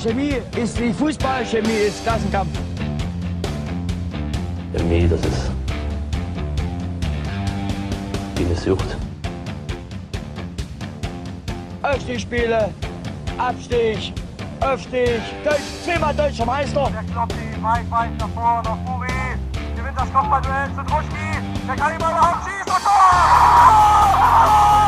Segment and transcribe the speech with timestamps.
[0.00, 2.56] Chemie ist wie Fußball, Chemie ist Klassenkampf.
[4.72, 5.50] Chemie, das ist
[8.36, 8.96] wie eine Sucht.
[11.82, 12.72] Aufstiegsspiele,
[13.38, 14.12] Abstieg,
[14.60, 16.92] Aufstieg, Deutsch, zehnmal deutscher Meister.
[16.92, 19.08] Der Kloppi, weit, weit nach vorne, nach Buri.
[19.74, 21.42] Gewinnt das Kopfballduell zu Druschki.
[21.66, 22.72] Der kann ihn überhaupt schießen.
[22.72, 24.87] Und Tor!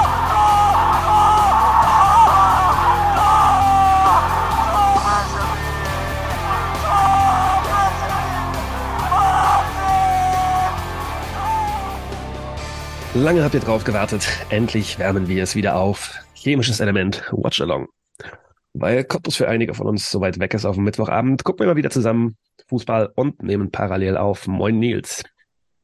[13.15, 14.29] Lange habt ihr drauf gewartet.
[14.51, 16.15] Endlich wärmen wir es wieder auf.
[16.35, 17.89] Chemisches Element, Watch Along.
[18.73, 21.73] Weil Cottbus für einige von uns so weit weg ist auf dem Mittwochabend, gucken wir
[21.73, 22.37] mal wieder zusammen
[22.69, 24.47] Fußball und nehmen parallel auf.
[24.47, 25.25] Moin Nils.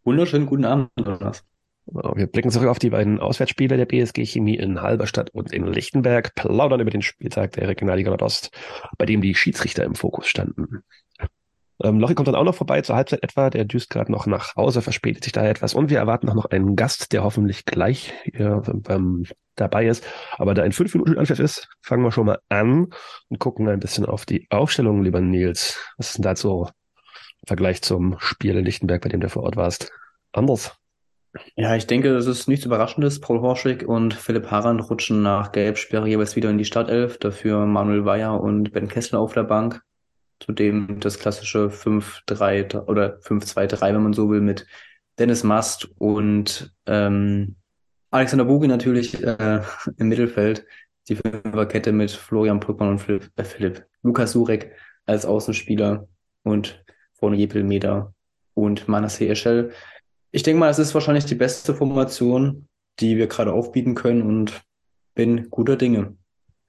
[0.04, 1.42] Wunderschönen guten Abend, Jonas.
[1.86, 6.32] Wir blicken zurück auf die beiden Auswärtsspiele der BSG Chemie in Halberstadt und in Lichtenberg,
[6.36, 8.56] plaudern über den Spieltag der Regionalliga Nordost,
[8.98, 10.84] bei dem die Schiedsrichter im Fokus standen.
[11.82, 13.50] Ähm, Lochi kommt dann auch noch vorbei, zur Halbzeit etwa.
[13.50, 15.74] Der düst gerade noch nach Hause, verspätet sich daher etwas.
[15.74, 19.24] Und wir erwarten auch noch einen Gast, der hoffentlich gleich hier, ähm,
[19.56, 20.06] dabei ist.
[20.36, 22.88] Aber da ein 5 Minuten Anpfiff ist, fangen wir schon mal an
[23.28, 25.78] und gucken ein bisschen auf die Aufstellung, lieber Nils.
[25.96, 29.56] Was ist denn dazu im Vergleich zum Spiel in Lichtenberg, bei dem du vor Ort
[29.56, 29.90] warst?
[30.32, 30.76] Anders?
[31.54, 33.20] Ja, ich denke, das ist nichts Überraschendes.
[33.20, 37.18] Paul Horschig und Philipp Harand rutschen nach Gelbsperre jeweils wieder in die Startelf.
[37.18, 39.82] Dafür Manuel Weyer und Ben Kessler auf der Bank.
[40.40, 44.66] Zudem das klassische 5-3 oder 5-2-3, wenn man so will, mit
[45.18, 47.56] Dennis Mast und ähm,
[48.10, 49.60] Alexander Bogi natürlich äh,
[49.96, 50.66] im Mittelfeld.
[51.08, 54.72] Die Fünferkette mit Florian Brückmann und Philipp, äh, Philipp Lukas Surek
[55.04, 56.08] als Außenspieler
[56.42, 58.12] und vorne Jepel Meda
[58.54, 59.72] und Manasseh Eschel.
[60.32, 62.68] Ich denke mal, es ist wahrscheinlich die beste Formation,
[63.00, 64.62] die wir gerade aufbieten können und
[65.14, 66.16] bin guter Dinge.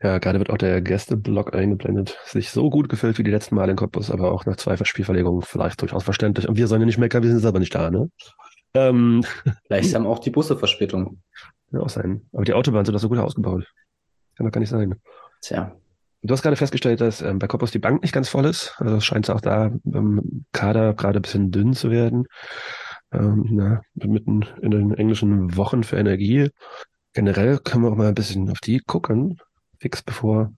[0.02, 2.20] Ja, gerade wird auch der Gästeblock eingeblendet.
[2.26, 5.42] Sich so gut gefällt wie die letzten Male in Cottbus, aber auch nach zwei Spielverlegungen
[5.42, 6.48] vielleicht durchaus verständlich.
[6.48, 8.10] Und wir sollen ja nicht meckern, wir sind selber nicht da, ne?
[8.76, 9.24] Ähm,
[9.68, 11.20] vielleicht haben auch die Busse Verspätung.
[11.72, 12.22] Kann auch sein.
[12.32, 13.66] Aber die Autobahnen sind doch so gut ausgebaut.
[14.36, 14.96] Kann doch gar nicht sein.
[15.42, 15.76] Tja.
[16.22, 18.76] Du hast gerade festgestellt, dass ähm, bei Cottbus die Bank nicht ganz voll ist.
[18.78, 22.26] Also scheint es auch da im Kader gerade ein bisschen dünn zu werden.
[23.12, 26.50] Ähm, na, mitten in den englischen Wochen für Energie.
[27.14, 29.40] Generell können wir auch mal ein bisschen auf die gucken
[29.80, 30.54] fix bevor,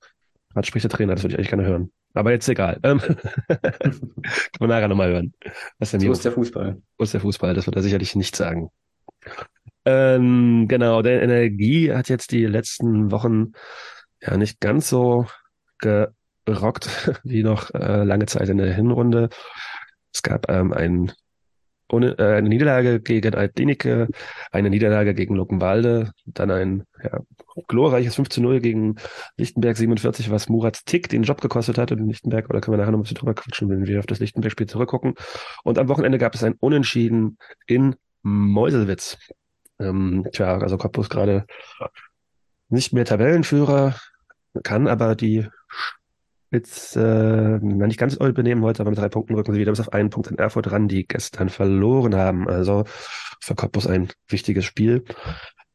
[0.53, 1.91] gerade spricht der Trainer, das würde ich eigentlich gerne hören.
[2.13, 2.79] Aber jetzt egal.
[2.83, 2.99] Ähm,
[3.47, 4.11] Können
[4.59, 5.33] wir nachher nochmal hören.
[5.77, 6.81] Was denn so ist der Fußball.
[6.97, 8.69] So ist der Fußball, das wird er sicherlich nicht sagen.
[9.85, 13.53] Ähm, genau, der Energie hat jetzt die letzten Wochen
[14.21, 15.27] ja nicht ganz so
[15.79, 19.29] gerockt wie noch äh, lange Zeit in der Hinrunde.
[20.13, 21.11] Es gab ähm, ein
[21.91, 24.07] ohne, äh, eine Niederlage gegen Altlinike,
[24.51, 27.19] eine Niederlage gegen Luckenwalde, dann ein ja,
[27.67, 28.95] glorreiches 5 zu 0 gegen
[29.37, 32.91] Lichtenberg 47, was Murat Tick den Job gekostet hat in Lichtenberg, oder können wir nachher
[32.91, 35.15] noch ein bisschen drüber quatschen, wenn wir auf das Lichtenberg-Spiel zurückgucken.
[35.63, 39.17] Und am Wochenende gab es ein Unentschieden in Meuselwitz.
[39.79, 41.45] Ähm, tja, also Cottbus gerade
[42.69, 43.95] nicht mehr Tabellenführer,
[44.63, 45.47] kann aber die
[46.51, 49.79] jetzt äh, nicht ganz doll benehmen heute, aber mit drei Punkten rücken sie wieder bis
[49.79, 52.47] auf einen Punkt in Erfurt ran, die gestern verloren haben.
[52.47, 52.85] Also
[53.39, 55.03] für Cottbus ein wichtiges Spiel,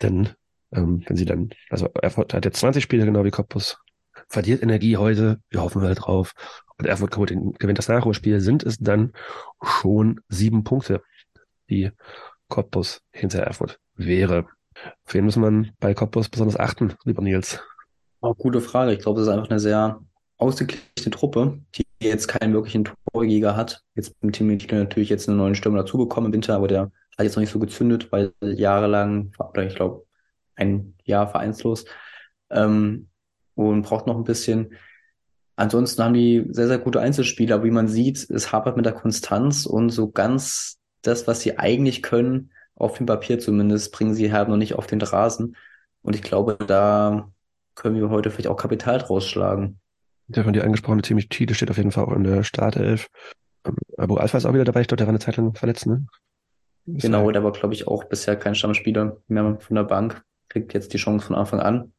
[0.03, 0.31] denn
[0.73, 3.79] ähm, wenn sie dann, also Erfurt hat jetzt 20 Spiele genau wie Cottbus,
[4.29, 6.33] verliert Energie heute, wir hoffen halt drauf,
[6.77, 9.13] und Erfurt gewinnt das Nachholspiel, sind es dann
[9.63, 11.03] schon sieben Punkte,
[11.71, 11.93] die
[12.49, 14.47] Cottbus hinter Erfurt wäre.
[15.07, 17.63] Auf wen muss man bei Cottbus besonders achten, lieber Nils?
[18.21, 18.93] Oh, gute Frage.
[18.93, 20.01] Ich glaube, das ist einfach eine sehr
[20.39, 23.83] ausgeglichene Truppe, die jetzt keinen wirklichen Torjäger hat.
[23.95, 27.25] Jetzt im Team natürlich jetzt einen neuen Stürmer dazu bekommen im Winter, aber der hat
[27.25, 30.05] jetzt noch nicht so gezündet, weil jahrelang, oder ich glaube,
[30.57, 31.85] ein Jahr vereinslos,
[32.51, 33.09] ähm,
[33.55, 34.75] und braucht noch ein bisschen.
[35.57, 38.93] Ansonsten haben die sehr, sehr gute Einzelspieler, aber wie man sieht, es hapert mit der
[38.93, 44.33] Konstanz und so ganz das, was sie eigentlich können, auf dem Papier zumindest, bringen sie
[44.33, 45.57] halt noch nicht auf den Rasen.
[46.03, 47.31] Und ich glaube, da
[47.77, 49.79] können wir heute vielleicht auch Kapital draus schlagen.
[50.29, 53.09] Der von dir angesprochene Timmy Tide steht auf jeden Fall auch in der Startelf.
[53.65, 54.81] Ähm, Abu Alpha ist auch wieder dabei.
[54.81, 56.07] Ich glaube, der war eine Zeit lang verletzt, ne?
[56.87, 60.23] Genau, der war, glaube ich, auch bisher kein Stammspieler mehr von der Bank.
[60.49, 61.93] Kriegt jetzt die Chance von Anfang an.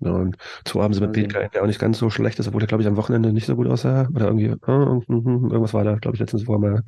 [0.00, 0.36] Genau, und
[0.66, 2.82] so haben sie mit Peter, der auch nicht ganz so schlecht ist, obwohl der, glaube
[2.82, 4.08] ich, am Wochenende nicht so gut aussah.
[4.12, 6.82] Oder irgendwie, oh, irgendwas war da, glaube ich, letztens, wo er mal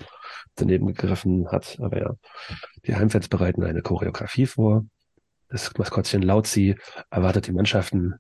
[0.57, 1.79] daneben gegriffen hat.
[1.81, 2.15] Aber ja,
[2.85, 4.85] die Heimfans bereiten eine Choreografie vor.
[5.49, 6.75] Das Maskottchen Lautzi
[7.09, 8.17] erwartet die Mannschaften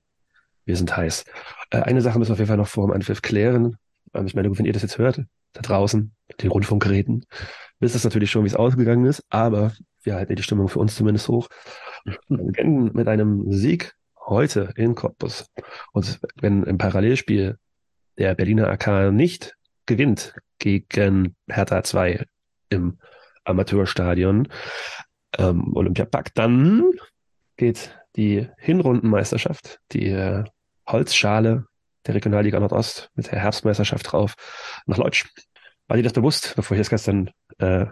[0.67, 1.25] wir sind heiß.
[1.71, 3.77] Äh, eine Sache müssen wir auf jeden Fall noch vor dem Anpfiff klären.
[4.13, 5.23] Ähm, ich meine, wenn ihr das jetzt hört,
[5.55, 7.25] da draußen, den Rundfunkgeräten,
[7.81, 9.73] wisst ihr natürlich schon, wie es ausgegangen ist, aber
[10.03, 11.49] wir halten die Stimmung für uns zumindest hoch.
[12.05, 13.95] Wir beginnen mit einem Sieg
[14.27, 15.51] heute in Cottbus.
[15.93, 17.59] Und wenn im Parallelspiel
[18.19, 22.25] der Berliner AK nicht gewinnt gegen Hertha 2
[22.71, 22.99] im
[23.45, 24.49] Amateurstadion
[25.39, 26.93] ähm, Olympiapark, dann
[27.57, 30.45] geht die Hinrundenmeisterschaft, die äh,
[30.89, 31.67] Holzschale
[32.07, 34.35] der Regionalliga Nordost mit der Herbstmeisterschaft drauf
[34.87, 35.27] nach Leutsch.
[35.89, 37.87] War dir das bewusst, bevor ich das gestern äh,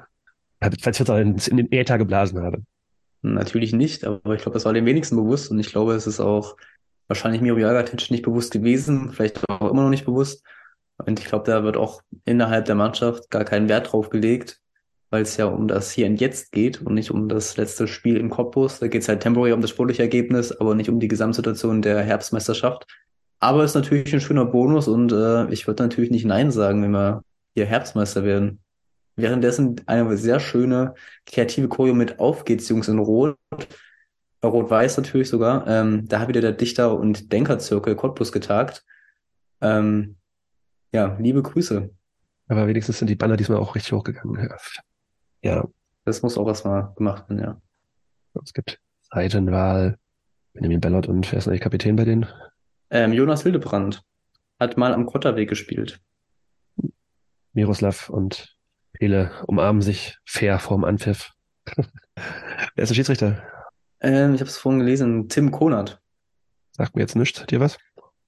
[0.60, 2.62] Twitter in, in den Äther geblasen habe?
[3.22, 6.20] Natürlich nicht, aber ich glaube, das war den wenigsten bewusst und ich glaube, es ist
[6.20, 6.56] auch
[7.08, 10.44] wahrscheinlich Miro Jagatic nicht bewusst gewesen, vielleicht auch immer noch nicht bewusst.
[10.98, 14.60] Und ich glaube, da wird auch innerhalb der Mannschaft gar keinen Wert drauf gelegt,
[15.10, 18.16] weil es ja um das Hier und Jetzt geht und nicht um das letzte Spiel
[18.16, 18.80] im Cottbus.
[18.80, 22.02] Da geht es halt temporär um das sportliche Ergebnis, aber nicht um die Gesamtsituation der
[22.02, 22.86] Herbstmeisterschaft.
[23.40, 26.82] Aber es ist natürlich ein schöner Bonus und äh, ich würde natürlich nicht Nein sagen,
[26.82, 27.22] wenn wir
[27.54, 28.60] hier Herbstmeister werden.
[29.16, 30.94] Währenddessen eine sehr schöne
[31.26, 33.36] kreative Choreo mit Auf geht's Jungs in Rot.
[34.42, 35.66] Rot-Weiß natürlich sogar.
[35.66, 38.84] Ähm, da hat wieder der Dichter- und Denkerzirkel Cottbus getagt.
[39.60, 40.16] Ähm,
[40.92, 41.90] ja, liebe Grüße.
[42.48, 44.48] Aber wenigstens sind die Banner diesmal auch richtig hochgegangen.
[46.04, 47.60] Das muss auch erstmal gemacht werden, ja.
[48.42, 49.98] Es gibt Seitenwahl,
[50.52, 52.26] Benjamin Bellot und wer ist eigentlich Kapitän bei denen?
[52.90, 54.02] Ähm, Jonas Hildebrand
[54.58, 56.00] hat mal am Kotterweg gespielt.
[57.52, 58.56] Miroslav und
[58.92, 61.32] Pele umarmen sich fair vorm Anpfiff.
[61.76, 63.42] wer ist der Schiedsrichter?
[64.00, 66.00] Ähm, ich habe es vorhin gelesen, Tim Konert.
[66.72, 67.78] Sagt mir jetzt nichts, dir was?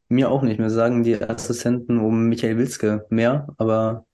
[0.09, 0.59] Mir auch nicht.
[0.59, 4.07] Mir sagen die Assistenten um Michael Wilske mehr, aber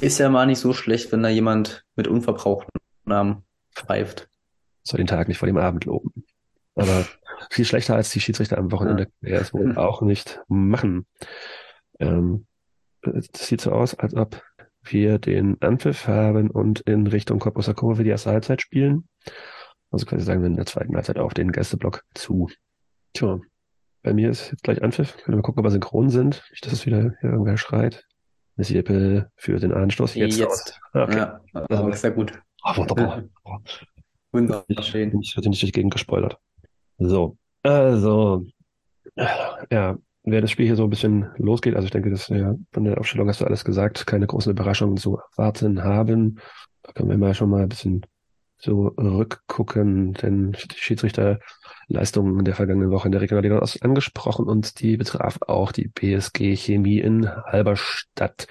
[0.00, 4.28] ist ja mal nicht so schlecht, wenn da jemand mit unverbrauchten Namen pfeift.
[4.82, 6.24] Soll den Tag nicht vor dem Abend loben.
[6.74, 7.06] Aber
[7.50, 9.30] viel schlechter als die Schiedsrichter am Wochenende ja.
[9.30, 11.06] er es wohl auch nicht machen.
[11.98, 12.46] Ähm,
[13.02, 14.42] es sieht so aus, als ob
[14.82, 19.08] wir den Anpfiff haben und in Richtung Korpuser Kurve die erste Halbzeit spielen.
[19.90, 22.48] Also quasi sagen wir in der zweiten Halbzeit auf den Gästeblock zu.
[23.14, 23.40] Tja,
[24.02, 25.16] bei mir ist jetzt gleich Anpfiff.
[25.18, 26.44] Können wir gucken, ob wir synchron sind.
[26.50, 28.04] Nicht, dass es wieder hier irgendwer schreit.
[28.58, 30.16] Miss Jeppe für den Anstoß.
[30.16, 30.38] Jetzt.
[30.38, 30.80] Jetzt.
[30.92, 31.16] Ah, Okay.
[31.16, 31.40] Ja,
[31.70, 32.32] also sehr gut.
[32.64, 33.22] Oh, wunderbar.
[34.32, 35.18] Wunderschön.
[35.22, 36.36] Ich hatte nicht Gegend gespoilert.
[36.98, 38.44] So, also,
[39.70, 42.84] ja, wer das Spiel hier so ein bisschen losgeht, also ich denke, das ja, von
[42.84, 46.40] der Aufstellung hast du alles gesagt, keine großen Überraschungen zu erwarten haben.
[46.82, 48.04] Da können wir mal schon mal ein bisschen
[48.58, 54.96] so rückgucken, denn die Schiedsrichterleistungen der vergangenen Woche in der Regionalliga Ost angesprochen und die
[54.96, 58.46] betraf auch die BSG Chemie in Halberstadt.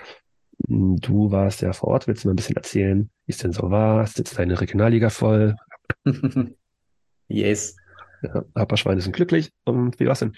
[0.59, 3.69] Du warst ja vor Ort, willst du mal ein bisschen erzählen, wie es denn so
[3.69, 4.03] war?
[4.03, 5.55] Ist jetzt deine Regionalliga voll?
[7.27, 7.75] yes.
[8.23, 9.51] Ja, Happerschweine sind glücklich.
[9.65, 10.35] Und wie war's denn?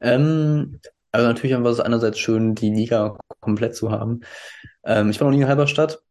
[0.00, 0.80] Ähm,
[1.12, 4.22] also natürlich war es einerseits schön, die Liga komplett zu haben.
[4.84, 6.02] Ähm, ich war noch nie in Halberstadt.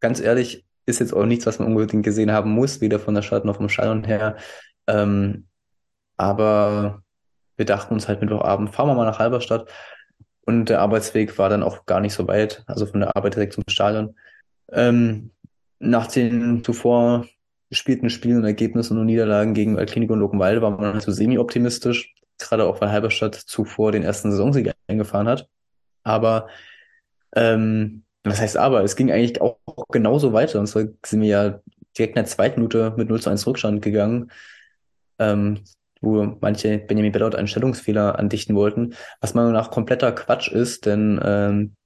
[0.00, 3.22] Ganz ehrlich, ist jetzt auch nichts, was man unbedingt gesehen haben muss, weder von der
[3.22, 4.36] Stadt noch vom Stadion her.
[4.86, 5.46] Ähm,
[6.16, 7.02] aber
[7.56, 9.70] wir dachten uns halt Mittwochabend, fahren wir mal nach Halberstadt.
[10.46, 13.54] Und der Arbeitsweg war dann auch gar nicht so weit, also von der Arbeit direkt
[13.54, 14.14] zum Stadion.
[14.70, 15.30] Ähm,
[15.78, 17.26] nach den zuvor
[17.70, 22.66] gespielten Spielen und Ergebnissen und Niederlagen gegen Altklinik und Luckenwalde war man so semi-optimistisch, gerade
[22.66, 25.48] auch weil Halberstadt zuvor den ersten Saisonsieg eingefahren hat.
[26.02, 26.48] Aber
[27.34, 28.82] ähm, was heißt aber?
[28.82, 29.58] Es ging eigentlich auch
[29.90, 30.58] genauso weiter.
[30.58, 31.60] Und zwar sind wir ja
[31.96, 34.30] direkt in der zweiten Minute mit 0 zu 1 Rückstand gegangen,
[35.18, 35.60] ähm,
[36.00, 40.86] wo manche Benjamin Bellot einen Stellungsfehler andichten wollten, was meiner Meinung nach kompletter Quatsch ist,
[40.86, 41.76] denn ähm,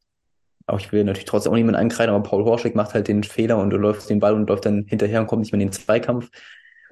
[0.67, 3.59] auch ich will natürlich trotzdem auch niemanden ankreiden, aber Paul Horschig macht halt den Fehler
[3.59, 5.73] und du läufst den Ball und läuft dann hinterher und kommt nicht mehr in den
[5.73, 6.31] Zweikampf.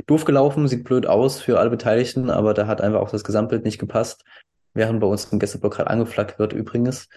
[0.06, 3.64] Doof gelaufen, sieht blöd aus für alle Beteiligten, aber da hat einfach auch das Gesamtbild
[3.64, 4.24] nicht gepasst,
[4.74, 7.08] während bei uns im Gästeblock gerade angeflaggt wird übrigens.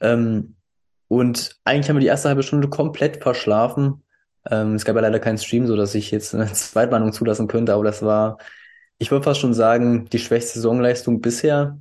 [0.00, 0.55] Ähm,
[1.08, 4.02] und eigentlich haben wir die erste halbe Stunde komplett verschlafen.
[4.50, 7.74] Ähm, es gab ja leider keinen Stream, so dass ich jetzt eine Zweitmeinung zulassen könnte,
[7.74, 8.38] aber das war,
[8.98, 11.78] ich würde fast schon sagen, die schwächste Saisonleistung bisher.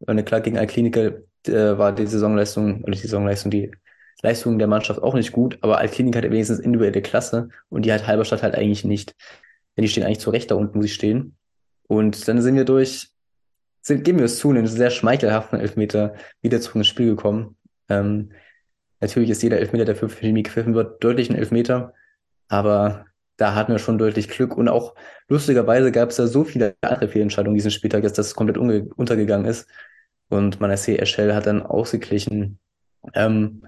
[0.00, 1.12] Und klar, gegen Alkliniker
[1.46, 3.70] äh, war die Saisonleistung, oder die Saisonleistung, die
[4.22, 8.06] Leistung der Mannschaft auch nicht gut, aber Altklinik hat wenigstens individuelle Klasse und die hat
[8.06, 9.14] Halberstadt halt eigentlich nicht.
[9.76, 11.36] Denn die stehen eigentlich zu Recht da unten, wo sie stehen.
[11.86, 13.08] Und dann sind wir durch,
[13.80, 17.56] sind, geben wir es zu, einen sehr schmeichelhaften Elfmeter wieder zurück ins Spiel gekommen.
[17.88, 18.30] Ähm,
[19.00, 21.94] Natürlich ist jeder Elfmeter, der für Chemie gepfiffen wird, deutlich ein Elfmeter.
[22.48, 24.56] Aber da hatten wir schon deutlich Glück.
[24.56, 24.94] Und auch
[25.28, 29.68] lustigerweise gab es da so viele andere Fehlentscheidungen diesen Spieltag, dass das komplett untergegangen ist.
[30.28, 32.58] Und Manasseh Eschel hat dann ausgeglichen.
[33.14, 33.62] Ähm,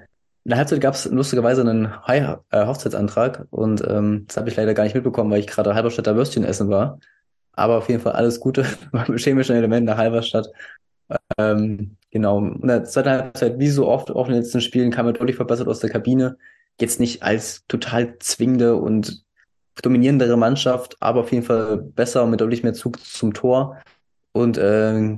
[0.45, 4.57] in der Halbzeit gab es lustigerweise einen High äh, Hochzeitsantrag und ähm, das habe ich
[4.57, 6.99] leider gar nicht mitbekommen, weil ich gerade Halberstädter Würstchen essen war.
[7.53, 10.49] Aber auf jeden Fall alles Gute beim chemischen Element nach Halberstadt.
[11.39, 12.39] Ähm, genau.
[12.39, 15.37] In der zweiten Halbzeit, wie so oft auch in den letzten Spielen, kam er deutlich
[15.37, 16.37] verbessert aus der Kabine.
[16.81, 19.25] Jetzt nicht als total zwingende und
[19.83, 23.79] dominierendere Mannschaft, aber auf jeden Fall besser und mit deutlich mehr Zug zum Tor.
[24.33, 25.17] Und äh,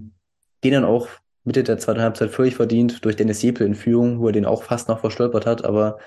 [0.61, 1.09] gehen dann auch
[1.45, 4.63] Mitte der zweiten Halbzeit völlig verdient durch Dennis Jepel in Führung, wo er den auch
[4.63, 5.99] fast noch verstolpert hat, aber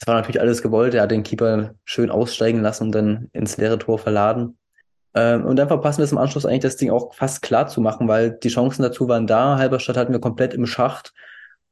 [0.00, 0.94] es war natürlich alles gewollt.
[0.94, 4.58] Er hat den Keeper schön aussteigen lassen und dann ins leere Tor verladen.
[5.16, 7.80] Ähm, und dann verpassen wir es im Anschluss eigentlich das Ding auch fast klar zu
[7.80, 9.56] machen, weil die Chancen dazu waren da.
[9.56, 11.14] Halberstadt hatten wir komplett im Schacht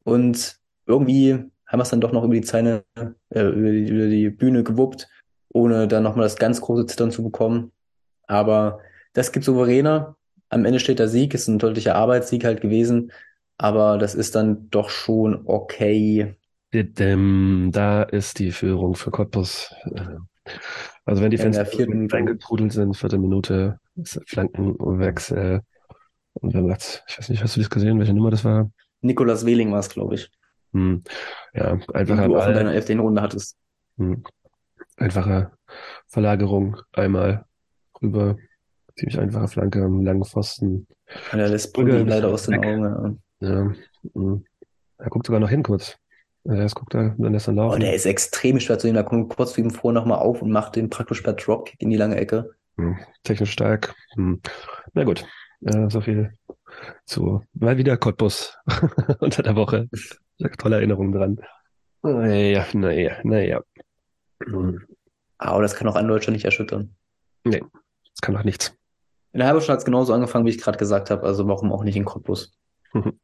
[0.03, 1.33] und irgendwie
[1.67, 2.85] haben wir es dann doch noch über die Zeine,
[3.29, 5.09] äh, über, die, über die Bühne gewuppt,
[5.53, 7.71] ohne dann nochmal das ganz große Zittern zu bekommen.
[8.27, 8.81] Aber
[9.13, 10.17] das gibt souveräner.
[10.49, 13.13] Am Ende steht der Sieg, ist ein deutlicher Arbeitssieg halt gewesen,
[13.59, 16.35] aber das ist dann doch schon okay.
[17.73, 19.75] Da ist die Führung für Cottbus.
[21.05, 23.79] Also wenn die Fans eingetrudelt sind, vierte Minute,
[24.27, 25.61] Flankenwechsel.
[26.35, 28.71] Und dann macht's, ich weiß nicht, hast du das gesehen, welche Nummer das war?
[29.03, 30.31] Nikolas Wehling war es, glaube ich.
[30.73, 31.03] Hm.
[31.53, 32.91] Ja, einfacher Den du auch in deiner 11.
[32.99, 33.57] Runde hattest.
[33.99, 34.25] Hm.
[34.97, 35.53] Einfache
[36.09, 37.45] Verlagerung einmal
[38.03, 38.37] rüber
[38.97, 40.87] ziemlich einfache Flanke am langen Pfosten.
[41.33, 43.19] Ja, lässt Brügge leider aus den Augen.
[43.41, 43.49] Ja.
[43.49, 43.73] ja.
[44.15, 44.45] Mhm.
[44.99, 45.97] Er guckt sogar noch hin kurz.
[46.45, 47.77] Erst guckt er, dann lässt er laufen.
[47.77, 48.97] Oh, der ist extrem schwer zu sehen.
[48.97, 51.91] Da kommt kurz wie ihm vor nochmal auf und macht den praktisch per Dropkick in
[51.91, 52.51] die lange Ecke.
[52.77, 52.99] Mhm.
[53.23, 53.95] Technisch stark.
[54.17, 54.41] Mhm.
[54.93, 55.25] Na gut.
[55.61, 56.37] Ja, so viel
[57.07, 58.59] zu mal wieder Cottbus
[59.21, 59.89] unter der Woche.
[60.59, 61.41] Tolle Erinnerung dran.
[62.03, 63.63] Naja, naja, naja.
[64.45, 64.83] Mhm.
[65.39, 66.95] Aber das kann auch ein Deutscher nicht erschüttern.
[67.45, 67.63] Nee,
[68.11, 68.77] das kann auch nichts.
[69.33, 71.23] In der Halberstadt hat es genauso angefangen, wie ich gerade gesagt habe.
[71.27, 72.53] Also warum auch nicht in Cottbus?
[72.93, 73.19] Mhm.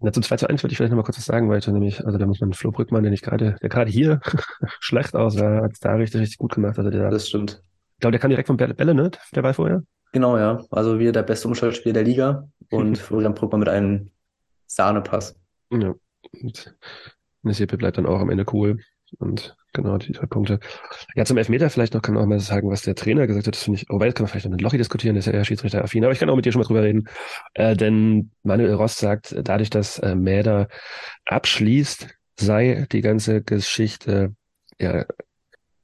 [0.00, 1.66] Ja, zum 2 zu 1 würde ich vielleicht noch mal kurz was sagen, weil ich
[1.66, 4.20] nämlich, also da muss man Flo Brückmann, den ich gerade, der gerade hier
[4.80, 6.78] schlecht aussah, hat es da richtig, richtig gut gemacht.
[6.78, 7.62] Also der, das stimmt.
[7.96, 9.10] Ich glaube, der kam direkt von Bälle, ne?
[9.34, 9.82] Der war vorher.
[10.12, 10.62] Genau, ja.
[10.70, 14.10] Also wir der beste Umschaltspieler der Liga und Florian Brückmann mit einem
[14.66, 15.34] Sahnepass.
[15.72, 15.94] Ja.
[16.42, 16.76] Und
[17.42, 18.78] Nessipe bleibt dann auch am Ende cool.
[19.18, 20.60] Und genau, die drei Punkte.
[21.14, 23.54] Ja, zum Elfmeter vielleicht noch kann man auch mal sagen, was der Trainer gesagt hat.
[23.54, 25.32] Das finde ich, oh, weil kann man vielleicht noch mit Lochi diskutieren, der ist ja
[25.32, 27.08] eher Schiedsrichter-affin, aber ich kann auch mit dir schon mal drüber reden.
[27.54, 30.68] Äh, denn Manuel Rost sagt, dadurch, dass äh, Mäder
[31.26, 32.08] abschließt,
[32.38, 34.34] sei die ganze Geschichte
[34.78, 35.04] ja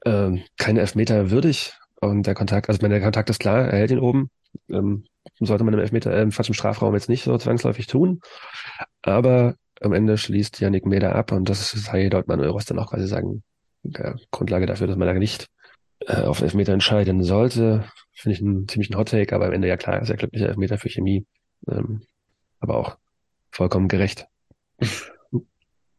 [0.05, 1.75] äh, keine Elfmeter würdig.
[2.01, 4.31] Und der Kontakt, also wenn der Kontakt ist klar, er hält ihn oben.
[4.69, 5.05] Ähm,
[5.41, 8.21] sollte man im Elfmeter, äh, fast im Strafraum jetzt nicht so zwangsläufig tun.
[9.03, 12.91] Aber am Ende schließt Yannick Meder ab und das sei dort Manuel Rost dann auch
[12.91, 13.43] quasi sagen,
[13.85, 15.49] der Grundlage dafür, dass man da nicht
[16.01, 17.85] äh, auf Elfmeter entscheiden sollte.
[18.13, 21.27] Finde ich einen ziemlichen Hot-Take, aber am Ende ja klar, sehr glücklicher Elfmeter für Chemie.
[21.69, 22.03] Ähm,
[22.61, 22.97] aber auch
[23.51, 24.27] vollkommen gerecht.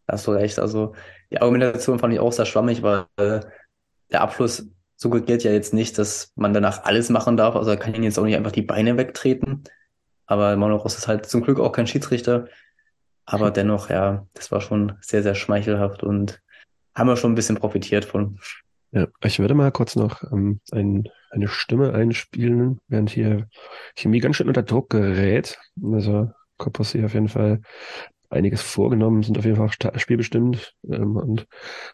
[0.07, 0.59] Hast du recht.
[0.59, 0.93] Also
[1.31, 3.41] die Argumentation fand ich auch sehr schwammig, weil äh,
[4.11, 7.55] der Abschluss suggeriert ja jetzt nicht, dass man danach alles machen darf.
[7.55, 9.63] Also er kann ihn jetzt auch nicht einfach die Beine wegtreten.
[10.25, 12.47] Aber Manuel Ross ist halt zum Glück auch kein Schiedsrichter.
[13.25, 16.41] Aber dennoch, ja, das war schon sehr, sehr schmeichelhaft und
[16.95, 18.39] haben wir schon ein bisschen profitiert von.
[18.91, 23.49] Ja, ich würde mal kurz noch ähm, ein, eine Stimme einspielen, während hier
[23.97, 25.57] Chemie ganz schön unter Druck gerät.
[25.83, 27.61] Also Koppos hier auf jeden Fall
[28.29, 31.47] einiges vorgenommen, sind auf jeden Fall auch spielbestimmt ähm, und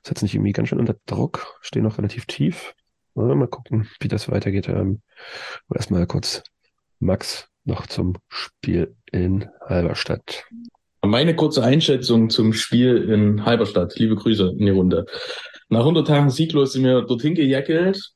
[0.04, 2.74] setzen Chemie ganz schön unter Druck, stehen noch relativ tief.
[3.16, 4.70] Ja, mal gucken, wie das weitergeht.
[4.70, 5.02] Ähm,
[5.74, 6.44] erstmal kurz
[7.00, 10.46] Max noch zum Spiel in Halberstadt.
[11.04, 13.98] Meine kurze Einschätzung zum Spiel in Halberstadt.
[13.98, 15.08] Liebe Grüße in die Runde.
[15.68, 18.12] Nach 100 Tagen sieglos sind wir dorthin gejackelt.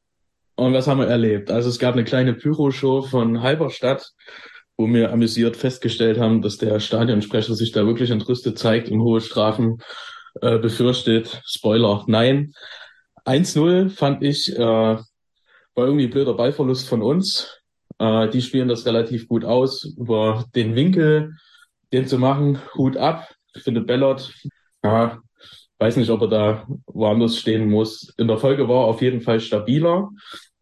[0.55, 1.49] Und was haben wir erlebt?
[1.49, 4.11] Also es gab eine kleine Pyro-Show von Halberstadt,
[4.77, 9.19] wo wir amüsiert festgestellt haben, dass der Stadionsprecher sich da wirklich entrüstet zeigt und hohe
[9.19, 9.79] Strafen
[10.41, 11.41] äh, befürchtet.
[11.43, 12.53] Spoiler, nein.
[13.25, 15.03] 1-0 fand ich, äh, war
[15.75, 17.61] irgendwie blöder Ballverlust von uns.
[17.97, 21.31] Äh, die spielen das relativ gut aus über den Winkel
[21.95, 23.33] den zu machen, Hut ab.
[23.55, 24.33] Ich finde Bellot,
[24.83, 25.19] ja,
[25.79, 28.13] weiß nicht, ob er da woanders stehen muss.
[28.17, 30.09] In der Folge war er auf jeden Fall stabiler.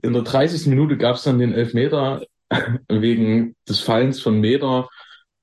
[0.02, 0.68] In der 30.
[0.68, 2.24] Minute gab es dann den Elfmeter
[2.88, 4.88] wegen des Fallens von Meter.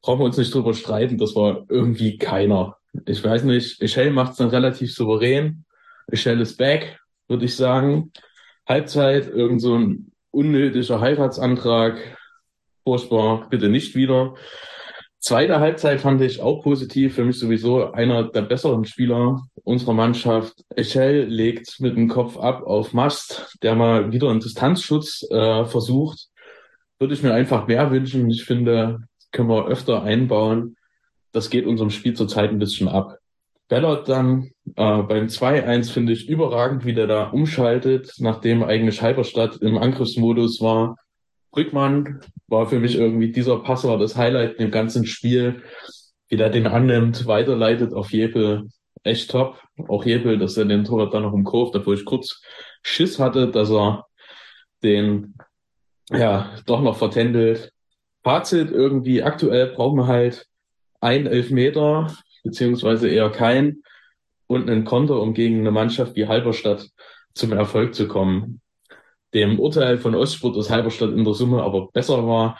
[0.03, 2.77] Brauchen wir uns nicht drüber streiten, das war irgendwie keiner.
[3.07, 5.65] Ich weiß nicht, Echel macht es dann relativ souverän.
[6.07, 8.13] Echel ist back, würde ich sagen.
[8.67, 12.17] Halbzeit, irgend so ein unnötiger Heiratsantrag.
[12.85, 14.35] Furchtbar, bitte nicht wieder.
[15.21, 17.15] Zweite Halbzeit fand ich auch positiv.
[17.15, 20.65] Für mich sowieso einer der besseren Spieler unserer Mannschaft.
[20.75, 26.29] Echel legt mit dem Kopf ab auf Mast, der mal wieder einen Distanzschutz äh, versucht.
[26.99, 28.31] Würde ich mir einfach mehr wünschen.
[28.31, 29.01] Ich finde,
[29.31, 30.77] können wir öfter einbauen.
[31.33, 33.19] Das geht unserem Spiel zurzeit ein bisschen ab.
[33.69, 39.59] Bellot dann äh, beim 2-1 finde ich überragend, wie der da umschaltet, nachdem eigentlich Halberstadt
[39.59, 40.97] im Angriffsmodus war
[41.51, 45.63] Brückmann war für mich irgendwie, dieser Pass war das Highlight im ganzen Spiel.
[46.29, 48.69] Wie der den annimmt, weiterleitet auf Jepel,
[49.03, 49.61] echt top.
[49.89, 52.41] Auch Jepel, dass er den Torwart dann noch im Kurve, obwohl ich kurz
[52.83, 54.07] Schiss hatte, dass er
[54.83, 55.35] den,
[56.11, 57.73] ja, doch noch vertändelt.
[58.23, 60.47] Fazit irgendwie, aktuell brauchen wir halt
[61.01, 62.15] ein Elfmeter,
[62.45, 63.83] beziehungsweise eher kein,
[64.51, 66.91] und einen Konter, um gegen eine Mannschaft wie Halberstadt
[67.35, 68.61] zum Erfolg zu kommen.
[69.35, 72.59] Dem Urteil von Ostsport, dass Halberstadt in der Summe aber besser war,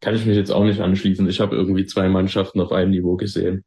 [0.00, 1.28] kann ich mich jetzt auch nicht anschließen.
[1.28, 3.64] Ich habe irgendwie zwei Mannschaften auf einem Niveau gesehen.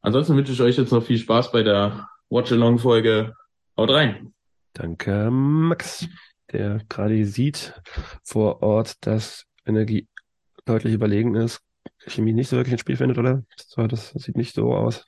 [0.00, 3.34] Ansonsten wünsche ich euch jetzt noch viel Spaß bei der Watch-Along-Folge.
[3.76, 4.32] Haut rein!
[4.72, 6.06] Danke, Max,
[6.52, 7.74] der gerade sieht
[8.24, 10.08] vor Ort, dass Energie
[10.64, 11.60] deutlich überlegen ist.
[12.06, 13.42] Chemie nicht so wirklich ins Spiel findet, oder?
[13.56, 15.06] So, das sieht nicht so aus.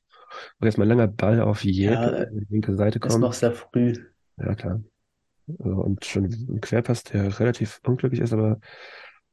[0.59, 3.21] Und jetzt mal ein langer Ball auf Jeppe, Ja, die linke Seite Ist kommt.
[3.21, 3.95] noch sehr früh.
[4.37, 4.83] Ja, klar.
[5.49, 8.61] Also, und schon ein Querpass, der relativ unglücklich ist, aber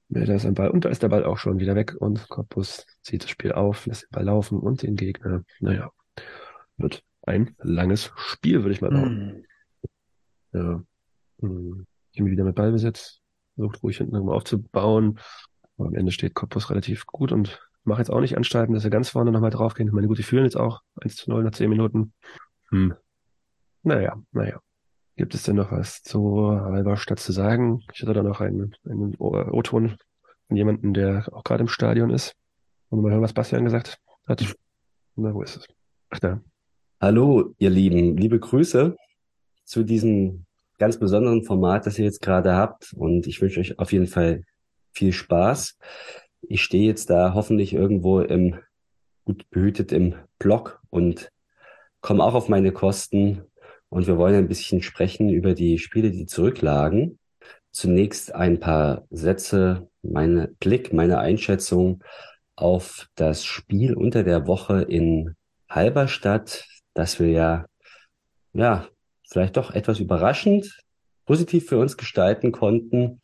[0.10, 0.70] da ist ein Ball.
[0.72, 3.86] Und da ist der Ball auch schon wieder weg und Cottbus zieht das Spiel auf,
[3.86, 5.92] lässt den Ball laufen und den Gegner, naja,
[6.78, 9.46] wird ein langes Spiel, würde ich mal behaupten.
[10.52, 10.60] Hm.
[10.60, 10.84] Ja.
[11.42, 11.86] Hm.
[12.16, 13.22] Chemie wieder mit Ballbesitz,
[13.56, 15.20] versucht ruhig hinten irgendwo aufzubauen.
[15.78, 18.90] Aber am Ende steht Cottbus relativ gut und macht jetzt auch nicht Anstalten, dass wir
[18.90, 19.88] ganz vorne nochmal draufgehen.
[19.88, 22.14] Ich meine, gut, die führen jetzt auch 1 zu 0 nach 10 Minuten.
[22.70, 22.96] Hm.
[23.84, 24.60] Naja, naja.
[25.20, 27.84] Gibt es denn noch was zu Halberstadt zu sagen?
[27.94, 29.98] Ich hatte da noch einen, einen O- O-Ton
[30.48, 32.38] von jemandem, der auch gerade im Stadion ist.
[32.90, 34.00] Wollen wir mal hören, was Bastian gesagt
[34.30, 34.56] hat?
[35.18, 35.68] Na, wo ist es?
[36.10, 36.40] Ach da.
[37.02, 38.96] Hallo, ihr Lieben, liebe Grüße
[39.66, 40.46] zu diesem
[40.78, 42.94] ganz besonderen Format, das ihr jetzt gerade habt.
[42.94, 44.46] Und ich wünsche euch auf jeden Fall
[44.94, 45.78] viel Spaß.
[46.44, 48.58] Ich stehe jetzt da hoffentlich irgendwo im
[49.26, 51.30] gut behütet im Block und
[52.00, 53.44] komme auch auf meine Kosten.
[53.90, 57.20] Und wir wollen ein bisschen sprechen über die Spiele, die zurücklagen.
[57.72, 62.04] Zunächst ein paar Sätze, meine Blick, meine Einschätzung
[62.56, 65.36] auf das Spiel unter der Woche in
[65.70, 67.66] Halberstadt, das wir ja,
[68.54, 68.88] ja,
[69.30, 70.80] vielleicht doch etwas überraschend
[71.26, 73.22] positiv für uns gestalten konnten.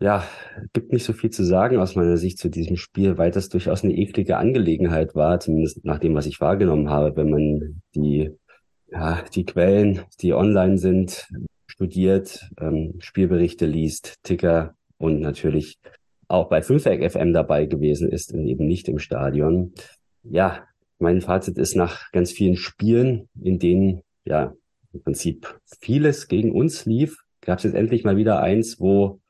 [0.00, 0.24] Ja,
[0.72, 3.84] gibt nicht so viel zu sagen aus meiner Sicht zu diesem Spiel, weil das durchaus
[3.84, 8.32] eine eklige Angelegenheit war, zumindest nach dem, was ich wahrgenommen habe, wenn man die,
[8.94, 11.28] ja, die Quellen, die online sind,
[11.66, 15.78] studiert, ähm, Spielberichte liest, Ticker und natürlich
[16.28, 19.74] auch bei Fünfeck FM dabei gewesen ist und eben nicht im Stadion.
[20.22, 20.66] Ja,
[20.98, 24.54] mein Fazit ist nach ganz vielen Spielen, in denen ja
[24.92, 29.20] im Prinzip vieles gegen uns lief, gab es jetzt endlich mal wieder eins, wo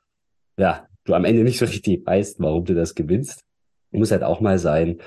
[0.59, 3.45] ja du am Ende nicht so richtig weißt, warum du das gewinnst.
[3.91, 4.99] Muss halt auch mal sein.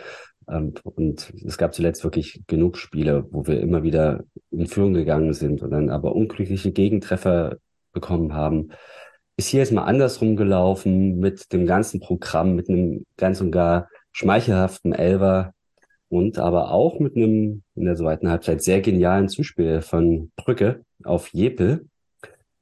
[0.50, 5.34] Ähm, Und es gab zuletzt wirklich genug Spiele, wo wir immer wieder in Führung gegangen
[5.34, 7.58] sind und dann aber unglückliche Gegentreffer
[7.94, 8.70] bekommen haben.
[9.38, 13.88] Ist hier jetzt mal andersrum gelaufen mit dem ganzen Programm, mit einem ganz und gar
[14.12, 15.54] schmeichelhaften Elver
[16.10, 21.34] und aber auch mit einem in der zweiten Halbzeit sehr genialen Zuspiel von Brücke auf
[21.34, 21.88] Jepel,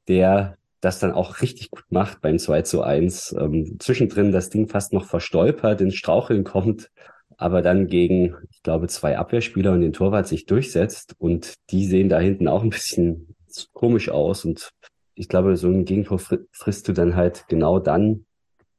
[0.07, 3.35] der das dann auch richtig gut macht beim 2 zu 1.
[3.39, 6.91] Ähm, zwischendrin das Ding fast noch verstolpert, ins Straucheln kommt,
[7.37, 12.09] aber dann gegen, ich glaube, zwei Abwehrspieler und den Torwart sich durchsetzt und die sehen
[12.09, 13.35] da hinten auch ein bisschen
[13.73, 14.71] komisch aus und
[15.15, 18.25] ich glaube, so ein Gegentor fri- frisst du dann halt genau dann,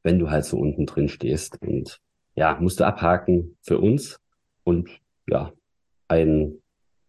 [0.02, 1.98] wenn du halt so unten drin stehst und
[2.34, 4.20] ja, musst du abhaken für uns
[4.64, 4.90] und
[5.26, 5.52] ja,
[6.08, 6.58] ein,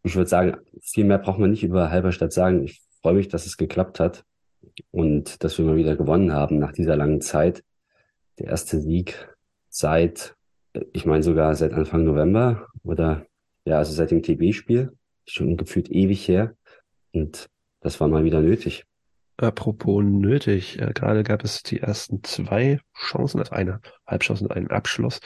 [0.03, 2.63] ich würde sagen, viel mehr braucht man nicht über Halberstadt sagen.
[2.63, 4.23] Ich freue mich, dass es geklappt hat
[4.91, 7.63] und dass wir mal wieder gewonnen haben nach dieser langen Zeit.
[8.39, 9.35] Der erste Sieg
[9.69, 10.35] seit,
[10.93, 13.25] ich meine sogar seit Anfang November oder
[13.65, 14.93] ja, also seit dem TB-Spiel.
[15.25, 16.55] Schon gefühlt ewig her.
[17.11, 17.47] Und
[17.81, 18.85] das war mal wieder nötig.
[19.37, 24.71] Apropos nötig, äh, gerade gab es die ersten zwei Chancen, also eine Halbchance und einen
[24.71, 25.19] Abschluss.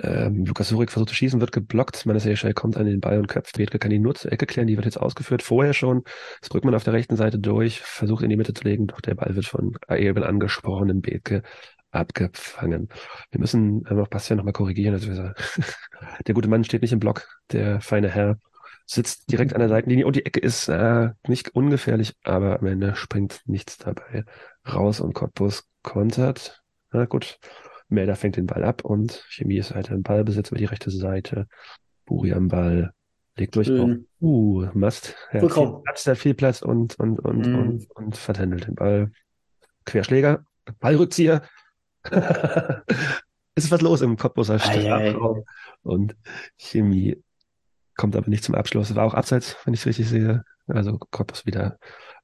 [0.00, 2.06] Ähm, Lukas Surik versucht zu schießen, wird geblockt.
[2.06, 3.56] Manasseschei kommt an den Ball und köpft.
[3.58, 5.42] Bethke kann ihn nur zur Ecke klären, die wird jetzt ausgeführt.
[5.42, 6.02] Vorher schon.
[6.40, 9.14] Das Brückmann auf der rechten Seite durch, versucht in die Mitte zu legen, doch der
[9.14, 11.42] Ball wird von eben angesprochenen Bethke
[11.92, 12.88] abgefangen.
[13.30, 14.94] Wir müssen ähm, auch Bastian nochmal korrigieren.
[14.94, 15.34] Also sagen,
[16.26, 18.38] der gute Mann steht nicht im Block, der feine Herr
[18.84, 22.96] sitzt direkt an der Seitenlinie und die Ecke ist äh, nicht ungefährlich, aber am Ende
[22.96, 24.24] springt nichts dabei
[24.66, 26.62] raus und Cottbus kontert.
[26.90, 27.38] Na gut,
[27.88, 31.46] Melder fängt den Ball ab und Chemie ist weiter im Ballbesitz über die rechte Seite.
[32.06, 32.92] Buri am Ball,
[33.36, 33.70] legt durch.
[33.70, 35.14] Oh, uh, Mast.
[35.32, 35.82] Ja, viel Vollkommen.
[35.84, 37.54] Platz, hat viel Platz und, und, und, Mhm.
[37.54, 39.10] und, und vertändelt den Ball.
[39.84, 40.44] Querschläger,
[40.80, 41.42] Ballrückzieher.
[42.04, 42.84] Es
[43.64, 44.58] ist was los im Cottbuser.
[44.58, 45.44] Strafraum.
[45.82, 46.16] Und
[46.58, 47.22] Chemie
[47.96, 48.94] kommt aber nicht zum Abschluss.
[48.94, 50.44] War auch abseits, wenn ich es richtig sehe.
[50.66, 51.78] Also Cottbus wieder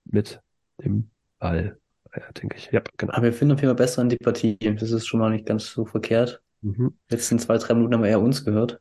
[0.05, 0.41] mit
[0.83, 1.79] dem Ball,
[2.15, 2.71] ja, denke ich.
[2.73, 3.13] Ja, genau.
[3.13, 4.59] Aber wir finden auf jeden Fall besser in die Partie.
[4.59, 6.41] Das ist schon mal nicht ganz so verkehrt.
[6.63, 6.97] Mhm.
[7.09, 8.81] Letzten zwei, drei Minuten haben wir eher uns gehört.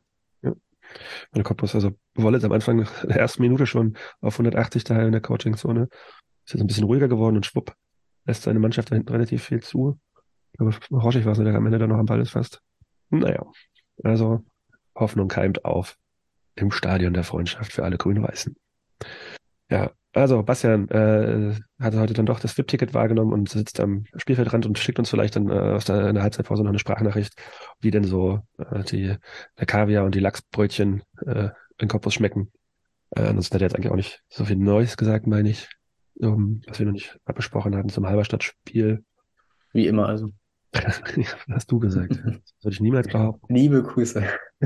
[1.32, 5.20] Meine Cottbus, also Wollitz am Anfang der ersten Minute schon auf 180 daher in der
[5.20, 5.88] Coaching-Zone.
[6.44, 7.74] Ist jetzt ein bisschen ruhiger geworden und schwupp,
[8.24, 9.98] lässt seine Mannschaft da hinten relativ viel zu.
[10.52, 12.60] Ich glaube, Roschig war es, der am Ende dann noch am Ball ist fast.
[13.10, 13.44] Naja,
[14.02, 14.44] also
[14.94, 15.96] Hoffnung keimt auf
[16.54, 18.56] im Stadion der Freundschaft für alle Grün-Weißen.
[19.70, 24.66] Ja, also Bastian äh, hat heute dann doch das VIP-Ticket wahrgenommen und sitzt am Spielfeldrand
[24.66, 27.34] und schickt uns vielleicht dann äh, aus der, in der Halbzeitpause noch eine Sprachnachricht,
[27.80, 29.14] wie denn so äh, die,
[29.58, 32.50] der Kaviar und die Lachsbrötchen äh, in Koppus schmecken.
[33.10, 35.68] Äh, ansonsten hat er jetzt eigentlich auch nicht so viel Neues gesagt, meine ich,
[36.16, 39.04] um, was wir noch nicht abgesprochen hatten zum Halberstadt-Spiel.
[39.72, 40.30] Wie immer also.
[41.50, 42.12] Hast du gesagt.
[42.12, 42.20] Das
[42.62, 43.54] würde ich niemals behaupten.
[43.54, 44.22] Liebe Grüße.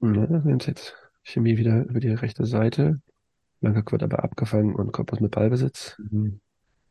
[0.00, 3.00] Haben jetzt Chemie wieder über die rechte Seite.
[3.60, 5.96] Blank wird aber abgefangen und Koppers mit Ballbesitz.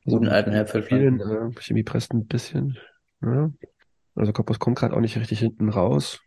[0.05, 0.83] Guten alten.
[0.83, 2.77] Spielen, äh, Chemie presst ein bisschen.
[3.21, 3.51] Ja.
[4.15, 6.21] Also Koppers kommt gerade auch nicht richtig hinten raus.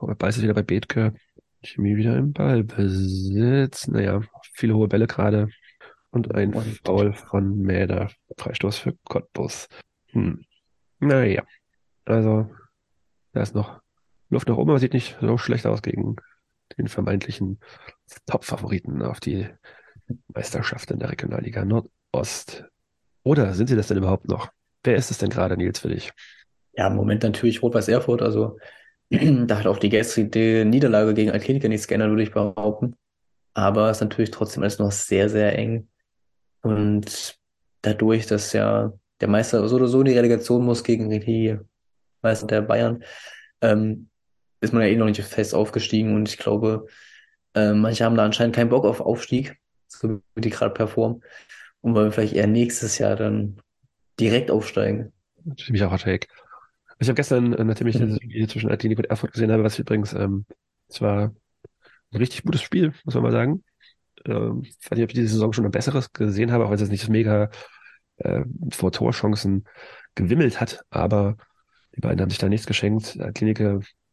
[0.00, 1.14] Ball ist wieder bei Bethke.
[1.62, 3.88] Chemie wieder im Ballbesitz.
[3.88, 4.20] Naja,
[4.52, 5.48] viele hohe Bälle gerade.
[6.10, 8.10] Und ein Und- Foul von Mäder.
[8.38, 9.68] Freistoß für Cottbus.
[10.14, 10.44] Hm.
[11.00, 11.44] Naja.
[12.04, 12.50] Also,
[13.32, 13.80] da ist noch
[14.30, 16.16] Luft nach oben, aber sieht nicht so schlecht aus gegen
[16.78, 17.60] den vermeintlichen
[18.26, 19.48] Top-Favoriten auf die
[20.28, 22.64] Meisterschaft in der Regionalliga Nordost.
[23.22, 24.50] Oder sind sie das denn überhaupt noch?
[24.82, 26.12] Wer ist es denn gerade, Nils, für dich?
[26.72, 28.22] Ja, im Moment natürlich Rot-Weiß Erfurt.
[28.22, 28.58] Also
[29.10, 32.96] da hat auch die gestrige Niederlage gegen Altkirchen nichts geändert, würde ich behaupten.
[33.54, 35.88] Aber es ist natürlich trotzdem alles noch sehr, sehr eng.
[36.62, 37.38] Und
[37.82, 38.92] dadurch, dass ja
[39.24, 41.58] der Meister so oder so in die Relegation muss gegen die
[42.20, 43.02] Meister der Bayern,
[43.62, 44.10] ähm,
[44.60, 46.14] ist man ja eh noch nicht fest aufgestiegen.
[46.14, 46.86] Und ich glaube,
[47.54, 49.56] äh, manche haben da anscheinend keinen Bock auf Aufstieg,
[49.88, 51.22] so wie die gerade performen.
[51.80, 53.60] Und wollen vielleicht eher nächstes Jahr dann
[54.20, 55.12] direkt aufsteigen.
[55.58, 56.28] Für mich auch Take.
[56.98, 59.78] Ich habe gestern, äh, nachdem ich das Spiel zwischen Athletic und Erfurt gesehen habe, was
[59.78, 60.44] übrigens, ähm,
[60.88, 61.34] es war
[62.12, 63.64] ein richtig gutes Spiel, muss man mal sagen.
[64.26, 66.74] Ähm, ich weiß nicht, ob ich diese Saison schon ein besseres gesehen habe, auch wenn
[66.74, 67.48] es jetzt nicht so mega
[68.18, 69.64] äh, vor Torchancen
[70.14, 71.36] gewimmelt hat, aber
[71.96, 73.18] die beiden haben sich da nichts geschenkt.
[73.20, 73.60] Athletic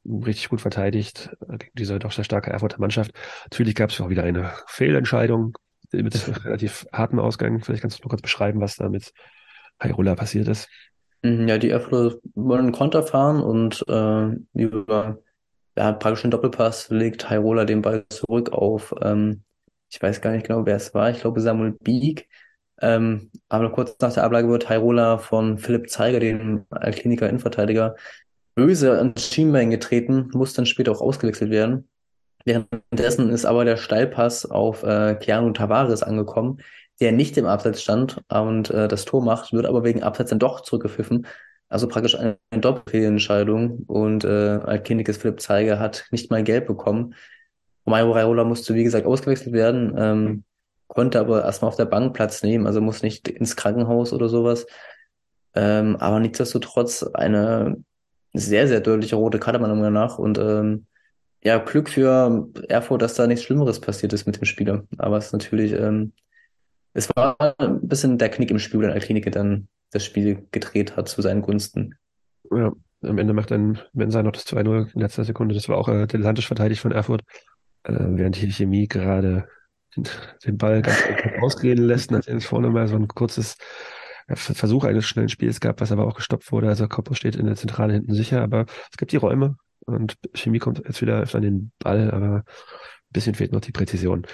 [0.06, 3.12] richtig gut verteidigt äh, gegen diese doch sehr starke Erfurter Mannschaft.
[3.46, 5.58] Natürlich gab es auch wieder eine Fehlentscheidung
[5.92, 7.62] mit relativ hartem Ausgang.
[7.64, 9.14] Vielleicht kannst du nur kurz beschreiben, was da mit
[9.82, 10.70] Hairola passiert ist.
[11.24, 15.20] Mhm, Ja, die Erfurter wollen einen Konter fahren und äh, über
[15.78, 19.44] ja, praktisch einen Doppelpass legt Hairola den Ball zurück auf, ähm,
[19.92, 22.30] ich weiß gar nicht genau, wer es war, ich glaube Samuel Bieg.
[22.82, 27.96] Ähm, aber kurz nach der Ablage wird Hairola von Philipp Zeiger, dem Kliniker Innenverteidiger,
[28.56, 31.88] böse ans Schienbein getreten, muss dann später auch ausgewechselt werden.
[32.44, 36.58] Währenddessen ist aber der Steilpass auf äh, Keanu Tavares angekommen,
[37.00, 40.40] der nicht im Abseits stand und äh, das Tor macht, wird aber wegen Abseits dann
[40.40, 41.28] doch zurückgepfiffen.
[41.70, 47.16] Also praktisch eine, Doppelfehlentscheidung und äh, Altkindikes Philipp Zeiger hat nicht mal gelb bekommen.
[47.86, 50.44] Mario Raiola musste, wie gesagt, ausgewechselt werden, ähm,
[50.94, 54.68] konnte aber erstmal auf der Bank Platz nehmen, also muss nicht ins Krankenhaus oder sowas.
[55.56, 57.78] Ähm, aber nichtsdestotrotz eine
[58.34, 60.88] sehr, sehr deutliche rote Karte meiner Meinung nach und ähm,
[61.44, 64.84] ja, Glück für Erfurt, dass da nichts Schlimmeres passiert ist mit dem Spieler.
[64.98, 66.12] Aber es ist natürlich, ähm,
[66.94, 71.08] es war ein bisschen der Knick im Spiel, wenn Altklinike dann das Spiel gedreht hat
[71.08, 71.96] zu seinen Gunsten.
[72.52, 75.56] Ja, am Ende macht dann Mensa noch das 2-0 in letzter Sekunde.
[75.56, 77.22] Das war auch äh, dilettantisch verteidigt von Erfurt.
[77.84, 79.48] Äh, während hier Chemie gerade
[80.46, 81.04] den Ball ganz
[81.42, 83.58] ausgehen lässt, nachdem es vorne mal so ein kurzes
[84.36, 86.70] Versuch eines schnellen Spiels gab, was aber auch gestoppt wurde.
[86.70, 90.60] Also Koppo steht in der Zentrale hinten sicher, aber es gibt die Räume und Chemie
[90.60, 92.44] kommt jetzt wieder öfter an den Ball, aber ein
[93.14, 94.26] bisschen fehlt noch die Präzision.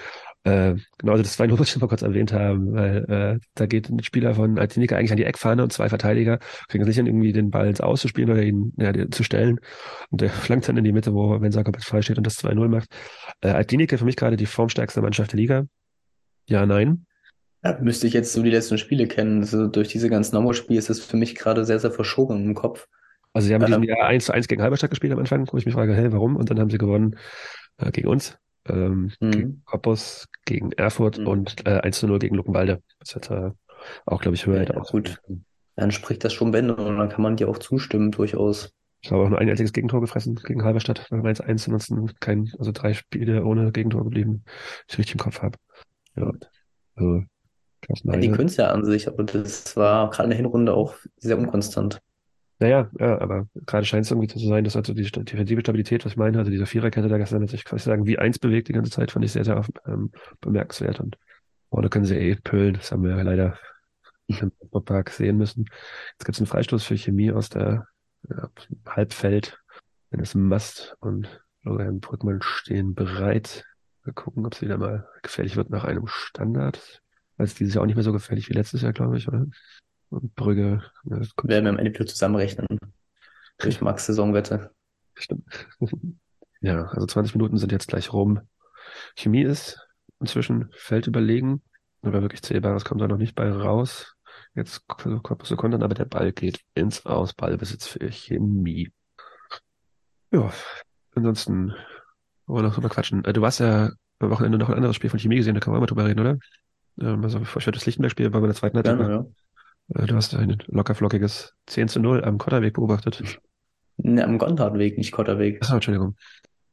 [0.48, 3.66] Äh, genau, also das 2-0 wollte ich noch mal kurz erwähnt haben, weil äh, da
[3.66, 6.96] geht ein Spieler von Altinika eigentlich an die Eckfahne und zwei Verteidiger kriegen es nicht
[6.96, 9.60] hin, irgendwie den Ball ins Auszuspielen oder ihn ja, den, zu stellen.
[10.10, 12.68] Und der flankt dann in die Mitte, wo Mensa komplett frei steht und das 2-0
[12.68, 12.88] macht.
[13.40, 15.64] Äh, Altinika für mich gerade die formstärkste Mannschaft der Liga.
[16.48, 17.04] Ja, nein.
[17.62, 19.40] Ja, müsste ich jetzt so die letzten Spiele kennen.
[19.40, 22.86] Also durch diese ganzen Nomos-Spiele ist es für mich gerade sehr, sehr verschoben im Kopf.
[23.34, 23.88] Also sie haben in diesem Ähm.
[23.88, 26.36] Jahr 1 zu 1 gegen Halberstadt gespielt am Anfang, wo ich mich frage, hey, warum?
[26.36, 27.16] Und dann haben sie gewonnen
[27.78, 29.30] äh, gegen uns, ähm, Mhm.
[29.30, 31.26] gegen Cottbus, gegen Erfurt Mhm.
[31.26, 32.82] und äh, 1 zu 0 gegen Luckenwalde.
[33.00, 33.50] Das hat äh,
[34.06, 35.20] auch, glaube ich, höher Ja, ja, auch gut.
[35.76, 38.72] Dann spricht das schon Bände und dann kann man dir auch zustimmen, durchaus.
[39.00, 42.50] Ich habe auch nur ein einziges Gegentor gefressen gegen Halberstadt, weil 1 1 ansonsten kein,
[42.58, 44.42] also drei Spiele ohne Gegentor geblieben,
[44.88, 45.56] die ich richtig im Kopf habe.
[46.16, 46.32] Ja,
[46.96, 47.22] also
[48.02, 50.94] Ja, die können es ja an sich, aber das war gerade in der Hinrunde auch
[51.16, 52.00] sehr unkonstant.
[52.60, 56.04] Naja, ja, aber gerade scheint es irgendwie so zu sein, dass also die defensive Stabilität,
[56.04, 58.68] was ich meine, also diese Viererkette da gestern hat sich quasi sagen, wie eins bewegt
[58.68, 60.98] die ganze Zeit, fand ich sehr, sehr ähm, bemerkenswert.
[60.98, 61.16] Und
[61.70, 63.58] vorne können sie eh pölen, das haben wir ja leider
[64.26, 64.50] im
[64.84, 65.66] Park sehen müssen.
[66.12, 67.86] Jetzt gibt es einen Freistoß für Chemie aus der
[68.28, 68.48] ja,
[68.86, 69.58] Halbfeld.
[70.10, 71.28] Dann ist Mast und
[71.62, 73.64] Florian Brückmann stehen bereit.
[74.04, 77.02] Wir gucken, ob es wieder mal gefährlich wird nach einem Standard.
[77.36, 79.46] Also dieses Jahr auch nicht mehr so gefährlich wie letztes Jahr, glaube ich, oder?
[80.10, 82.78] Und Brügge, ja, das Werden wir im Endeffekt zusammenrechnen.
[83.58, 84.70] Durch Max Saisonwette.
[85.14, 85.44] Stimmt.
[86.60, 88.40] Ja, also 20 Minuten sind jetzt gleich rum.
[89.14, 89.86] Chemie ist
[90.18, 91.62] inzwischen feldüberlegen,
[92.02, 94.16] aber wirklich Zählbares kommt da noch nicht bei raus.
[94.56, 98.90] Jetzt Korpus Sekundern, aber der Ball geht ins Aus, Ballbesitz für Chemie.
[100.32, 100.50] Ja,
[101.14, 101.74] ansonsten
[102.46, 103.24] wollen wir noch drüber quatschen.
[103.24, 105.72] Äh, Du warst ja am Wochenende noch ein anderes Spiel von Chemie gesehen, da kann
[105.72, 106.38] man auch mal drüber reden, oder?
[107.00, 108.98] Ähm, Also ich das Lichtenberg-Spiel war bei der zweiten Halbzeit.
[108.98, 109.26] Gerne, ja.
[109.94, 113.40] Äh, Du hast ein lockerflockiges 10 zu 0 am Kotterweg beobachtet.
[113.96, 115.60] Ne, am Gontardweg, nicht Kotterweg.
[115.62, 116.16] Achso, Entschuldigung.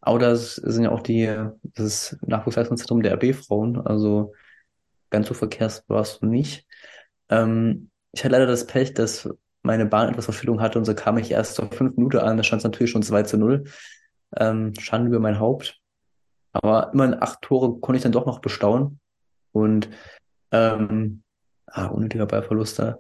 [0.02, 4.34] Aber das sind ja auch die, das Nachwuchsleistungszentrum der RB-Frauen, also
[5.10, 6.68] ganz so verkehrs war es nicht.
[7.30, 9.28] Ähm, ich hatte leider das Pech, dass
[9.64, 12.44] meine Bahn etwas Verspätung hatte und so kam ich erst zur fünf Minute an, da
[12.44, 13.64] stand es natürlich schon 2 zu 0.
[14.38, 15.80] Ähm, Schande über mein Haupt.
[16.54, 19.00] Aber immerhin acht Tore konnte ich dann doch noch bestaunen.
[19.52, 19.90] Und
[20.52, 21.24] ähm,
[21.68, 23.00] ah, unnötiger Ballverlust da.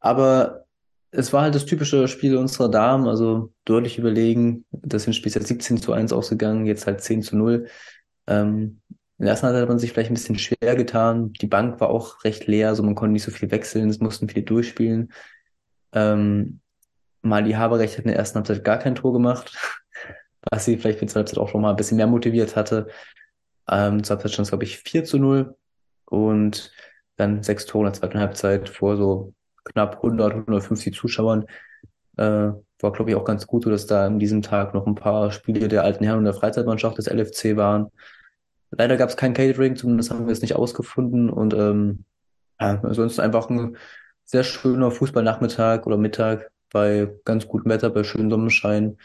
[0.00, 0.64] Aber
[1.10, 4.64] es war halt das typische Spiel unserer Damen, also deutlich überlegen.
[4.70, 7.66] Das Hinspiel ist jetzt 17 zu 1 ausgegangen, jetzt halt 10 zu 0.
[8.26, 8.80] Ähm,
[9.18, 11.32] in der ersten Halbzeit hat man sich vielleicht ein bisschen schwer getan.
[11.34, 14.28] Die Bank war auch recht leer, also man konnte nicht so viel wechseln, es mussten
[14.28, 15.12] viele durchspielen.
[15.92, 16.60] Ähm,
[17.22, 19.54] Mali Haberrecht hat in der ersten Halbzeit gar kein Tor gemacht,
[20.50, 22.88] was sie vielleicht für die zweite Halbzeit auch schon mal ein bisschen mehr motiviert hatte.
[23.68, 25.56] Ähm, zur Halbzeit stand es, glaube ich, 4 zu 0
[26.06, 26.72] und
[27.20, 31.44] dann sechs Tore in der zweiten Halbzeit vor so knapp 100, 150 Zuschauern.
[32.16, 32.52] Äh,
[32.82, 35.68] war, glaube ich, auch ganz gut, dass da an diesem Tag noch ein paar Spiele
[35.68, 37.90] der alten Herren und der Freizeitmannschaft des LFC waren.
[38.70, 41.28] Leider gab es kein Catering, zumindest haben wir es nicht ausgefunden.
[41.28, 42.04] Und ähm,
[42.60, 43.76] ja, ansonsten einfach ein
[44.24, 48.96] sehr schöner Fußballnachmittag oder Mittag bei ganz gutem Wetter, bei schönem Sonnenschein.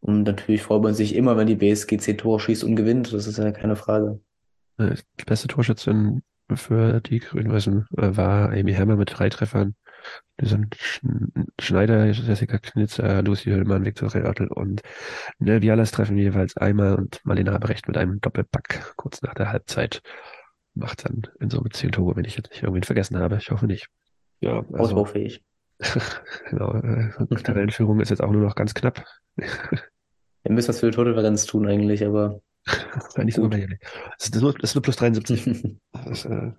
[0.00, 3.12] Und natürlich freut man sich immer, wenn die BSG 10 Tore schießt und gewinnt.
[3.12, 4.20] Das ist ja keine Frage.
[4.78, 6.22] Äh, Die beste Torschützin
[6.54, 9.74] für die Grün-Weißen äh, war Amy Hammer mit drei Treffern.
[10.40, 11.02] Die sind Sch-
[11.60, 14.82] Schneider, Jessica Knitzer, Lucy Hüllmann, Viktoria Oertel und
[15.38, 20.02] ne, Vialas treffen jeweils einmal und Marlene Haberecht mit einem Doppelpack kurz nach der Halbzeit
[20.74, 23.38] macht dann in Summe zehn Tore, wenn ich jetzt nicht irgendwen vergessen habe.
[23.38, 23.88] Ich hoffe nicht.
[24.40, 25.42] Ja, also, Ausbaufähig.
[26.50, 27.10] genau, äh,
[27.42, 29.04] Tabellenführung ist jetzt auch nur noch ganz knapp.
[29.36, 33.96] Wir müssen was für die Tordifferenz tun eigentlich, aber War nicht so unverhältnismäßig.
[34.18, 35.76] Es ist nur, es ist nur plus 73.
[36.04, 36.52] Das, äh,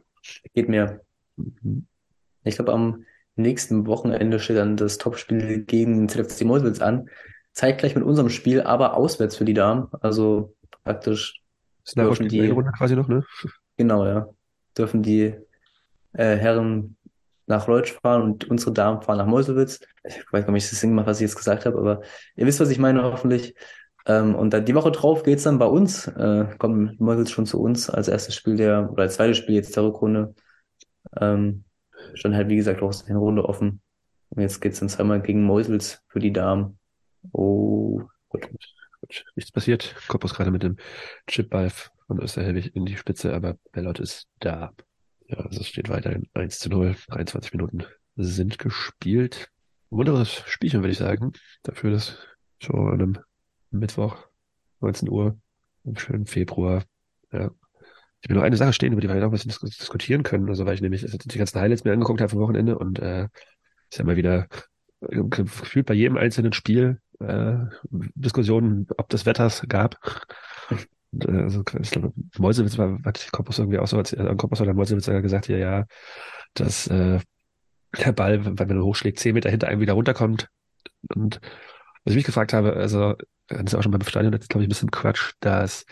[0.54, 1.02] geht mehr.
[1.36, 1.88] mhm.
[2.44, 7.10] Ich glaube, am nächsten Wochenende steht dann das Topspiel gegen ZFC Meuselwitz an.
[7.52, 9.88] Zeitgleich mit unserem Spiel, aber auswärts für die Damen.
[10.02, 11.42] Also praktisch
[11.84, 13.26] Das ist eine dürfen die, Runde quasi noch, ne?
[13.76, 14.28] genau, ja,
[14.78, 15.34] dürfen die
[16.14, 16.98] äh, Herren
[17.48, 19.80] nach Leutsch fahren und unsere Damen fahren nach Meuselwitz.
[20.04, 22.02] Ich weiß gar nicht, ob ich das Sinn gemacht, was ich jetzt gesagt habe, aber
[22.36, 23.56] ihr wisst, was ich meine, hoffentlich.
[24.08, 27.62] Ähm, und dann die Woche drauf geht's dann bei uns, äh, kommt Meuselwitz schon zu
[27.62, 30.34] uns als erstes Spiel der, oder als zweites Spiel jetzt der Rückrunde.
[31.20, 31.66] Ähm,
[32.14, 33.82] stand halt, wie gesagt, auch eine Runde offen.
[34.30, 36.80] Und jetzt geht's dann zweimal gegen Meuselwitz für die Damen.
[37.34, 38.48] Oh, gut.
[39.02, 39.96] Gut, nichts passiert.
[40.08, 40.78] Koppus gerade mit dem
[41.28, 41.72] Chipball
[42.08, 44.74] von Österhelwig in die Spitze, aber Bellot ist da.
[45.28, 46.96] Ja, also es steht weiterhin 1 zu 0.
[47.10, 49.52] 23 Minuten sind gespielt.
[49.90, 51.34] Wunderbares Spielchen, würde ich sagen.
[51.64, 52.18] Dafür, dass
[52.70, 53.20] an einem
[53.72, 54.18] Mittwoch,
[54.82, 55.40] 19 Uhr,
[55.84, 56.84] im schönen Februar,
[57.32, 57.52] ja.
[58.22, 60.50] Ich will noch eine Sache stehen, über die wir noch ein bisschen dis diskutieren können.
[60.50, 63.28] Also, weil ich nämlich die ganzen Highlights mir angeguckt habe vom Wochenende und äh,
[63.90, 64.48] ist ja mal wieder
[65.02, 67.58] äh, gefühlt bei jedem einzelnen Spiel äh,
[67.92, 69.98] Diskussionen, ob des Wetters gab.
[71.12, 74.62] Und, äh, also ich glaube, Mäusewitz war, hat Koppus irgendwie auch so, als äh, Koppus
[74.62, 75.86] oder Mäusewitz sogar gesagt, ja, ja,
[76.54, 77.20] dass äh,
[77.98, 80.50] der Ball, wenn man hochschlägt, zehn Meter hinter einem wieder runterkommt.
[81.16, 81.40] Und
[82.08, 83.16] was ich mich gefragt habe, also
[83.48, 85.86] das ist auch schon beim Stadion, das ist glaube ich ein bisschen Quatsch, dass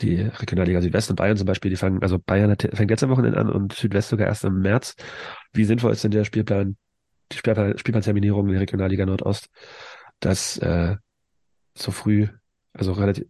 [0.00, 3.10] die Regionalliga Südwest und Bayern zum Beispiel, die fangen, also Bayern hat, fängt jetzt am
[3.10, 4.96] Wochenende an und Südwest sogar erst im März.
[5.52, 6.78] Wie sinnvoll ist denn der Spielplan,
[7.30, 9.48] die Spielplan, Spielplanterminierung in der Regionalliga Nordost,
[10.20, 10.96] dass äh,
[11.76, 12.28] so früh,
[12.72, 13.26] also relativ,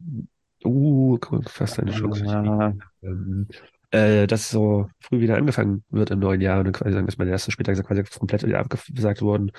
[0.65, 2.25] uh, fast eine Chance.
[2.25, 2.73] Ja.
[3.03, 3.49] Ähm,
[3.91, 7.19] äh, dass so früh wieder angefangen wird im neuen Jahr und dann quasi sagen, dass
[7.19, 9.51] meine erste Spieltag quasi komplett wieder abgesagt worden,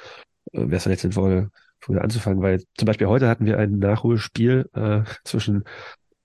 [0.53, 1.49] äh, wäre es dann jetzt sinnvoll,
[1.83, 5.63] früher anzufangen, weil zum Beispiel heute hatten wir ein Nachholspiel äh, zwischen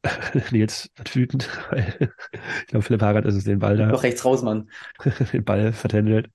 [0.53, 1.94] Nils hat wütend, weil
[2.61, 4.68] ich glaube, Philipp Harald ist es den Ball da, Noch rechts raus, Mann.
[5.33, 6.31] den Ball vertändelt.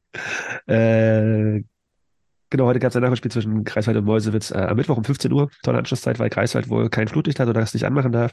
[0.67, 1.63] Äh,
[2.49, 5.31] genau, heute gab es ein Nachholspiel zwischen Greifswald und Mäusewitz äh, am Mittwoch um 15
[5.31, 8.31] Uhr, tolle Anschlusszeit, weil Greifswald wohl kein Flutlicht hat oder das nicht anmachen darf.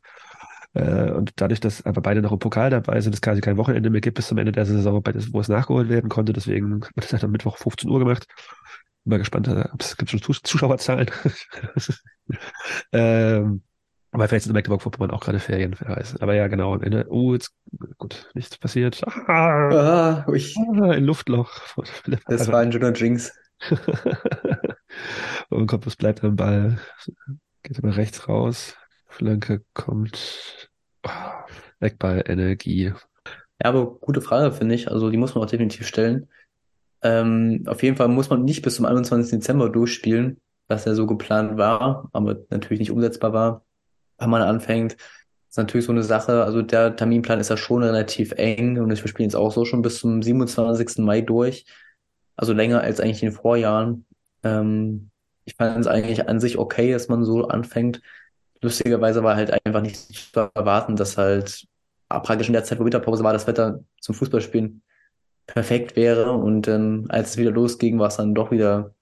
[0.72, 3.90] Äh, und dadurch, dass aber beide noch im Pokal dabei sind, es quasi kein Wochenende
[3.90, 6.33] mehr gibt bis zum Ende der Saison, wo es nachgeholt werden konnte.
[6.33, 8.26] Deswegen hat man das halt am Mittwoch 15 Uhr gemacht.
[9.04, 11.10] Bin mal gespannt, äh, ob es gibt schon Zus Zuschauerzahlen.
[12.92, 13.62] ähm,
[14.12, 16.20] aber vielleicht sind in Mecklenburg-Vorpommern auch gerade Ferien, wer weiß.
[16.20, 16.74] Aber ja, genau.
[16.74, 17.54] Am Ende, oh, jetzt,
[17.98, 19.00] gut, nichts passiert.
[19.06, 21.76] Ah, Ah, ah, ein Luftloch.
[22.26, 23.32] Das war ein schöner Jinx.
[25.50, 26.78] und Koppus bleibt am Ball.
[27.62, 28.76] Geht immer rechts raus.
[29.06, 30.70] Flanke kommt.
[31.04, 31.10] Oh,
[31.78, 32.92] Eckball, Energie.
[33.62, 34.90] Ja, aber gute Frage, finde ich.
[34.90, 36.28] Also die muss man auch definitiv stellen.
[37.02, 39.30] Ähm, auf jeden Fall muss man nicht bis zum 21.
[39.30, 43.64] Dezember durchspielen, was ja so geplant war, aber natürlich nicht umsetzbar war.
[44.18, 44.96] Wenn man anfängt,
[45.48, 46.44] ist natürlich so eine Sache.
[46.44, 49.82] Also der Terminplan ist ja schon relativ eng und wir spielen jetzt auch so schon
[49.82, 50.98] bis zum 27.
[50.98, 51.64] Mai durch.
[52.36, 54.06] Also länger als eigentlich in den Vorjahren.
[54.42, 55.10] Ähm,
[55.44, 58.00] ich fand es eigentlich an sich okay, dass man so anfängt.
[58.62, 61.66] Lustigerweise war halt einfach nicht zu erwarten, dass halt
[62.08, 64.82] praktisch in der Zeit, wo Winterpause war, das Wetter zum Fußballspielen
[65.54, 66.32] perfekt wäre.
[66.32, 68.94] Und ähm, als es wieder losging, war es dann doch wieder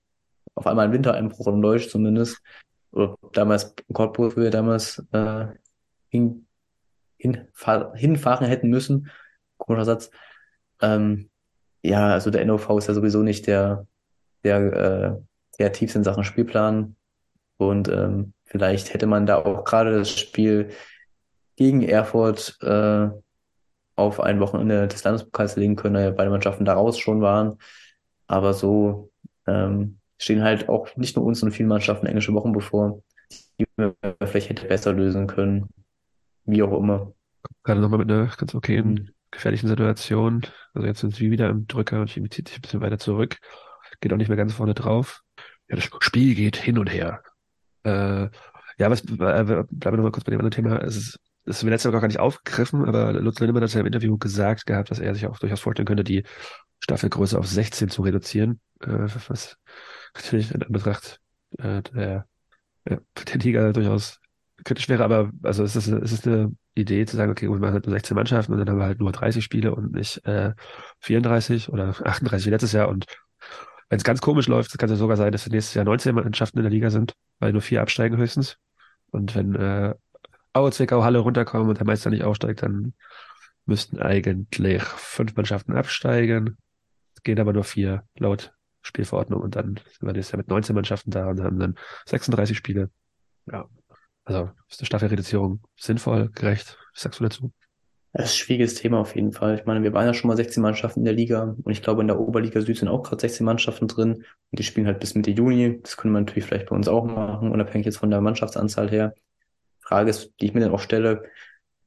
[0.54, 2.40] auf einmal ein Wintereinbruch in Deutsch zumindest.
[2.90, 5.46] Oder damals in Cottbus, wo wir damals äh,
[6.08, 6.46] hin,
[7.16, 9.10] hinfahr, hinfahren hätten müssen.
[9.58, 10.10] Komischer Satz.
[10.80, 11.30] Ähm,
[11.82, 13.86] ja, also der NOV ist ja sowieso nicht der,
[14.42, 16.96] der äh, kreativste in Sachen Spielplan.
[17.56, 20.70] Und ähm, vielleicht hätte man da auch gerade das Spiel
[21.56, 23.08] gegen Erfurt äh,
[23.98, 27.58] auf ein Wochenende des Landespokals legen können, da ja beide Mannschaften daraus schon waren.
[28.26, 29.10] Aber so
[29.46, 33.02] ähm, stehen halt auch nicht nur uns, sondern vielen Mannschaften englische Wochen bevor,
[33.58, 35.68] die wir vielleicht hätte besser lösen können.
[36.44, 37.12] Wie auch immer.
[37.64, 39.08] Gerade nochmal mit einer ganz okayen, mhm.
[39.30, 40.42] gefährlichen Situation.
[40.74, 43.38] Also jetzt sind sie wieder im Drücker und Chemie zieht sich ein bisschen weiter zurück.
[44.00, 45.22] Geht auch nicht mehr ganz vorne drauf.
[45.68, 47.22] Ja, das Spiel geht hin und her.
[47.82, 48.28] Äh,
[48.78, 50.78] ja, was, äh, bleiben wir nochmal kurz bei dem anderen Thema.
[50.82, 53.80] Es ist das ist mir letztes Mal gar nicht aufgegriffen, aber Lutz Lindemann hat ja
[53.80, 56.24] im Interview gesagt gehabt, dass er sich auch durchaus vorstellen könnte, die
[56.80, 59.56] Staffelgröße auf 16 zu reduzieren, äh, was
[60.14, 61.20] natürlich in Anbetracht
[61.58, 62.26] äh, der,
[62.86, 64.20] ja, der Liga durchaus
[64.64, 67.72] kritisch wäre, aber also es ist, es ist eine Idee zu sagen, okay, wir machen
[67.72, 70.52] halt nur 16 Mannschaften und dann haben wir halt nur 30 Spiele und nicht äh,
[71.00, 73.06] 34 oder 38 wie letztes Jahr und
[73.88, 76.58] wenn es ganz komisch läuft, kann es ja sogar sein, dass nächstes Jahr 19 Mannschaften
[76.58, 78.58] in der Liga sind, weil nur vier absteigen höchstens.
[79.10, 79.94] Und wenn äh,
[80.52, 82.94] Aue, Zwickau, Halle runterkommen und der Meister nicht aufsteigt, dann
[83.66, 86.56] müssten eigentlich fünf Mannschaften absteigen.
[87.14, 90.74] Es gehen aber nur vier laut Spielverordnung und dann sind wir jetzt ja mit 19
[90.74, 91.74] Mannschaften da und haben dann
[92.06, 92.90] 36 Spiele.
[93.46, 93.68] Ja.
[94.24, 96.78] Also ist eine Staffelreduzierung sinnvoll, gerecht?
[96.94, 97.52] Was sagst du dazu?
[98.12, 99.56] Das ist ein schwieriges Thema auf jeden Fall.
[99.56, 102.00] Ich meine, wir waren ja schon mal 16 Mannschaften in der Liga und ich glaube,
[102.00, 105.14] in der Oberliga Süd sind auch gerade 16 Mannschaften drin und die spielen halt bis
[105.14, 105.80] Mitte Juni.
[105.82, 109.14] Das können wir natürlich vielleicht bei uns auch machen, unabhängig jetzt von der Mannschaftsanzahl her.
[109.88, 111.24] Frage ist, die ich mir dann auch stelle,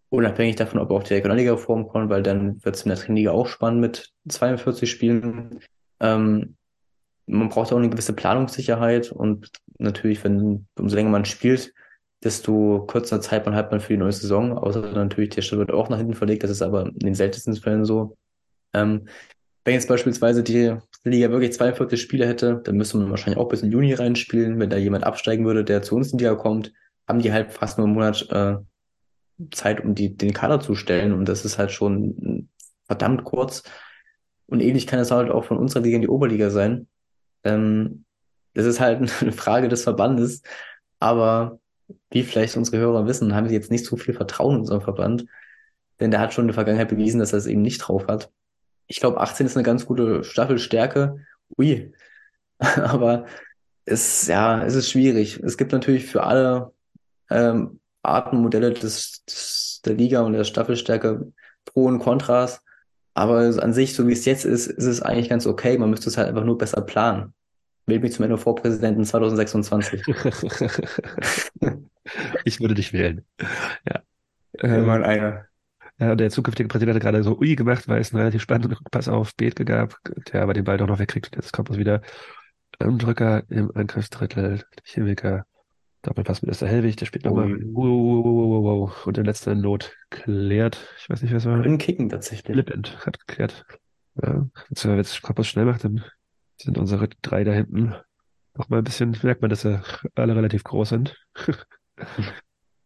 [0.10, 3.48] unabhängig davon, ob auch die Regionalliga-Reform kommt, weil dann wird es in der Training auch
[3.48, 5.60] spannend mit 42 Spielen.
[6.00, 6.56] Ähm,
[7.28, 11.74] man braucht auch eine gewisse Planungssicherheit und natürlich, wenn umso länger man spielt,
[12.24, 15.72] desto kürzer Zeit man hat man für die neue Saison, außer natürlich der Start wird
[15.72, 18.18] auch nach hinten verlegt, das ist aber in den seltensten Fällen so.
[18.74, 19.08] Ähm,
[19.64, 23.62] wenn jetzt beispielsweise die Liga wirklich 42 Spiele hätte, dann müsste man wahrscheinlich auch bis
[23.62, 26.74] in Juni reinspielen, wenn da jemand absteigen würde, der zu uns in die Liga kommt,
[27.08, 28.58] haben die halt fast nur einen Monat äh,
[29.52, 31.14] Zeit, um die, den Kader zu stellen.
[31.14, 32.50] Und das ist halt schon
[32.86, 33.64] verdammt kurz.
[34.48, 36.88] Und ähnlich kann es halt auch von unserer Liga in die Oberliga sein.
[37.44, 38.06] Ähm,
[38.54, 40.42] das ist halt eine Frage des Verbandes.
[41.00, 41.60] Aber
[42.10, 45.26] wie vielleicht unsere Hörer wissen, haben sie jetzt nicht so viel Vertrauen in unseren Verband.
[46.00, 48.32] Denn der hat schon in der Vergangenheit bewiesen, dass er es eben nicht drauf hat.
[48.88, 51.26] Ich glaube, 18 ist eine ganz gute Staffelstärke.
[51.58, 51.94] Ui.
[52.60, 53.26] Aber
[53.86, 55.40] es, ja, es ist schwierig.
[55.40, 56.74] Es gibt natürlich für alle
[57.32, 61.32] ähm, Arten, Modelle des, des, der Liga und der Staffelstärke
[61.66, 62.62] Pro und Kontras.
[63.14, 65.78] Aber an sich, so wie es jetzt ist, ist es eigentlich ganz okay.
[65.78, 67.34] Man müsste es halt einfach nur besser planen.
[67.86, 70.02] Wählt mich zum NOV-Präsidenten 2026.
[72.46, 73.26] ich würde dich wählen.
[73.86, 74.02] Ja.
[74.54, 75.46] Immer ähm, einer.
[76.00, 79.08] Ja, der zukünftige Präsident hat gerade so ui gemacht, weil es einen relativ spannenden Pass
[79.08, 79.98] auf Bethke gab,
[80.32, 81.36] der aber den Ball doch noch wegkriegt.
[81.36, 82.02] Jetzt kommt es wieder
[82.80, 84.64] Drücker im Angriffsdrittel.
[84.84, 85.46] Chemiker
[86.04, 87.60] Doppelpass mit Esther Hellwig, der spielt nochmal.
[87.74, 90.80] Wow, wow, wow, Und der letzte Not klärt.
[91.00, 91.62] Ich weiß nicht, was war.
[91.62, 92.56] Können kicken tatsächlich.
[92.56, 93.66] Flipend hat geklärt.
[94.22, 94.48] Ja,
[94.84, 96.04] wenn jetzt Koppers schnell macht, dann
[96.60, 97.94] sind unsere drei da hinten
[98.56, 99.82] noch mal ein bisschen, merkt man, dass sie
[100.16, 101.16] alle relativ groß sind.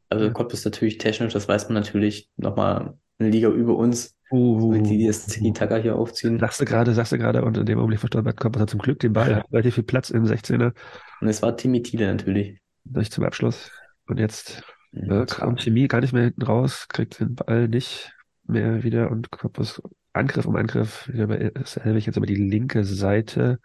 [0.09, 4.13] also Koppers natürlich technisch, das weiß man natürlich, nochmal eine Liga über uns.
[4.31, 6.39] Uh, die, die das Tiki-Taka hier aufziehen.
[6.39, 8.79] Sagst du gerade, sagst du gerade, und in dem Augenblick verstanden hat Koppers hat zum
[8.79, 10.73] Glück den Ball, hat relativ viel Platz im 16er.
[11.21, 13.71] Und es war Timmy Thiele natürlich durch zum Abschluss.
[14.07, 14.63] Und jetzt
[14.93, 18.13] äh, kommt Chemie gar nicht mehr hinten raus, kriegt den Ball nicht
[18.43, 19.81] mehr wieder und Korpus
[20.13, 23.59] Angriff um Angriff wieder bei Helwig jetzt über die linke Seite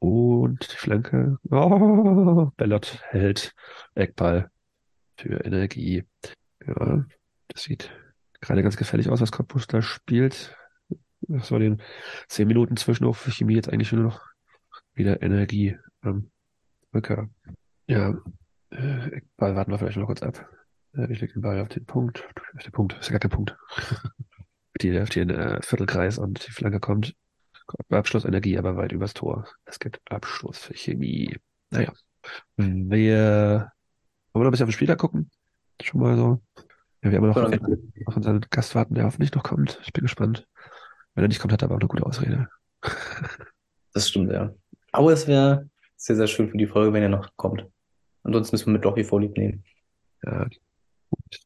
[0.00, 1.38] und die Flanke.
[1.50, 3.54] Oh, Bellot hält
[3.94, 4.50] Eckball
[5.16, 6.04] für Energie.
[6.66, 7.04] Ja,
[7.48, 7.90] das sieht
[8.40, 10.56] gerade ganz gefährlich aus, was Korpus da spielt.
[11.22, 11.80] Das war den
[12.28, 14.20] zehn Minuten Zwischenhof für Chemie jetzt eigentlich nur noch
[14.94, 16.30] wieder Energie am
[16.92, 17.28] Rücker.
[17.86, 18.14] Ja,
[18.74, 20.48] äh, warten wir vielleicht noch kurz ab.
[20.94, 22.24] Äh, ich lege den Ball auf den Punkt.
[22.56, 23.56] Auf den Punkt, ist ja gar kein Punkt.
[24.80, 27.14] die auf den äh, Viertelkreis und die Flanke kommt.
[27.88, 29.48] Abschluss Energie, aber weit übers Tor.
[29.64, 31.36] Es gibt Abschluss für Chemie.
[31.70, 31.92] Naja.
[32.56, 33.70] Wir
[34.32, 35.30] wollen wir noch ein bisschen auf den Spieler gucken.
[35.82, 36.42] Schon mal so.
[37.02, 37.52] Ja, wir haben noch auf,
[38.06, 39.80] auf unseren Gast warten, der hoffentlich noch kommt.
[39.82, 40.46] Ich bin gespannt.
[41.14, 42.48] Wenn er nicht kommt, hat er aber auch eine gute Ausrede.
[43.92, 44.52] Das stimmt, ja.
[44.92, 47.66] Aber es wäre sehr, sehr schön für die Folge, wenn er noch kommt.
[48.24, 49.64] Ansonsten müssen wir mit Dochi vorlieb nehmen.
[50.24, 50.46] Ja,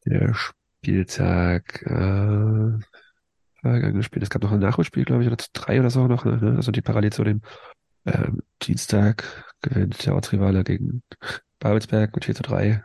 [0.05, 2.79] der Spieltag äh,
[4.03, 4.23] Spiel.
[4.23, 6.25] Es gab noch ein Nachholspiel, glaube ich, oder drei oder so noch.
[6.25, 6.53] Ne?
[6.55, 7.41] Also die parallel zu dem
[8.05, 11.03] ähm, Dienstag gewinnt der Ortsrivale gegen
[11.59, 12.83] Babelsberg mit 4 zu 3.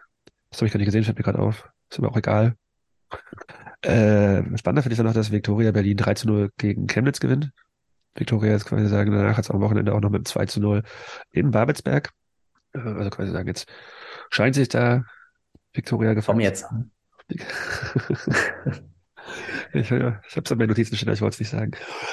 [0.50, 1.68] Das habe ich gar nicht gesehen, fällt mir gerade auf.
[1.90, 2.56] Ist aber auch egal.
[3.82, 7.50] Äh, spannender finde ich dann noch, dass Viktoria Berlin 3 zu 0 gegen Chemnitz gewinnt.
[8.16, 10.60] Viktoria ist quasi sagen, danach hat es am Wochenende auch noch mit einem 2 zu
[10.60, 10.82] 0
[11.30, 12.10] in Babelsberg.
[12.74, 13.68] Äh, Also quasi sagen, jetzt
[14.30, 15.04] scheint sich da
[15.72, 16.40] Viktoria Komm gefangen.
[16.40, 16.66] jetzt.
[19.72, 21.72] Ich, ich habe es an meinen Notizen stehen, aber ich wollte es nicht sagen.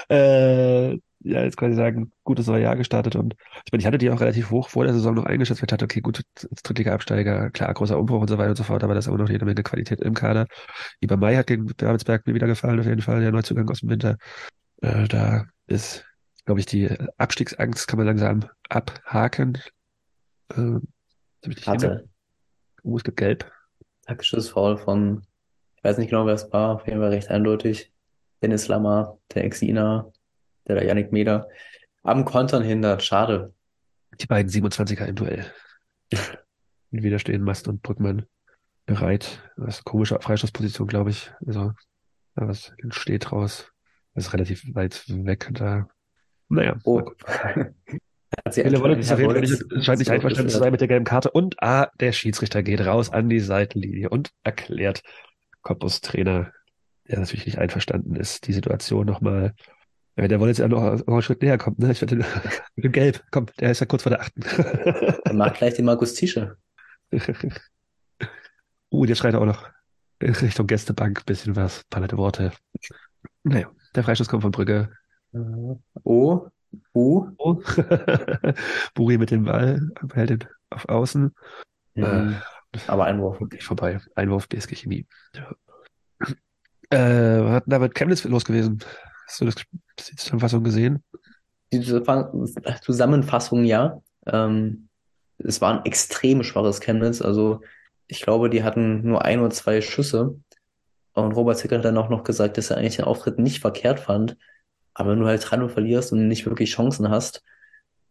[0.09, 0.93] Äh,
[1.23, 3.35] ja, jetzt quasi sagen, gutes neue Jahr gestartet und
[3.65, 5.69] ich meine, ich hatte die auch relativ hoch vor der Saison noch eingeschätzt, weil ich
[5.69, 8.93] dachte, okay, gut, als Drittliga-Absteiger, klar, großer Umbruch und so weiter und so fort, aber
[8.93, 10.47] da ist aber noch jede Menge Qualität im Kader.
[11.01, 13.89] Lieber Mai hat gegen Babelsberg mir wieder gefallen, auf jeden Fall, der Neuzugang aus dem
[13.89, 14.17] Winter.
[14.81, 16.05] Äh, da ist,
[16.45, 19.59] glaube ich, die Abstiegsangst kann man langsam abhaken.
[20.55, 20.79] Äh,
[21.41, 22.09] immer- Hatte.
[22.83, 23.51] Oh, es gibt Gelb.
[24.05, 25.21] Taktisches Foul von,
[25.77, 27.91] ich weiß nicht genau, wer es war, auf jeden Fall recht eindeutig.
[28.41, 30.11] Dennis Lammer, der Exina,
[30.67, 31.47] der da Yannick Meder
[32.03, 33.03] am Kontern hindert.
[33.03, 33.53] Schade.
[34.19, 35.45] Die beiden 27er im Duell.
[36.91, 38.25] Und wieder stehen Mast und Brückmann
[38.85, 39.39] bereit.
[39.55, 41.31] Das ist eine komische Freistoßposition, glaube ich.
[41.45, 41.71] Also,
[42.35, 43.71] da was entsteht draus.
[44.13, 45.87] Das ist relativ weit weg da.
[46.49, 46.77] Naja.
[46.83, 47.01] Oh.
[48.45, 51.05] Wille Wollitz ist auf jeden Fall nicht, scheint nicht einverstanden zu sein mit der gelben
[51.05, 51.31] Karte.
[51.31, 55.01] Und A, der Schiedsrichter geht raus an die Seitenlinie und erklärt
[55.61, 56.51] Cottbus Trainer,
[57.07, 59.53] der natürlich nicht einverstanden ist, die Situation nochmal.
[60.15, 61.91] Wenn der Wollitz ja noch, einen Schritt näher kommt, ne?
[61.91, 62.17] Ich finde,
[62.75, 64.41] mit dem Gelb, komm, der ist ja kurz vor der achten.
[65.23, 66.57] Er macht gleich den Markus Tische.
[68.93, 69.69] Uh, der schreit auch noch
[70.19, 72.51] in Richtung Gästebank, bisschen was, paar nette Worte.
[73.43, 74.89] Naja, der Freistoß kommt von Brügge.
[76.03, 76.49] Oh,
[76.93, 77.27] Oh.
[78.93, 81.33] Buri mit dem Ball, behält ihn auf Außen.
[81.95, 82.35] Mhm.
[82.87, 83.39] Aber Einwurf.
[83.49, 83.99] Geht vorbei.
[84.15, 85.05] Einwurf BSG Chemie.
[85.35, 85.51] Ja.
[86.89, 88.79] Äh, was hat denn da mit Chemnitz los gewesen?
[89.27, 91.03] Hast du das, die Zusammenfassung gesehen?
[91.71, 94.01] Die Zusammen- Zusammenfassung, ja.
[94.25, 94.89] Ähm,
[95.37, 97.21] es war ein extrem schwaches Chemnitz.
[97.21, 97.61] Also
[98.07, 100.35] ich glaube, die hatten nur ein oder zwei Schüsse.
[101.13, 103.99] Und Robert Zicker hat dann auch noch gesagt, dass er eigentlich den Auftritt nicht verkehrt
[103.99, 104.37] fand.
[104.93, 107.43] Aber wenn du halt 3-0 verlierst und nicht wirklich Chancen hast,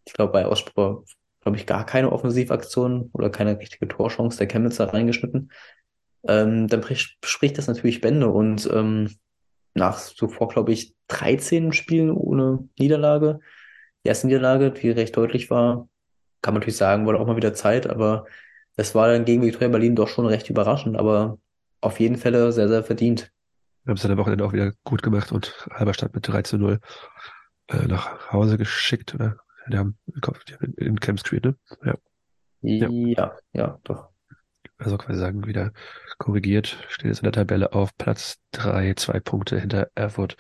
[0.05, 1.05] ich glaube, bei Ausspruch,
[1.41, 5.51] glaube ich, gar keine Offensivaktion oder keine richtige Torchance der Chemnitzer reingeschnitten,
[6.27, 6.85] ähm, dann
[7.23, 8.29] spricht, das natürlich Bände.
[8.29, 9.11] Und ähm,
[9.75, 13.41] nach zuvor, glaube ich, 13 Spielen ohne Niederlage,
[14.05, 15.89] die erste Niederlage, die recht deutlich war,
[16.43, 18.27] kann man natürlich sagen, wurde auch mal wieder Zeit, aber
[18.77, 21.39] das war dann gegen Viktoria Berlin doch schon recht überraschend, aber
[21.81, 23.31] auf jeden Fall sehr, sehr verdient.
[23.85, 26.59] Wir haben es dann am Wochenende auch wieder gut gemacht und Halberstadt mit 3 zu
[26.59, 26.81] 0
[27.69, 29.37] äh, nach Hause geschickt, oder?
[29.69, 29.99] Die haben
[30.61, 31.57] in, in Camp Street, ne?
[31.85, 31.95] Ja.
[32.63, 32.89] Ja.
[32.89, 34.11] Ja, ja, doch.
[34.79, 35.73] Also quasi sagen, wieder
[36.19, 40.37] korrigiert, steht jetzt in der Tabelle auf Platz drei, zwei Punkte hinter Erfurt,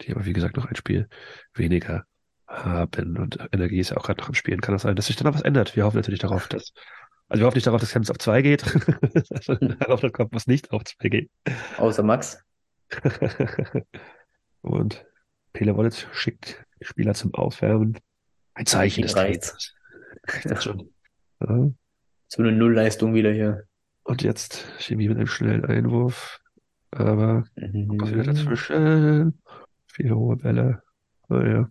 [0.00, 1.08] die aber wie gesagt noch ein Spiel
[1.54, 2.04] weniger
[2.46, 4.60] haben und Energie ist ja auch gerade noch im Spielen.
[4.60, 5.76] Kann das sein, dass sich dann noch was ändert?
[5.76, 6.72] Wir hoffen natürlich darauf, dass,
[7.28, 8.62] also wir hoffen nicht darauf, dass Chemnitz auf zwei geht,
[9.42, 11.30] sondern darauf, dass Cottbus nicht auf zwei geht.
[11.76, 12.42] Außer Max.
[14.62, 15.04] und
[15.52, 17.98] Pele Wollitz schickt Spieler zum Aufwärmen.
[18.54, 19.14] Ein Zeichen des.
[19.16, 19.54] Reicht
[20.44, 20.90] das schon.
[21.40, 21.70] Ja.
[22.28, 23.64] So eine Nullleistung wieder hier.
[24.04, 26.40] Und jetzt Chemie mit einem schnellen Einwurf.
[26.90, 28.26] Aber was wieder Mhm.
[28.26, 29.42] dazwischen?
[29.86, 30.82] Viele hohe Bälle.
[31.28, 31.68] Naja.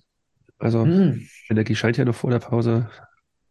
[0.58, 1.28] Also Hm.
[1.50, 2.90] Energie scheint ja noch vor der Pause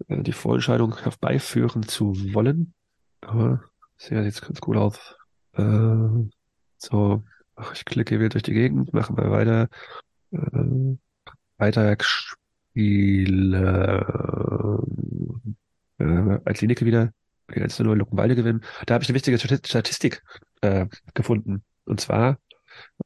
[0.09, 2.75] äh, die Vorentscheidung herbeiführen zu wollen.
[3.21, 3.63] Aber
[3.97, 5.17] sehr sieht's ganz gut aus.
[5.53, 6.29] Äh,
[6.77, 7.25] so,
[7.73, 9.69] ich klicke wild durch die Gegend, machen wir weiter.
[10.33, 10.97] Äh,
[11.59, 14.07] Freitagsspiele.
[15.99, 17.13] Äh, als Linike wieder
[17.49, 18.63] 1 zu 0 Luckenwalde gewinnen.
[18.87, 20.23] Da habe ich eine wichtige Stati- Statistik
[20.61, 21.65] äh, gefunden.
[21.85, 22.39] Und zwar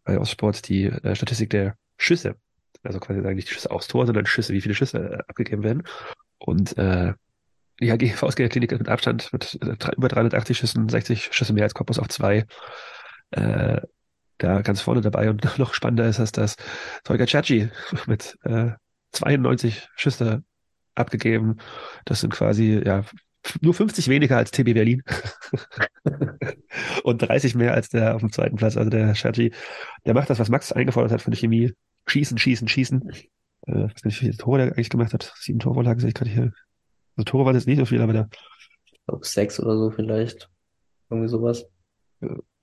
[0.05, 2.37] bei Ostsport die äh, Statistik der Schüsse.
[2.83, 5.63] Also quasi sagen nicht die Schüsse aufs Tor, sondern Schüsse, wie viele Schüsse äh, abgegeben
[5.63, 5.85] werden.
[6.39, 7.15] Und äh,
[7.81, 11.75] die HG Faustgeld Klinik mit Abstand mit äh, über 380 Schüssen, 60 Schüsse mehr als
[11.75, 12.47] Cottbus auf zwei.
[13.31, 13.81] Äh,
[14.43, 16.57] da ganz vorne dabei und noch spannender ist, dass das
[17.05, 17.71] Tolga Chachi
[18.07, 18.73] mit äh,
[19.13, 20.43] 92 Schüsse
[20.95, 21.59] abgegeben.
[22.05, 23.05] Das sind quasi ja
[23.61, 25.03] nur 50 weniger als TB Berlin.
[27.05, 28.77] und 30 mehr als der auf dem zweiten Platz.
[28.77, 29.53] Also der Schergi,
[30.07, 31.73] der macht das, was Max eingefordert hat von der Chemie.
[32.07, 33.11] Schießen, schießen, schießen.
[33.67, 35.33] Äh, ich weiß nicht, wie viele Tore der eigentlich gemacht hat.
[35.37, 36.53] Sieben Torvorlagen sehe ich gerade hier.
[37.17, 38.29] Also Tore waren jetzt nicht so viel, aber der
[38.93, 40.49] Ich glaube, sechs oder so vielleicht.
[41.11, 41.67] Irgendwie sowas.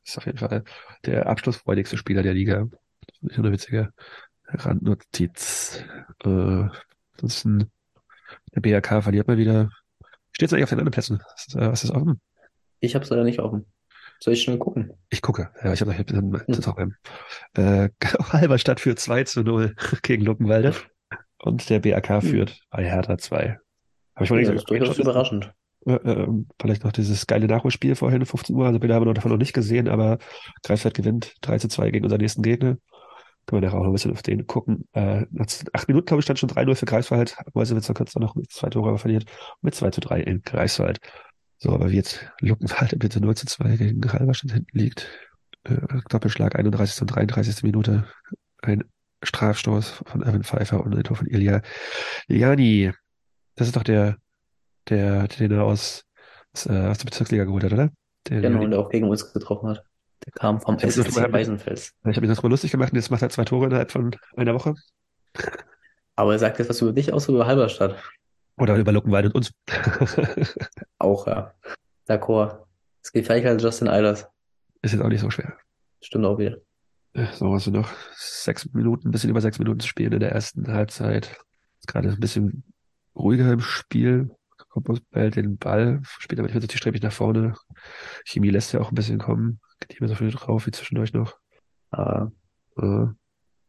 [0.10, 0.64] Ist auf jeden Fall
[1.06, 2.68] der abschlussfreudigste Spieler der Liga.
[3.22, 3.94] Das ist eine witzige
[4.46, 5.84] Randnotiz.
[6.24, 6.68] Äh,
[7.14, 7.72] ansonsten,
[8.56, 9.70] der BRK verliert mal wieder.
[10.32, 11.22] Steht eigentlich auf den anderen Plätzen?
[11.34, 12.22] Was ist, äh, ist offen?
[12.80, 13.66] Ich habe es leider nicht offen.
[14.22, 14.94] Soll ich schnell gucken?
[15.10, 15.52] Ich gucke.
[15.64, 16.96] Ja, ich habe noch ein das auch beim
[17.56, 17.90] äh,
[18.32, 20.76] Halberstadt führt 2 zu 0 gegen Luckenwalde.
[21.42, 23.58] Und der BRK führt bei Hertha 2.
[24.16, 25.54] Habe ich mal Ja, nicht das ist durchaus überraschend.
[25.86, 28.66] Äh, ähm, vielleicht noch dieses geile Nachholspiel vorhin, 15 Uhr.
[28.66, 30.18] Also Bilder haben wir noch davon noch nicht gesehen, aber
[30.64, 32.78] Greifswald gewinnt 3 zu 2 gegen unseren nächsten Gegner.
[33.46, 34.88] Können wir nachher auch noch ein bisschen auf den gucken.
[34.94, 37.36] Äh, nach acht Minuten, glaube ich, stand schon 3-0 für Greifswald.
[37.54, 39.26] Mäusewitzer kürzer noch mit zwei Tore verliert.
[39.62, 41.00] Mit 2 zu 3 in Greifswald.
[41.58, 45.10] So, aber wie jetzt Luckenwald bitte 0 zu 2 gegen Halberstadt hinten liegt.
[45.64, 45.78] Äh,
[46.10, 47.02] Doppelschlag 31.
[47.02, 47.64] und 33.
[47.64, 48.06] Minute.
[48.62, 48.84] Ein
[49.24, 51.62] Strafstoß von Evan Pfeiffer und ein Tor von Ilya
[52.28, 52.92] Liani.
[53.56, 54.18] Das ist doch der,
[54.90, 56.06] der, den er aus,
[56.54, 57.90] aus, äh, aus der Bezirksliga geholt hat, oder?
[58.28, 59.84] Der Genau, der auch gegen uns getroffen hat.
[60.26, 61.94] Der kam vom SC Weißenfels.
[62.04, 64.16] Ich habe mich das mal lustig gemacht und jetzt macht er zwei Tore innerhalb von
[64.36, 64.76] einer Woche.
[66.16, 67.96] Aber er sagt jetzt was über dich aus, über Halberstadt.
[68.58, 69.52] Oder über Luckenwald und uns.
[70.98, 71.54] Auch, ja.
[72.08, 72.66] D'accord.
[73.02, 74.28] Es geht gleich als Justin Eilers.
[74.82, 75.54] Ist jetzt auch nicht so schwer.
[76.02, 76.58] Stimmt auch wieder.
[77.34, 80.32] So, hast du noch sechs Minuten, ein bisschen über sechs Minuten zu spielen in der
[80.32, 81.38] ersten Halbzeit.
[81.80, 82.64] Ist gerade ein bisschen
[83.16, 84.30] ruhiger im Spiel.
[85.12, 87.56] Behält den Ball, spielt aber nicht mehr so zielstrebig nach vorne.
[88.26, 89.60] Chemie lässt ja auch ein bisschen kommen.
[89.80, 91.38] Geht nicht mehr so viel drauf wie zwischendurch noch.
[91.92, 92.32] Aber
[92.78, 93.08] Äh,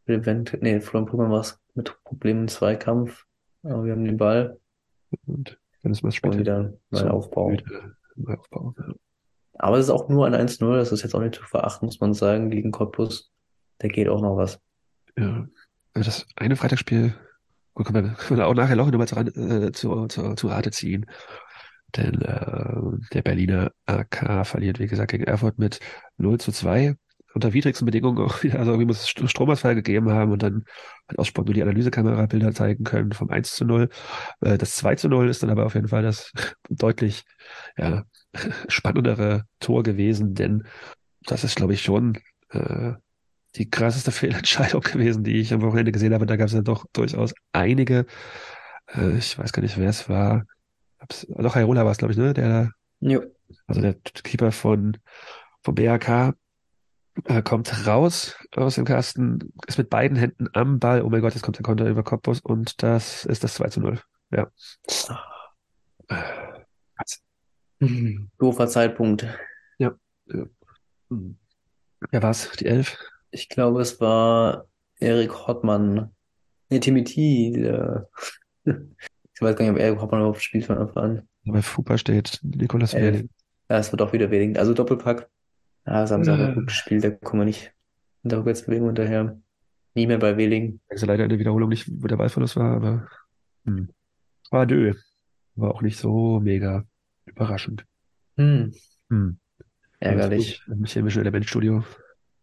[0.05, 3.25] Event, nee, Florian Pugmann war es mit Problemen im Zweikampf.
[3.63, 4.59] Aber wir haben den Ball
[5.25, 7.55] und dann ist man spielt und wieder neuen Aufbau.
[8.15, 8.75] Neu Aufbau.
[8.77, 8.93] Ja.
[9.55, 11.99] Aber es ist auch nur ein 1-0, das ist jetzt auch nicht zu verachten, muss
[11.99, 13.31] man sagen, gegen Cottbus.
[13.77, 14.59] Da geht auch noch was.
[15.17, 15.47] Ja.
[15.93, 17.13] Also das eine Freitagsspiel,
[17.73, 20.71] gut, können wir, können wir auch nachher noch nochmal zu, äh, zu, zu, zu Rate
[20.71, 21.05] ziehen.
[21.95, 22.75] Denn äh,
[23.13, 25.79] der Berliner AK verliert, wie gesagt, gegen Erfurt mit
[26.17, 26.95] 0 zu 2.
[27.33, 28.59] Unter widrigsten Bedingungen auch wieder.
[28.59, 30.65] Also irgendwie muss es St- Stromausfall gegeben haben und dann
[31.07, 33.89] hat Aussport nur die Analysekamera Bilder zeigen können vom 1 zu 0.
[34.41, 36.31] Äh, das 2 zu 0 ist dann aber auf jeden Fall das
[36.69, 37.23] deutlich
[37.77, 38.03] ja,
[38.67, 40.63] spannendere Tor gewesen, denn
[41.25, 42.17] das ist, glaube ich, schon
[42.49, 42.93] äh,
[43.55, 46.25] die krasseste Fehlentscheidung gewesen, die ich am Wochenende gesehen habe.
[46.25, 48.05] Da gab es ja doch durchaus einige.
[48.87, 50.45] Äh, ich weiß gar nicht, wer es war.
[50.99, 52.33] Hab's, doch, Hairola war es, glaube ich, ne?
[52.33, 53.23] Der, Jo.
[53.67, 54.97] also der Keeper von,
[55.63, 56.35] vom BRK
[57.25, 61.01] äh, kommt raus aus dem Kasten, ist mit beiden Händen am Ball.
[61.01, 63.81] Oh mein Gott, jetzt kommt der Konter über Cottbus und das ist das 2 zu
[63.81, 63.99] 0.
[64.31, 64.49] Ja.
[68.37, 69.27] Doofer Zeitpunkt.
[71.09, 71.37] Hm.
[72.09, 72.51] Wer war's?
[72.59, 72.97] Die Elf?
[73.31, 74.67] Ich glaube, es war
[74.99, 76.11] Erik Hottmann.
[76.69, 78.09] Nee, Timothy, der,
[78.65, 81.27] ich weiß gar nicht, ob Erik Hottmann überhaupt spielt von Anfang an.
[81.45, 83.13] Bei Fupa steht Nikolas Elf.
[83.15, 83.29] Welling.
[83.69, 84.57] Ja, es wird auch wieder Wedding.
[84.57, 85.29] Also Doppelpack.
[85.85, 87.73] Ja, das haben sie aber gut gespielt, da kommen wir nicht
[88.23, 89.39] in der Rückwärtsbewegung hinterher.
[89.95, 90.79] Nie mehr bei Wedding.
[90.89, 93.07] Also leider in der Wiederholung nicht, wo der Ballverlust war, aber
[93.65, 93.89] hm.
[94.51, 94.93] war dö.
[95.55, 96.85] War auch nicht so mega
[97.25, 97.85] überraschend.
[98.37, 98.73] Hm,
[99.09, 99.37] Hm.
[99.99, 100.63] ärgerlich.
[100.67, 101.83] Im chemischen Elementstudio.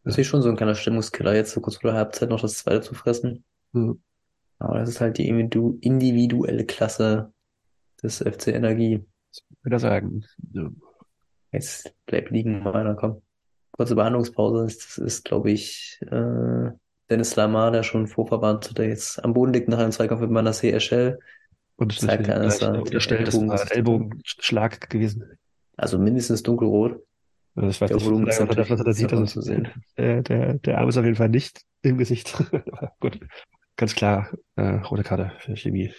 [0.05, 2.59] Das ist schon so ein kleiner Stimmungskiller, jetzt so kurz vor der Halbzeit noch das
[2.59, 3.45] zweite zu fressen.
[3.75, 3.95] Ja.
[4.59, 7.33] Aber das ist halt die individu- individuelle Klasse
[8.03, 9.05] des FC Energie.
[9.63, 10.25] Würde ich sagen.
[10.53, 10.71] Ja.
[11.53, 13.23] Jetzt bleibt liegen, meiner, komm.
[13.73, 14.65] Kurze Behandlungspause.
[14.65, 16.71] Das ist, glaube ich, äh,
[17.11, 20.71] Dennis Lamar, der schon vorverwandt, der jetzt am Boden liegt nach einem Zweikampf mit Manasseh
[20.73, 21.19] Eschel.
[21.77, 25.39] Und Zeigt dass gleich er unterstellt, das Ellbogen- war ein Ellbogenschlag gewesen.
[25.77, 27.01] Also mindestens dunkelrot.
[27.59, 29.13] Also ich weiß Der nicht, Volumen was ist er unter was er sieht.
[29.13, 29.69] Also zu sehen.
[29.97, 32.41] der, der, der Arm ist auf jeden Fall nicht im Gesicht.
[33.01, 33.19] Gut,
[33.77, 35.93] ganz klar, äh, rote Karte für Chemie.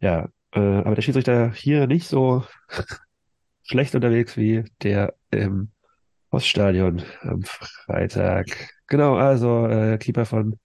[0.00, 2.44] Ja, äh, aber der Schiedsrichter hier nicht so
[3.62, 5.70] schlecht unterwegs wie der im
[6.30, 8.46] Oststadion am Freitag.
[8.88, 10.58] Genau, also äh, Keeper von,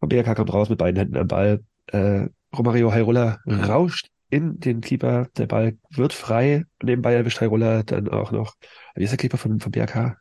[0.00, 1.60] vom BRK kommt raus mit beiden Händen am Ball.
[1.86, 5.28] Äh, Romario Hairola rauscht in den Keeper.
[5.36, 6.64] Der Ball wird frei.
[6.82, 8.54] Nebenbei erwischt Hairola dann auch noch.
[8.94, 10.18] Wie ist der Keeper von, vom BRK?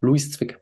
[0.00, 0.60] Luis Zwick.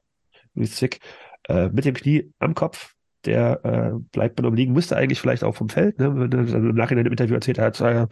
[0.54, 1.00] Luis Zwick,
[1.48, 2.94] äh, mit dem Knie am Kopf.
[3.24, 6.12] Der äh, bleibt bei ihm liegen, müsste eigentlich vielleicht auch vom Feld, ne?
[6.14, 8.06] Wenn er dann im Nachhinein im Interview erzählt hat, äh,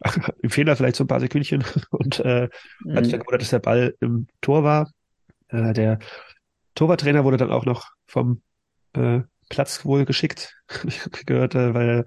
[0.42, 2.48] im Fehler vielleicht so ein paar Sekündchen und äh,
[2.92, 4.90] hat sich dann gewundert, dass der Ball im Tor war.
[5.48, 5.98] Äh, der
[6.74, 8.42] Torwarttrainer wurde dann auch noch vom
[8.94, 10.56] äh, Platz wohl geschickt,
[11.26, 12.04] gehört, äh, weil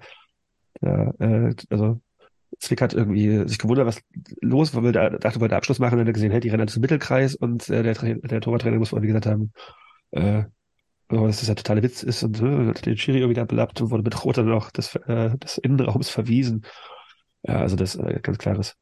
[0.80, 2.00] ja, äh, also
[2.58, 4.00] Zwick hat irgendwie sich gewundert, was
[4.40, 6.70] los war, er dachte, wollte Abschluss machen, dann hat er gesehen, hey, die rennen alle
[6.70, 9.52] zum Mittelkreis und äh, der, Tra- der Torwarttrainer muss wohl, wie gesagt haben,
[10.12, 10.44] äh,
[11.10, 13.90] oh, dass das ja totaler Witz ist und äh, hat den Schiri irgendwie belappt und
[13.90, 16.64] wurde mit Rot dann auch des, äh, des Innenraums verwiesen.
[17.42, 18.76] Ja, also das äh, ganz klares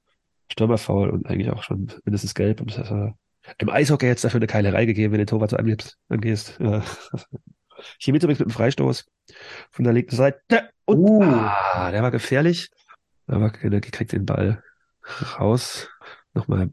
[0.53, 3.13] Stürmerfoul und eigentlich auch schon mindestens gelb und das, äh,
[3.59, 6.59] im Eishockey jetzt dafür eine Keilerei gegeben, wenn du den Torwart so angehst, angehst.
[6.61, 6.83] Ja.
[7.99, 9.07] Chemie übrigens mit einem Freistoß
[9.71, 11.23] von der linken Seite und Uh.
[11.23, 12.71] ah, der war gefährlich.
[13.27, 14.63] Aber Energie kriegt den Ball
[15.39, 15.89] raus.
[16.35, 16.71] Nochmal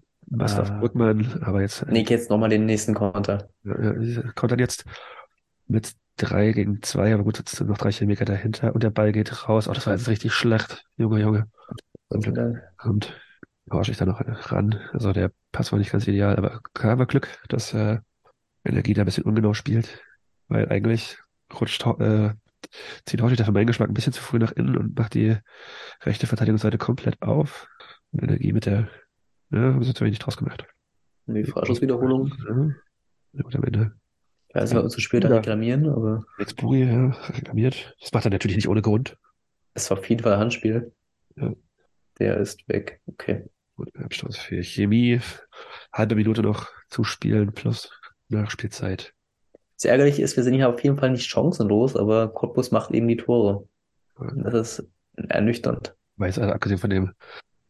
[0.60, 0.80] auf Ah.
[0.80, 3.50] Brückmann, aber jetzt äh, Nick jetzt nochmal den nächsten Konter.
[3.64, 4.84] dann jetzt
[5.68, 9.12] mit drei gegen zwei, aber gut, jetzt sind noch drei Chemiker dahinter und der Ball
[9.12, 9.68] geht raus.
[9.68, 10.84] Oh, das war jetzt richtig schlecht.
[10.98, 11.48] Junge, Junge.
[12.10, 13.14] Und dann kommt
[13.70, 14.80] Porsche da noch ran.
[14.94, 18.00] Also der Pass war nicht ganz ideal, aber haben wir Glück, dass äh,
[18.64, 20.02] Energie da ein bisschen ungenau spielt,
[20.48, 21.18] weil eigentlich
[21.60, 22.34] rutscht äh,
[23.06, 25.38] zieht Horschig da für meinen Geschmack ein bisschen zu früh nach innen und macht die
[26.02, 27.68] rechte Verteidigungsseite komplett auf.
[28.12, 28.90] Und Energie mit der,
[29.52, 30.66] ja, haben sie zu wenig draus gemacht.
[31.28, 32.28] Die Vorschusswiederholung.
[32.48, 32.76] Ja,
[33.34, 33.92] ja, gut, am Ende.
[34.54, 35.36] Nicht, ob wir zu später Ja.
[35.36, 37.96] reklamieren, aber Alex Buri, ja, reklamiert.
[38.02, 39.18] Das macht er natürlich nicht ohne Grund.
[39.74, 40.94] es war auf jeden Fall Handspiel.
[41.36, 41.54] Ja.
[42.20, 43.00] Der ist weg.
[43.06, 43.46] Okay.
[43.76, 45.20] Und Abstoß für Chemie.
[45.94, 47.92] Halbe Minute noch zuspielen plus
[48.30, 49.14] Nachspielzeit.
[49.78, 53.08] Das Ärgerliche ist, wir sind hier auf jeden Fall nicht chancenlos, aber Cottbus macht eben
[53.08, 53.68] die Tore.
[54.36, 55.96] Das ist ernüchternd.
[56.16, 57.12] Weil es also abgesehen von dem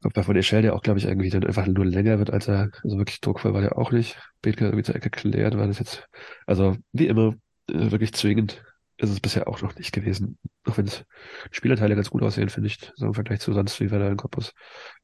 [0.02, 2.70] Kopf von Eschel, der auch, glaube ich, irgendwie dann einfach nur länger wird, als er,
[2.84, 4.18] also wirklich druckvoll war der auch nicht.
[4.42, 6.08] Bethke irgendwie zur Ecke klärt, war das jetzt,
[6.46, 7.36] also wie immer,
[7.70, 8.64] äh, wirklich zwingend
[8.98, 10.38] ist es bisher auch noch nicht gewesen.
[10.66, 11.04] Auch wenn es
[11.52, 14.18] Spielerteile ganz gut aussehen, finde ich, so im Vergleich zu sonst, wie wir da in
[14.18, 14.54] Cottbus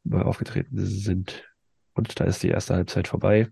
[0.03, 1.43] mal aufgetreten sind.
[1.93, 3.49] Und da ist die erste Halbzeit vorbei.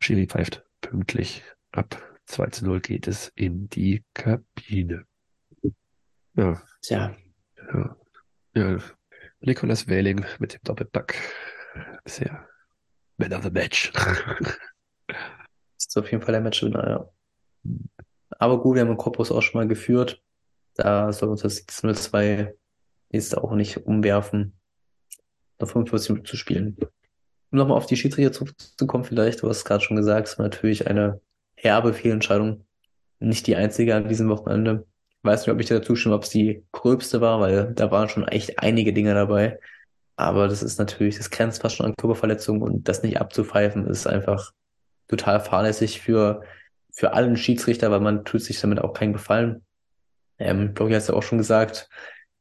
[0.00, 2.00] Schiri pfeift pünktlich ab.
[2.26, 5.06] 2 zu 0 geht es in die Kabine.
[6.34, 7.14] Ja, Tja,
[7.72, 7.96] ja.
[8.54, 8.78] Ja,
[9.40, 11.16] Nicolas Wehling mit dem Doppelpack.
[12.04, 12.46] Bisher
[13.16, 13.92] Man of the Match.
[15.78, 17.08] ist auf jeden Fall der Matchwinner, ja.
[18.38, 20.22] Aber gut, wir haben in Cottbus auch schon mal geführt.
[20.74, 22.52] Da soll uns das 0-2
[23.10, 24.58] jetzt auch nicht umwerfen,
[25.60, 26.76] noch 45 Minuten zu spielen.
[27.50, 30.44] Um nochmal auf die Schiedsrichter zurückzukommen, vielleicht, du hast es gerade schon gesagt, es war
[30.44, 31.20] natürlich eine
[31.62, 32.64] herbe Fehlentscheidung.
[33.20, 34.84] Nicht die einzige an diesem Wochenende.
[35.18, 37.90] Ich weiß nicht, ob ich dir dazu stimme, ob es die gröbste war, weil da
[37.90, 39.60] waren schon echt einige Dinge dabei.
[40.16, 44.06] Aber das ist natürlich, das grenzt fast schon an Körperverletzung und das nicht abzupfeifen ist
[44.06, 44.52] einfach
[45.08, 46.42] total fahrlässig für,
[46.92, 49.64] für allen Schiedsrichter, weil man tut sich damit auch keinen Gefallen.
[50.38, 51.88] Ähm, Bloggy hat ja auch schon gesagt,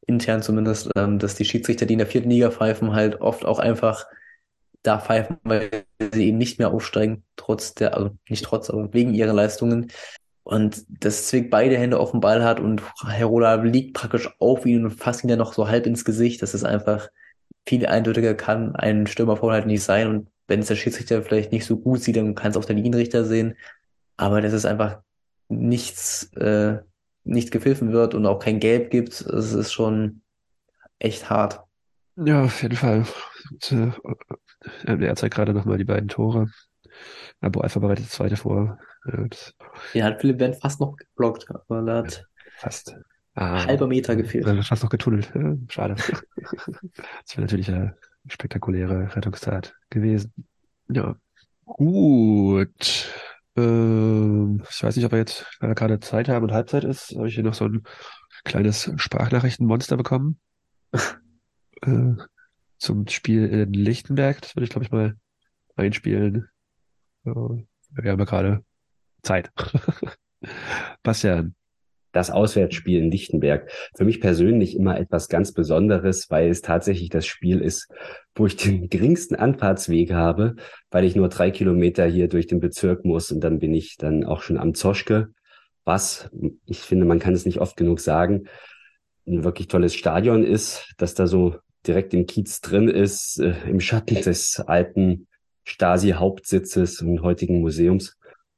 [0.07, 3.59] intern zumindest, ähm, dass die Schiedsrichter, die in der vierten Liga pfeifen, halt oft auch
[3.59, 4.05] einfach
[4.83, 9.13] da pfeifen, weil sie eben nicht mehr aufsteigen, trotz der, also nicht trotz, aber wegen
[9.13, 9.91] ihrer Leistungen.
[10.43, 14.85] Und dass Zwick beide Hände auf dem Ball hat und Herola liegt praktisch auf ihn
[14.85, 16.41] und fasst ihn dann noch so halb ins Gesicht.
[16.41, 17.09] Das ist einfach
[17.67, 20.07] viel eindeutiger kann ein Stürmerfoul halt nicht sein.
[20.07, 22.75] Und wenn es der Schiedsrichter vielleicht nicht so gut sieht, dann kann es auch der
[22.75, 23.55] Linienrichter sehen.
[24.17, 25.01] Aber dass es einfach
[25.47, 26.79] nichts, äh,
[27.23, 30.21] nicht gepfiffen wird und auch kein Gelb gibt, das ist schon
[30.99, 31.61] echt hart.
[32.15, 33.05] Ja, auf jeden Fall.
[33.51, 33.91] Und, äh,
[34.85, 36.47] äh, er zeigt gerade nochmal die beiden Tore.
[37.39, 38.77] Abo Alpha bereitet das zweite vor.
[39.05, 39.53] Ja, das
[39.93, 42.25] Den hat Philipp Wendt fast noch geblockt, aber da hat
[42.57, 42.95] fast.
[43.33, 44.45] Ah, halber Meter gefehlt.
[44.45, 45.31] äh, fast noch getunnelt.
[45.33, 45.95] Ja, schade.
[47.25, 47.95] Das wäre natürlich eine
[48.27, 50.33] spektakuläre Rettungstat gewesen.
[50.89, 51.15] Ja.
[51.65, 53.09] Gut.
[53.55, 57.15] Ähm, ich weiß nicht, ob wir jetzt gerade Zeit haben und Halbzeit ist.
[57.15, 57.83] Habe ich hier noch so ein
[58.43, 60.39] kleines Sprachnachrichtenmonster bekommen.
[60.93, 62.13] äh,
[62.81, 64.41] zum Spiel in Lichtenberg.
[64.41, 65.15] Das würde ich, glaube ich, mal
[65.75, 66.49] einspielen.
[67.23, 68.65] Ja, wir haben ja gerade
[69.21, 69.51] Zeit.
[71.03, 71.55] Bastian.
[72.11, 73.71] das Auswärtsspiel in Lichtenberg.
[73.95, 77.87] Für mich persönlich immer etwas ganz Besonderes, weil es tatsächlich das Spiel ist,
[78.35, 80.55] wo ich den geringsten Anfahrtsweg habe,
[80.89, 84.25] weil ich nur drei Kilometer hier durch den Bezirk muss und dann bin ich dann
[84.25, 85.29] auch schon am Zoschke,
[85.85, 86.29] was,
[86.65, 88.47] ich finde, man kann es nicht oft genug sagen,
[89.27, 91.57] ein wirklich tolles Stadion ist, dass da so
[91.87, 95.27] direkt im Kiez drin ist, äh, im Schatten des alten
[95.65, 98.17] Stasi-Hauptsitzes und heutigen Museums.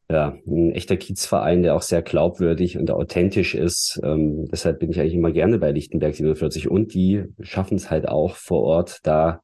[0.10, 4.00] Ja, ein echter Kiezverein, der auch sehr glaubwürdig und authentisch ist.
[4.04, 8.08] Ähm, deshalb bin ich eigentlich immer gerne bei Lichtenberg 47 und die schaffen es halt
[8.08, 9.42] auch vor Ort da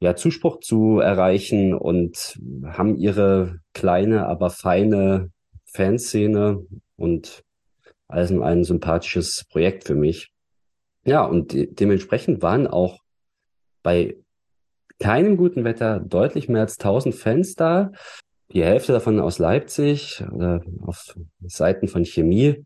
[0.00, 5.30] ja Zuspruch zu erreichen und haben ihre kleine, aber feine
[5.64, 6.64] Fanszene
[6.96, 7.42] und
[8.06, 10.30] alles in ein sympathisches Projekt für mich.
[11.04, 13.00] Ja, und de dementsprechend waren auch
[13.84, 14.16] bei
[14.98, 17.92] keinem guten Wetter deutlich mehr als 1000 Fans da
[18.52, 22.64] die Hälfte davon aus Leipzig oder auf Seiten von Chemie.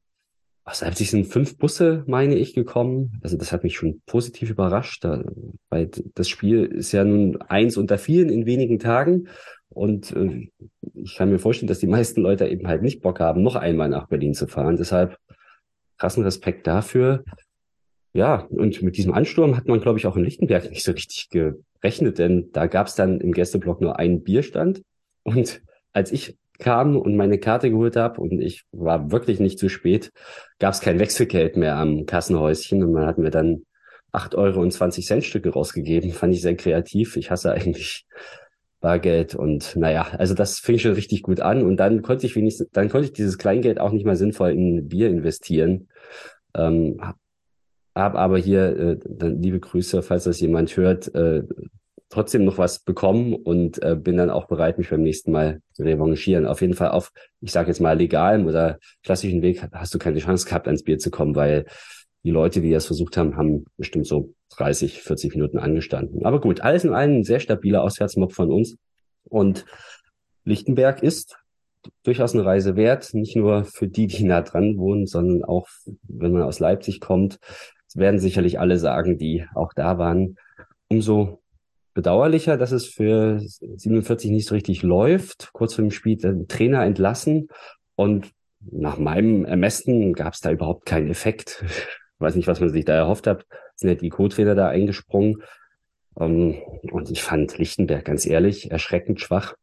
[0.65, 3.19] aus Leipzig sind fünf Busse, meine ich, gekommen.
[3.23, 5.05] Also das hat mich schon positiv überrascht,
[5.71, 9.29] weil das Spiel ist ja nun eins unter vielen in wenigen Tagen.
[9.71, 10.51] Und äh,
[10.95, 13.89] ich kann mir vorstellen, dass die meisten Leute eben halt nicht Bock haben, noch einmal
[13.89, 14.77] nach Berlin zu fahren.
[14.77, 15.17] Deshalb
[15.97, 17.25] krassen Respekt dafür.
[18.13, 21.29] Ja, und mit diesem Ansturm hat man, glaube ich, auch in Lichtenberg nicht so richtig
[21.31, 24.83] gerechnet, denn da gab es dann im Gästeblock nur einen Bierstand.
[25.25, 29.69] Und als ich kam und meine Karte geholt habe und ich war wirklich nicht zu
[29.69, 30.11] spät,
[30.59, 33.63] gab es kein Wechselgeld mehr am Kassenhäuschen und man hat mir dann
[34.11, 36.13] acht Euro und 20 Cent Stücke rausgegeben.
[36.13, 37.17] Fand ich sehr kreativ.
[37.17, 38.07] Ich hasse eigentlich
[38.81, 42.69] Bargeld und naja, also das fing schon richtig gut an und dann konnte ich wenigstens,
[42.73, 45.89] dann konnte ich dieses Kleingeld auch nicht mal sinnvoll in Bier investieren.
[46.55, 47.01] Ähm,
[47.99, 51.43] hab aber hier, äh, dann liebe Grüße, falls das jemand hört, äh,
[52.11, 55.83] trotzdem noch was bekommen und äh, bin dann auch bereit, mich beim nächsten Mal zu
[55.83, 56.47] revanchieren.
[56.47, 60.19] Auf jeden Fall auf, ich sage jetzt mal, legalem oder klassischen Weg hast du keine
[60.19, 61.67] Chance gehabt, ans Bier zu kommen, weil
[62.25, 66.25] die Leute, die das versucht haben, haben bestimmt so 30, 40 Minuten angestanden.
[66.25, 68.77] Aber gut, alles in allem ein sehr stabiler Auswärtsmob von uns.
[69.25, 69.67] Und
[70.45, 71.37] Lichtenberg ist
[72.03, 75.69] durchaus eine Reise wert, nicht nur für die, die nah dran wohnen, sondern auch,
[76.03, 77.39] wenn man aus Leipzig kommt.
[77.89, 80.37] Das werden sicherlich alle sagen, die auch da waren.
[80.89, 81.43] Umso
[81.95, 85.51] bedauerlicher, dass es für 47 nicht so richtig läuft.
[85.53, 87.49] Kurz vor dem Spiel den Trainer entlassen
[87.97, 88.31] und
[88.61, 91.65] nach meinem Ermessen gab es da überhaupt keinen Effekt.
[91.65, 93.47] Ich weiß nicht, was man sich da erhofft hat.
[93.77, 95.43] Sind ja die Co-Trainer da eingesprungen.
[96.19, 96.57] Ähm,
[96.91, 99.55] und ich fand Lichtenberg ganz ehrlich erschreckend schwach.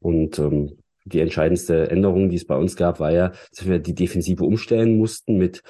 [0.00, 3.94] Und ähm, die entscheidendste Änderung, die es bei uns gab, war ja, dass wir die
[3.94, 5.62] Defensive umstellen mussten mit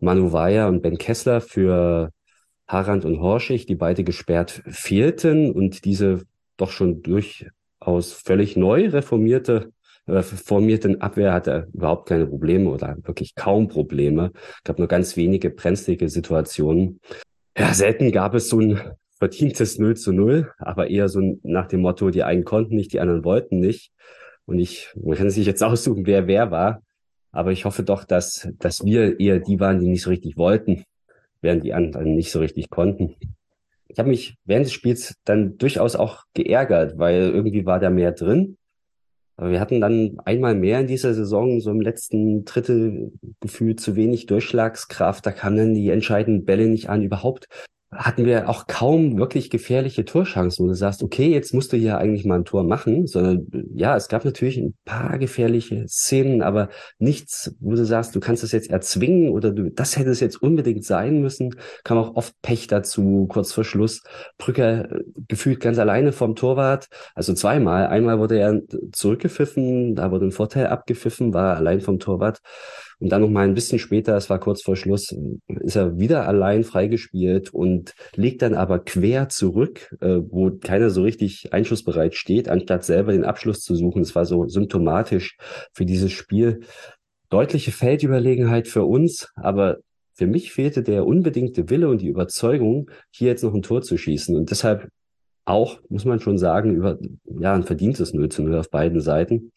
[0.00, 2.10] Manu Weyer und Ben Kessler für
[2.66, 6.22] Harand und Horschig, die beide gesperrt fehlten und diese
[6.56, 9.72] doch schon durchaus völlig neu reformierte
[10.06, 14.32] äh, formierten Abwehr hatte überhaupt keine Probleme oder wirklich kaum Probleme.
[14.64, 17.00] gab nur ganz wenige brenzlige Situationen.
[17.56, 18.80] Ja, selten gab es so ein
[19.18, 23.00] verdientes 0 zu 0, aber eher so nach dem Motto, die einen konnten nicht, die
[23.00, 23.92] anderen wollten nicht.
[24.46, 26.82] Und ich, man kann sich jetzt aussuchen, wer wer war.
[27.32, 30.84] Aber ich hoffe doch, dass, dass wir eher die waren, die nicht so richtig wollten
[31.40, 33.16] während die anderen nicht so richtig konnten.
[33.88, 38.12] Ich habe mich während des Spiels dann durchaus auch geärgert, weil irgendwie war da mehr
[38.12, 38.56] drin.
[39.36, 43.96] Aber wir hatten dann einmal mehr in dieser Saison, so im letzten Drittel gefühlt zu
[43.96, 45.24] wenig Durchschlagskraft.
[45.24, 47.02] Da kamen dann die entscheidenden Bälle nicht an.
[47.02, 47.48] Überhaupt
[47.92, 51.98] hatten wir auch kaum wirklich gefährliche Torchancen, wo du sagst, okay, jetzt musst du hier
[51.98, 56.68] eigentlich mal ein Tor machen, sondern ja, es gab natürlich ein paar gefährliche Szenen, aber
[56.98, 60.40] nichts, wo du sagst, du kannst das jetzt erzwingen oder du, das hätte es jetzt
[60.40, 64.02] unbedingt sein müssen, kam auch oft Pech dazu, kurz vor Schluss.
[64.38, 66.86] Brücker äh, gefühlt ganz alleine vom Torwart,
[67.16, 67.88] also zweimal.
[67.88, 68.60] Einmal wurde er
[68.92, 72.40] zurückgepfiffen, da wurde ein Vorteil abgepfiffen, war allein vom Torwart.
[73.00, 75.16] Und dann noch mal ein bisschen später, es war kurz vor Schluss,
[75.48, 81.02] ist er wieder allein freigespielt und legt dann aber quer zurück, äh, wo keiner so
[81.02, 84.02] richtig einschussbereit steht, anstatt selber den Abschluss zu suchen.
[84.02, 85.38] Es war so symptomatisch
[85.72, 86.60] für dieses Spiel.
[87.30, 89.78] Deutliche Feldüberlegenheit für uns, aber
[90.12, 93.96] für mich fehlte der unbedingte Wille und die Überzeugung, hier jetzt noch ein Tor zu
[93.96, 94.36] schießen.
[94.36, 94.88] Und deshalb
[95.46, 99.52] auch, muss man schon sagen, über ja, ein verdientes 0 zu 0 auf beiden Seiten.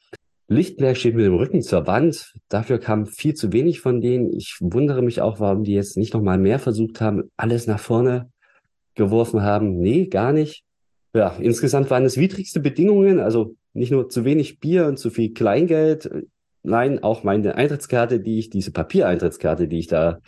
[0.53, 2.33] Lichtenberg steht mit dem Rücken zur Wand.
[2.49, 4.31] Dafür kam viel zu wenig von denen.
[4.33, 7.79] Ich wundere mich auch, warum die jetzt nicht noch mal mehr versucht haben, alles nach
[7.79, 8.29] vorne
[8.95, 9.79] geworfen haben.
[9.79, 10.63] Nee, gar nicht.
[11.15, 13.19] Ja, insgesamt waren es widrigste Bedingungen.
[13.19, 16.09] Also nicht nur zu wenig Bier und zu viel Kleingeld.
[16.63, 20.19] Nein, auch meine Eintrittskarte, die ich, diese Papiereintrittskarte, die ich da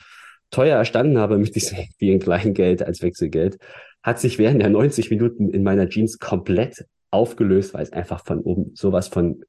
[0.52, 3.58] teuer erstanden habe mit diesem vielen Kleingeld als Wechselgeld,
[4.04, 8.40] hat sich während der 90 Minuten in meiner Jeans komplett aufgelöst, weil es einfach von
[8.40, 9.42] oben sowas von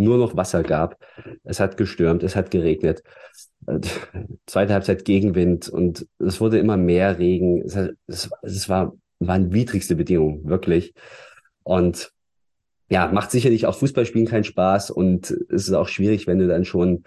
[0.00, 0.96] nur noch Wasser gab.
[1.44, 3.02] Es hat gestürmt, es hat geregnet.
[4.46, 7.62] Zweite Halbzeit Gegenwind und es wurde immer mehr Regen.
[7.62, 7.76] Es,
[8.06, 10.94] es, es war, waren widrigste Bedingungen, wirklich.
[11.62, 12.12] Und
[12.90, 16.64] ja, macht sicherlich auch Fußballspielen keinen Spaß und es ist auch schwierig, wenn du dann
[16.64, 17.04] schon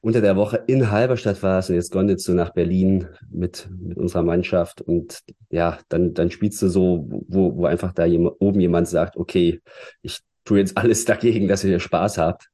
[0.00, 4.22] unter der Woche in Halberstadt warst und jetzt gondelst du nach Berlin mit, mit unserer
[4.22, 8.88] Mannschaft und ja, dann, dann spielst du so, wo, wo einfach da jemand, oben jemand
[8.88, 9.60] sagt, okay,
[10.02, 12.48] ich tue jetzt alles dagegen, dass ihr Spaß habt.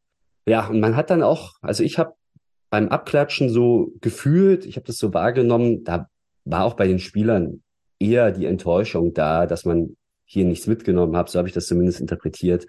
[0.47, 2.15] Ja, und man hat dann auch, also ich habe
[2.71, 6.09] beim Abklatschen so gefühlt, ich habe das so wahrgenommen, da
[6.45, 7.63] war auch bei den Spielern
[8.01, 11.29] eher die Enttäuschung da, dass man hier nichts mitgenommen hat.
[11.29, 12.67] So habe ich das zumindest interpretiert.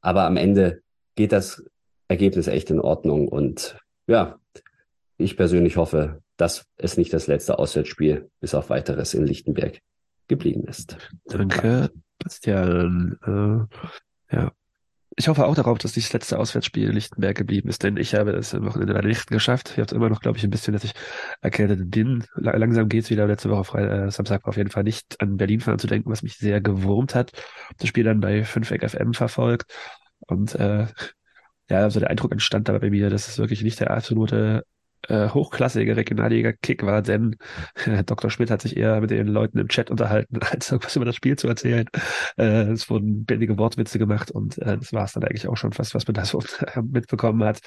[0.00, 0.82] Aber am Ende
[1.14, 1.64] geht das
[2.08, 3.28] Ergebnis echt in Ordnung.
[3.28, 4.38] Und ja,
[5.16, 9.78] ich persönlich hoffe, dass es nicht das letzte Auswärtsspiel bis auf weiteres in Lichtenberg
[10.28, 10.96] geblieben ist.
[11.26, 13.16] Danke, Bastian.
[13.22, 14.52] Äh, ja,
[15.16, 18.32] ich hoffe auch darauf, dass dieses letzte Auswärtsspiel in Lichtenberg geblieben ist, denn ich habe
[18.32, 19.70] es am Wochenende leider nicht geschafft.
[19.70, 20.92] Ich habe es immer noch, glaube ich, ein bisschen, dass ich
[21.40, 22.24] erkältet bin.
[22.34, 23.26] La- Langsam geht's wieder.
[23.26, 26.10] Letzte Woche Fre äh, Samstag war auf jeden Fall nicht an Berlin fahren zu denken,
[26.10, 27.32] was mich sehr gewurmt hat.
[27.78, 29.72] Das Spiel dann bei 5 FM verfolgt
[30.20, 30.86] und äh,
[31.70, 34.64] ja, also der Eindruck entstand dabei bei mir, dass es wirklich nicht der absolute
[35.08, 37.36] äh, hochklassige Regionalliga-Kick war, denn
[37.86, 38.30] äh, Dr.
[38.30, 41.36] Schmidt hat sich eher mit den Leuten im Chat unterhalten, als irgendwas über das Spiel
[41.36, 41.86] zu erzählen.
[42.36, 45.72] Äh, es wurden billige Wortwitze gemacht und äh, das war es dann eigentlich auch schon
[45.72, 46.42] fast, was man da so
[46.82, 47.60] mitbekommen hat.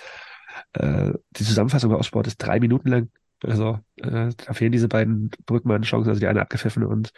[0.73, 3.09] Äh, die Zusammenfassung bei Sport ist drei Minuten lang.
[3.43, 7.11] Also äh, da fehlen diese beiden Brückmann-Chancen, also die eine abgepfiffen und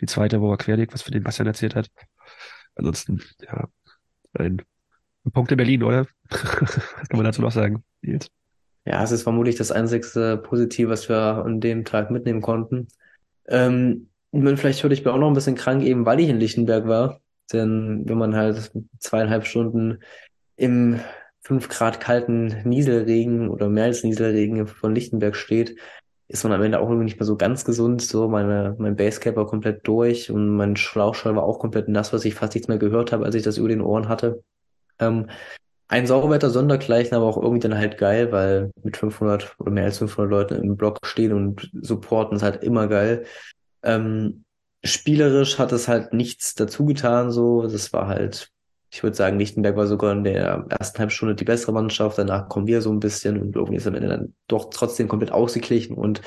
[0.00, 1.88] die zweite, wo er querlegt, was für den Bastian erzählt hat.
[2.76, 3.68] Ansonsten, ja,
[4.34, 4.62] ein
[5.32, 6.06] Punkt in Berlin, oder?
[6.30, 8.30] Was kann man dazu noch sagen, Nils?
[8.84, 12.88] Ja, es ist vermutlich das einzigste Positive, was wir an dem Tag mitnehmen konnten.
[13.48, 16.40] Ähm, meine, vielleicht hörte ich mir auch noch ein bisschen krank, eben weil ich in
[16.40, 17.20] Lichtenberg war.
[17.52, 20.00] Denn wenn man halt zweieinhalb Stunden
[20.56, 21.00] im
[21.42, 25.76] fünf Grad kalten Nieselregen oder mehr als Nieselregen von Lichtenberg steht,
[26.26, 28.00] ist man am Ende auch irgendwie nicht mehr so ganz gesund.
[28.00, 32.24] So, meine, mein Basecap war komplett durch und mein Schlauchschall war auch komplett nass, was
[32.24, 34.42] ich fast nichts mehr gehört habe, als ich das über den Ohren hatte.
[34.98, 35.28] Ähm,
[35.88, 40.30] ein Sauerwetter-Sondergleichen, aber auch irgendwie dann halt geil, weil mit 500 oder mehr als 500
[40.30, 43.24] Leuten im Block stehen und supporten ist halt immer geil.
[43.82, 44.44] Ähm,
[44.82, 47.62] spielerisch hat es halt nichts dazu getan, so.
[47.66, 48.50] Das war halt,
[48.90, 52.48] ich würde sagen, Lichtenberg war sogar in der ersten halben Stunde die bessere Mannschaft, danach
[52.48, 55.96] kommen wir so ein bisschen und irgendwie ist am Ende dann doch trotzdem komplett ausgeglichen
[55.96, 56.22] und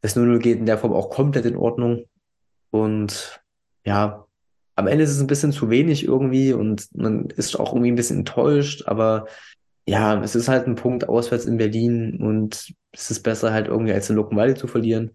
[0.00, 2.04] das 0-0 geht in der Form auch komplett in Ordnung.
[2.70, 3.40] Und
[3.84, 4.21] ja,
[4.74, 7.96] am Ende ist es ein bisschen zu wenig irgendwie und man ist auch irgendwie ein
[7.96, 9.26] bisschen enttäuscht, aber
[9.86, 13.92] ja, es ist halt ein Punkt auswärts in Berlin und es ist besser halt irgendwie
[13.92, 15.10] als in Luckenwalde zu verlieren.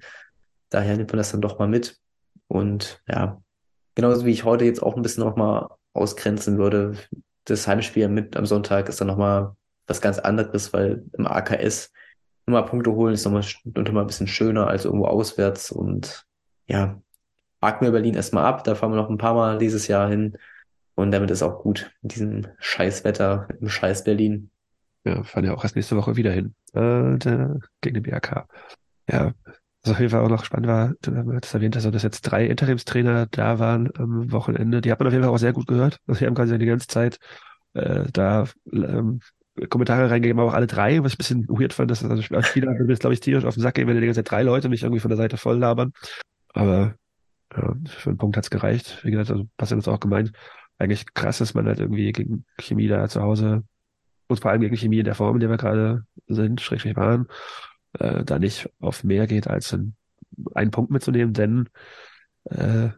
[0.69, 1.97] Daher nimmt man das dann doch mal mit.
[2.47, 3.41] Und ja,
[3.95, 6.97] genauso wie ich heute jetzt auch ein bisschen nochmal ausgrenzen würde,
[7.45, 9.55] das Heimspiel mit am Sonntag ist dann nochmal
[9.87, 11.91] was ganz anderes, weil im AKS
[12.45, 16.25] nochmal Punkte holen ist nochmal noch mal ein bisschen schöner als irgendwo auswärts und
[16.67, 17.01] ja,
[17.61, 18.63] haken wir Berlin erstmal ab.
[18.63, 20.37] Da fahren wir noch ein paar Mal dieses Jahr hin.
[20.95, 24.49] Und damit ist auch gut mit diesem Scheißwetter im Scheiß Berlin.
[25.03, 26.55] Ja, fahren ja auch erst nächste Woche wieder hin.
[26.73, 27.17] Äh,
[27.81, 28.47] gegen den BRK.
[29.09, 29.33] Ja,
[29.83, 32.45] was auf jeden Fall auch noch spannend war, du hast erwähnt, also, dass jetzt drei
[32.45, 34.81] Interimstrainer da waren am Wochenende.
[34.81, 35.99] Die hat man auf jeden Fall auch sehr gut gehört.
[36.07, 37.19] Also, die haben quasi die ganze Zeit
[37.73, 39.21] äh, da ähm,
[39.69, 42.35] Kommentare reingegeben, aber auch alle drei, was ich ein bisschen weird fand, dass das also
[42.35, 44.31] als Spieler würde mir glaube ich, tierisch auf den Sack gehen, wenn die ganze Zeit
[44.31, 45.93] drei Leute mich irgendwie von der Seite voll labern.
[46.53, 46.95] Aber
[47.55, 48.99] ja, für einen Punkt hat's gereicht.
[49.03, 50.31] Wie gesagt, also Bastian es auch gemeint.
[50.77, 53.63] Eigentlich krass, dass man halt irgendwie gegen Chemie da zu Hause
[54.27, 57.27] und vor allem gegen Chemie in der Form, in der wir gerade sind, schrägstrich waren,
[57.93, 59.95] äh, da nicht auf mehr geht, als einen,
[60.53, 61.69] einen Punkt mitzunehmen, denn
[62.45, 62.89] äh,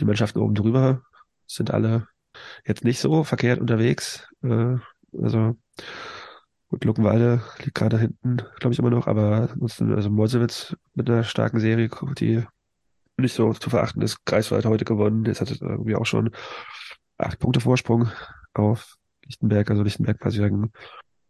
[0.00, 1.02] die Mannschaften oben drüber
[1.46, 2.06] sind alle
[2.66, 4.28] jetzt nicht so verkehrt unterwegs.
[4.42, 4.76] Äh,
[5.20, 5.56] also
[6.68, 11.24] gut, Luckenwalde liegt gerade hinten, glaube ich immer noch, aber ansonsten, also Mosewitz mit einer
[11.24, 12.44] starken Serie, die
[13.16, 14.24] nicht so zu verachten ist.
[14.24, 15.24] Greifswald heute gewonnen.
[15.24, 16.30] Jetzt hat es irgendwie auch schon
[17.18, 18.10] acht Punkte Vorsprung
[18.54, 19.70] auf Lichtenberg.
[19.70, 20.70] Also Lichtenberg quasi sagen,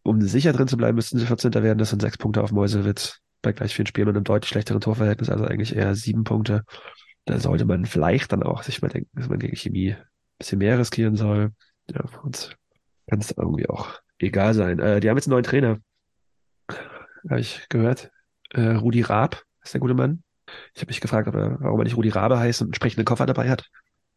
[0.03, 1.53] um sicher drin zu bleiben, müssten sie 14.
[1.55, 1.79] werden.
[1.79, 5.31] Das sind sechs Punkte auf Meuselwitz bei gleich vielen Spielen und einem deutlich schlechteren Torverhältnis.
[5.31, 6.65] Also eigentlich eher sieben Punkte.
[7.25, 10.05] Da sollte man vielleicht dann auch sich mal denken, dass man gegen Chemie ein
[10.39, 11.53] bisschen mehr riskieren soll.
[11.91, 12.51] Ja, uns
[13.09, 14.79] kann es irgendwie auch egal sein.
[14.79, 15.79] Äh, die haben jetzt einen neuen Trainer.
[17.29, 18.11] Habe ich gehört.
[18.51, 20.23] Äh, Rudi Raab ist der gute Mann.
[20.75, 23.05] Ich habe mich gefragt, ob er, warum er nicht Rudi Rabe heißt und einen entsprechenden
[23.05, 23.69] Koffer dabei hat.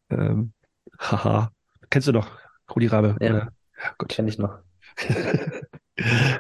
[0.10, 0.54] Ähm,
[1.00, 1.52] haha.
[1.90, 2.30] Kennst du noch
[2.74, 3.16] Rudi Rabe?
[3.20, 3.52] Ja, Oder?
[3.82, 4.10] ja gut.
[4.10, 4.60] kenne ich noch.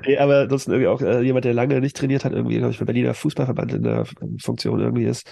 [0.06, 2.80] nee, aber ansonsten irgendwie auch äh, jemand, der lange nicht trainiert hat, irgendwie, glaube ich,
[2.80, 4.06] beim Berliner Fußballverband in der
[4.42, 5.30] Funktion irgendwie ist.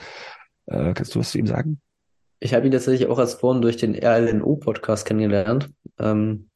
[0.68, 1.82] Äh, kannst du was zu ihm sagen?
[2.39, 5.70] Ich habe ihn tatsächlich auch erst vorhin durch den RLNO-Podcast kennengelernt.
[5.97, 6.49] Ähm,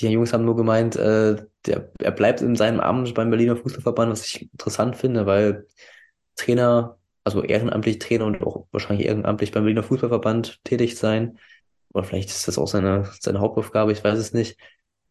[0.00, 1.36] die Jungs haben nur gemeint, äh,
[1.66, 5.66] der, er bleibt in seinem Amt beim Berliner Fußballverband, was ich interessant finde, weil
[6.36, 11.38] Trainer, also ehrenamtlich Trainer und auch wahrscheinlich ehrenamtlich beim Berliner Fußballverband tätig sein,
[11.92, 14.58] oder vielleicht ist das auch seine, seine Hauptaufgabe, ich weiß es nicht.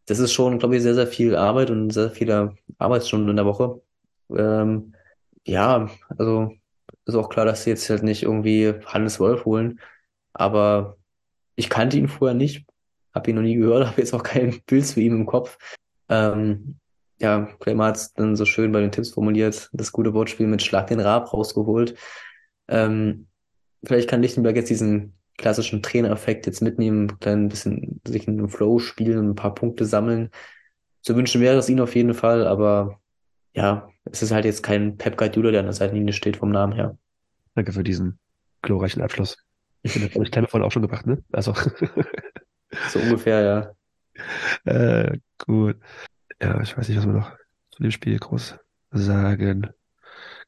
[0.06, 3.44] Das ist schon, glaube ich, sehr, sehr viel Arbeit und sehr viele Arbeitsstunden in der
[3.44, 3.82] Woche.
[4.30, 4.94] Ähm,
[5.44, 6.52] ja, also
[7.04, 9.80] ist auch klar, dass sie jetzt halt nicht irgendwie Hannes Wolf holen,
[10.32, 10.96] aber
[11.54, 12.64] ich kannte ihn vorher nicht,
[13.14, 15.58] habe ihn noch nie gehört, habe jetzt auch kein Bild zu ihm im Kopf.
[16.08, 16.78] Ähm,
[17.18, 20.62] ja, Kramer hat es dann so schön bei den Tipps formuliert, das gute Wortspiel mit
[20.62, 21.96] Schlag den Raab rausgeholt.
[22.68, 23.28] Ähm,
[23.84, 28.48] vielleicht kann Lichtenberg jetzt diesen klassischen Trainereffekt jetzt mitnehmen, ein klein bisschen sich in den
[28.48, 30.30] Flow spielen, ein paar Punkte sammeln.
[31.02, 33.00] Zu wünschen wäre es ihnen auf jeden Fall, aber
[33.54, 36.72] ja, es ist halt jetzt kein Pep Guardiola, der an der Seitenlinie steht vom Namen
[36.72, 36.98] her.
[37.54, 38.18] Danke für diesen
[38.62, 39.38] glorreichen Abschluss.
[39.82, 41.22] Ich finde, das vorhin auch schon gebracht, ne?
[41.32, 41.54] Also.
[42.88, 43.72] so ungefähr, ja.
[44.64, 45.76] Äh, gut.
[46.40, 47.32] Ja, ich weiß nicht, was man noch
[47.70, 48.56] zu dem Spiel groß
[48.90, 49.70] sagen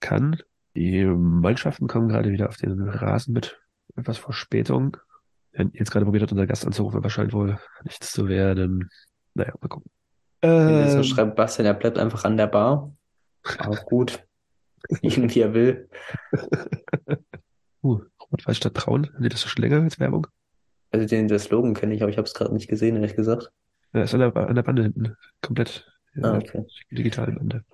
[0.00, 0.36] kann.
[0.74, 3.58] Die Mannschaften kommen gerade wieder auf den Rasen mit
[3.96, 4.96] etwas Verspätung.
[5.56, 8.90] Haben jetzt gerade probiert, hat, unser Gast anzurufen, aber scheint wohl nichts zu werden.
[9.34, 9.90] Naja, mal gucken.
[10.42, 12.92] Ähm, schreibt Bastian, er bleibt einfach an der Bar.
[13.58, 14.24] Auch gut.
[15.02, 15.88] Ihn, wie er will.
[17.82, 19.10] uh, Rot-Weiß statt Braun.
[19.18, 20.28] Nee, das ist schon länger als Werbung.
[20.90, 23.50] Also den, der Slogan kenne ich, aber ich habe es gerade nicht gesehen, ehrlich gesagt.
[23.92, 25.14] Ja, ist an der, an der Bande hinten.
[25.42, 25.86] Komplett.
[26.14, 26.64] Ja, Ah, okay.
[26.90, 27.64] Digitale Bande.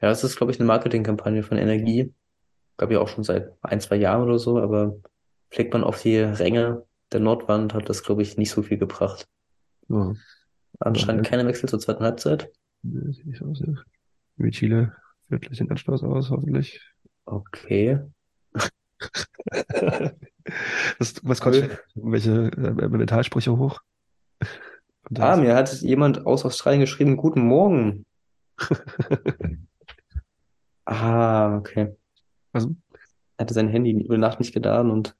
[0.00, 2.12] Ja, das ist, glaube ich, eine Marketingkampagne von Energie.
[2.78, 4.96] Glaube ich auch schon seit ein, zwei Jahren oder so, aber
[5.50, 9.26] blickt man auf die Ränge der Nordwand, hat das, glaube ich, nicht so viel gebracht.
[9.88, 10.14] Ja,
[10.78, 11.30] Anscheinend Ja.
[11.30, 12.50] keine Wechsel zur zweiten Halbzeit.
[12.82, 13.60] nee, sieht nicht so aus.
[13.60, 13.74] Ja.
[14.36, 14.94] Wie Chile
[15.28, 16.80] führt gleich den Anstoß aus, hoffentlich.
[17.26, 18.00] Okay.
[20.98, 23.80] Was, was kostet irgendwelche äh, Mentalsprüche hoch?
[25.18, 28.06] Ah, mir hat jemand aus Australien geschrieben, guten Morgen.
[30.90, 31.96] Ah, okay.
[32.52, 32.64] Was?
[33.36, 35.14] Er hatte sein Handy über Nacht nicht geladen und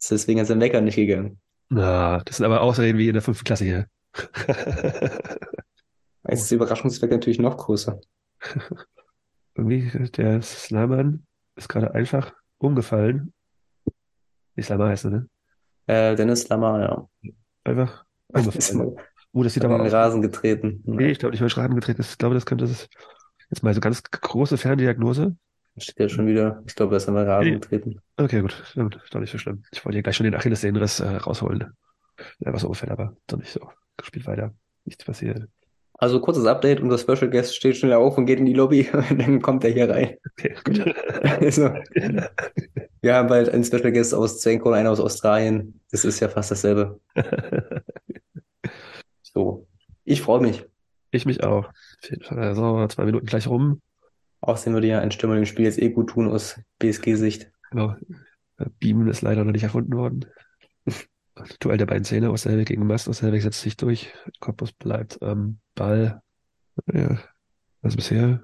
[0.00, 1.40] ist deswegen ist sein Wecker nicht gegangen.
[1.68, 3.86] Na, das sind aber Ausreden wie in der fünften Klasse hier.
[6.28, 8.00] Jetzt ist der Überraschungswert natürlich noch größer.
[9.54, 11.24] Irgendwie, der Slaman
[11.54, 13.32] ist gerade einfach umgefallen.
[14.56, 15.28] Die Slaman heißt er, ne?
[15.86, 17.08] Äh, Dennis Lamar, ja.
[17.62, 18.96] Einfach umgefallen.
[19.36, 19.88] Oh, das sieht aber den.
[19.88, 20.82] Rasen getreten.
[20.86, 22.12] Nee, ich glaube nicht, weil Schraden getreten ist.
[22.12, 22.88] Ich glaube, das könnte das
[23.50, 25.36] jetzt mal so ganz große Ferndiagnose.
[25.76, 26.62] Steht ja schon wieder.
[26.66, 27.54] Ich glaube, er ist in den Rasen Nee.
[27.56, 28.00] getreten.
[28.16, 28.56] Okay, gut.
[28.74, 29.62] Ja, Ist doch nicht so schlimm.
[29.72, 31.74] Ich wollte hier gleich schon den Achillessehnenriss äh, rausholen.
[32.38, 33.60] Ja, was ungefähr, aber doch nicht so.
[33.98, 34.54] Gespielt weiter.
[34.86, 35.46] Nichts passiert.
[35.98, 38.88] Also kurzes Update, unser Special Guest steht schnell auf und geht in die Lobby.
[39.18, 40.16] Dann kommt er hier rein.
[40.32, 40.82] Okay, gut.
[41.42, 41.70] Also,
[43.02, 45.78] wir haben bald einen Special Guest aus Zenko und einen aus Australien.
[45.90, 47.00] Das ist ja fast dasselbe.
[49.36, 49.68] So.
[50.04, 50.64] Ich freue mich.
[51.10, 51.68] Ich mich auch.
[51.68, 52.54] Auf jeden Fall.
[52.54, 53.82] So, zwei Minuten gleich rum.
[54.40, 57.52] Außerdem würde ja ein Stürmer dem Spiel jetzt eh gut tun aus BSG-Sicht.
[57.70, 57.96] Genau.
[58.78, 60.24] Beamen ist leider noch nicht erfunden worden.
[61.60, 63.08] Duell der beiden Zähne, Osterhelwig gegen Mast.
[63.08, 64.10] Osterhelwig setzt sich durch.
[64.40, 66.22] Korpus bleibt am Ball.
[66.90, 67.18] Ja,
[67.82, 68.40] also bisher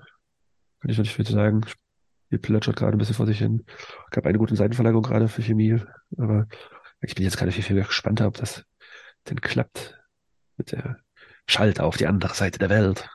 [0.81, 1.63] kann ich noch nicht viel zu sagen.
[2.27, 3.65] Spiel plätschert gerade ein bisschen vor sich hin.
[4.11, 5.81] Gab eine gute Seitenverlagerung gerade für Chemie,
[6.19, 6.49] aber
[7.01, 8.67] ich bin jetzt gerade viel, viel gespannter, ob das
[9.27, 10.02] denn klappt
[10.63, 10.97] mit der
[11.47, 13.09] Schalter auf die andere Seite der Welt.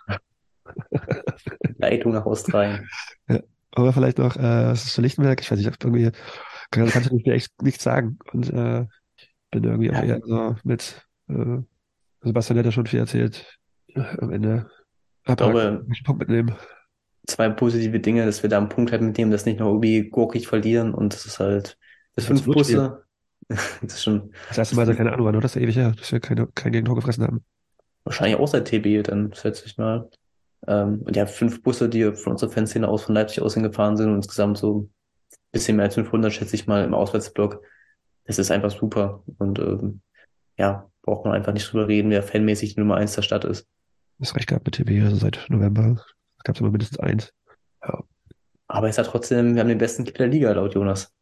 [1.77, 2.87] Leitung nach Australien.
[3.71, 4.41] Aber vielleicht noch, äh,
[4.71, 5.39] was ist für Lichtenberg?
[5.41, 6.11] Ich weiß nicht, irgendwie,
[6.71, 8.17] kann, kannst du mir echt nichts sagen.
[8.33, 8.85] Und äh,
[9.51, 10.03] bin irgendwie auch Ja.
[10.03, 11.57] eher so mit, äh,
[12.21, 13.57] Sebastian hat ja schon viel erzählt.
[13.89, 14.69] Äh, Am Ende
[15.27, 16.55] Ich glaube, einen Punkt mitnehmen.
[17.27, 20.47] zwei positive Dinge, dass wir da einen Punkt halt mitnehmen, das nicht noch irgendwie gurkig
[20.47, 21.77] verlieren und das ist halt,
[22.15, 22.45] das fünf.
[22.45, 23.03] Busse.
[23.81, 25.43] Das ist schon Das erste Mal seit keine Ahnung wann, oder?
[25.43, 27.43] Das ist ja ewig her, dass wir keine, kein Gegentor gefressen haben.
[28.03, 30.09] wahrscheinlich auch seit TB, dann schätze ich mal.
[30.67, 34.09] Ähm, und ja, fünf Busse, die von unserer Fanszene aus von Leipzig aus hingefahren sind
[34.09, 34.89] und insgesamt so ein
[35.51, 37.61] bisschen mehr als 500, schätze ich mal, im Auswärtsblock.
[38.25, 39.23] Das ist einfach super.
[39.37, 40.01] Und ähm,
[40.57, 43.67] ja, braucht man einfach nicht drüber reden, wer fanmäßig die Nummer eins der Stadt ist.
[44.19, 46.03] Das recht gehabt mit TB, also seit November
[46.43, 47.33] gab es immer mindestens eins.
[48.67, 51.13] Aber es ist ja trotzdem, wir haben den besten Keeper der Liga, laut Jonas.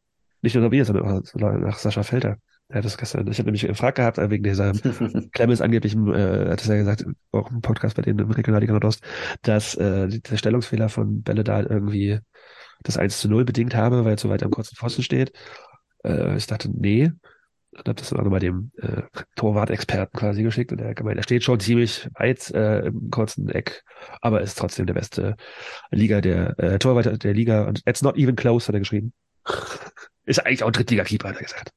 [0.45, 2.37] Nicht nur wir, sondern auch nach Sascha Felter.
[2.67, 4.73] Er hat das gestern, ich habe nämlich gefragt gehabt, äh, wegen dieser
[5.31, 9.03] Clemens angeblichem, äh, hat es ja gesagt, auch im Podcast bei denen im Regionalliga Nordost,
[9.41, 12.19] dass äh, der Stellungsfehler von Belledal irgendwie
[12.83, 15.31] das 1 zu 0 bedingt habe, weil er zu weit am kurzen Pfosten steht.
[16.03, 17.11] Äh, ich dachte, nee.
[17.71, 19.01] Und habe das dann auch nochmal dem äh,
[19.37, 23.49] Torwart-Experten quasi geschickt und er hat gemeint, er steht schon ziemlich weit äh, im kurzen
[23.49, 23.83] Eck,
[24.21, 25.37] aber ist trotzdem der beste
[25.89, 29.11] Liga der äh, Torwart der Liga und it's not even close, hat er geschrieben.
[30.25, 31.71] Ist eigentlich auch ein Drittliga-Keeper, hat er gesagt.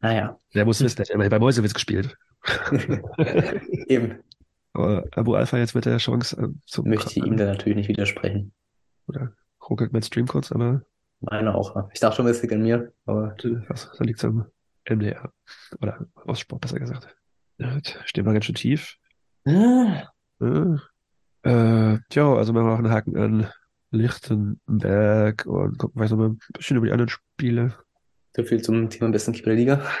[0.00, 2.16] Naja, Der muss wissen, der hat immerhin bei Mäusewitz gespielt.
[3.86, 4.18] eben.
[4.72, 7.88] Aber Abu Alpha jetzt mit der Chance äh, zum Möchte ich ihm da natürlich nicht
[7.88, 8.52] widersprechen.
[9.08, 9.32] oder
[9.68, 10.82] ruckelt mein Stream kurz, aber
[11.20, 11.90] Meine auch.
[11.92, 13.36] Ich dachte schon, es liegt an mir, aber
[13.68, 14.46] was, da liegt am
[14.88, 15.32] MDR.
[15.80, 17.14] Oder Ostsport, besser gesagt.
[18.06, 18.96] Stehen wir ganz schön tief.
[19.44, 20.04] Ah,
[20.40, 20.76] Ja.
[21.42, 23.48] Äh, tja, also machen wir auch einen Haken an
[23.90, 27.74] Lichtenberg und gucken vielleicht noch mal ein bisschen über die anderen Spiele.
[28.36, 29.82] So viel zum Thema besten Keeper der Liga.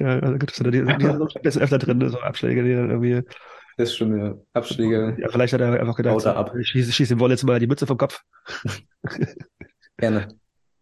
[0.00, 3.22] ja, also das sind ja die, die sind öfter drin, so Abschläge, die dann irgendwie.
[3.76, 5.16] Das ist schon eine Abschläge.
[5.20, 6.52] Ja, vielleicht hat er einfach gedacht, er ab.
[6.58, 8.22] ich schieße, schieße dem Wolle jetzt mal die Mütze vom Kopf.
[9.96, 10.28] Gerne.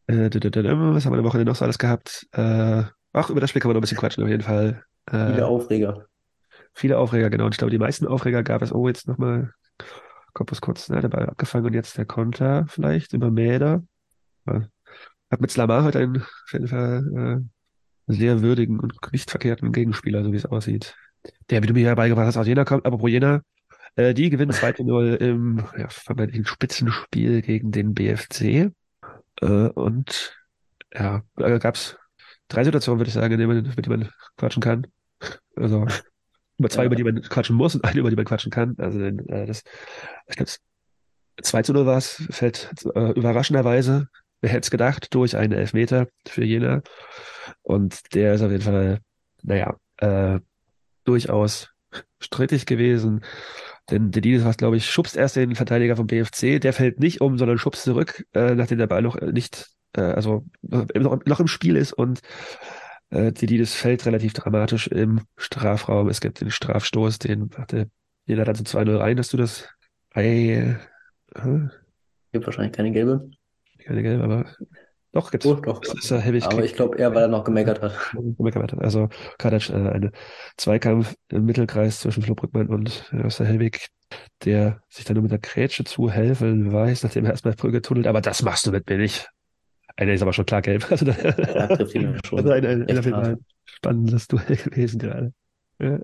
[0.07, 2.26] Äh, was haben wir am Wochenende noch so alles gehabt?
[2.32, 4.82] Äh, ach, über das Spiel kann man noch ein bisschen quatschen, auf jeden Fall.
[5.11, 6.07] Äh, Viele Aufreger.
[6.72, 7.44] viele Aufreger, genau.
[7.47, 9.53] Und ich glaube, die meisten Aufreger gab es, oh, jetzt nochmal,
[10.32, 13.82] Korpus kurz, ne, der Ball abgefangen und jetzt der Konter vielleicht über Mäder.
[14.47, 14.68] Ja.
[15.30, 17.42] Hab mit Slamar heute einen, auf jeden Fall,
[18.08, 20.94] äh, sehr würdigen und nicht verkehrten Gegenspieler, so wie es aussieht.
[21.50, 23.42] der, wie du mir ja beigebracht hast, aus Jena kommt, aber pro Jena,
[23.96, 28.70] äh, die gewinnen 2 zu 0 im ja, vermeintlichen Spitzenspiel gegen den BFC.
[29.40, 30.36] Äh, und
[30.94, 31.96] ja, da gab's
[32.48, 34.86] drei Situationen, würde ich sagen, in denen man, über die man quatschen kann.
[35.56, 35.86] Also
[36.58, 36.86] über zwei, Ja.
[36.86, 38.76] über die man quatschen muss und eine, über die man quatschen kann.
[38.78, 39.62] Also äh, das,
[40.28, 40.50] ich glaube,
[41.42, 44.08] 2 zu 0 war es, fällt äh, überraschenderweise,
[44.41, 46.82] wer hätte es gedacht, durch einen Elfmeter für Jena.
[47.62, 48.99] Und der ist auf jeden Fall,
[49.43, 50.41] naja, äh,
[51.05, 51.70] durchaus
[52.20, 53.24] strittig gewesen.
[53.91, 57.20] Denn der Dienst, was glaube ich, schubst erst den Verteidiger vom BFC, der fällt nicht
[57.20, 61.47] um, sondern schubst zurück, äh, nachdem der Ball noch nicht, äh, also noch, noch im
[61.47, 62.20] Spiel ist und
[63.11, 66.09] äh, Dedidis fällt relativ dramatisch im Strafraum.
[66.09, 67.89] Es gibt den Strafstoß, den hatte
[68.26, 69.18] jeder dann zu 2-0 rein.
[69.18, 69.68] Hast du das?
[70.12, 70.76] Ei,
[71.34, 71.59] äh,
[72.32, 73.30] Gibt wahrscheinlich keine gelbe.
[73.87, 74.47] Keine gelbe, aber
[75.12, 75.47] doch, gibt's.
[75.47, 75.80] Oh, doch.
[75.80, 77.95] Das ist ja Helwig Aber ich glaube eher, weil er noch gemeckert hat.
[78.78, 79.09] Also
[79.39, 80.12] Kadac, äh, eine
[80.59, 83.89] Zweikampf im Mittelkreis zwischen Flo Brückmann und Öster Helwig,
[84.45, 88.20] der sich dann nur mit der Grätsche zuhelfen weiß, nachdem er erstmal Brücke tunnelt, aber
[88.20, 89.30] das machst du mit mir nicht.
[89.97, 90.87] Einer ist aber schon klar gelb.
[90.91, 92.39] Also, Ja, trifft ihn schon.
[92.39, 95.32] also ein, ein, ein, spannendes Duell gewesen gerade.
[95.78, 95.99] Ja.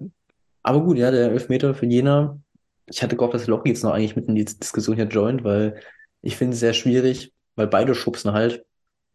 [0.63, 2.41] Aber gut, ja, der Elfmeter für Jena.
[2.87, 5.81] Ich hatte gehofft, dass Loki jetzt noch eigentlich mit in die Diskussion hier joint, weil
[6.23, 8.65] ich finde es sehr schwierig, weil beide schubsen halt.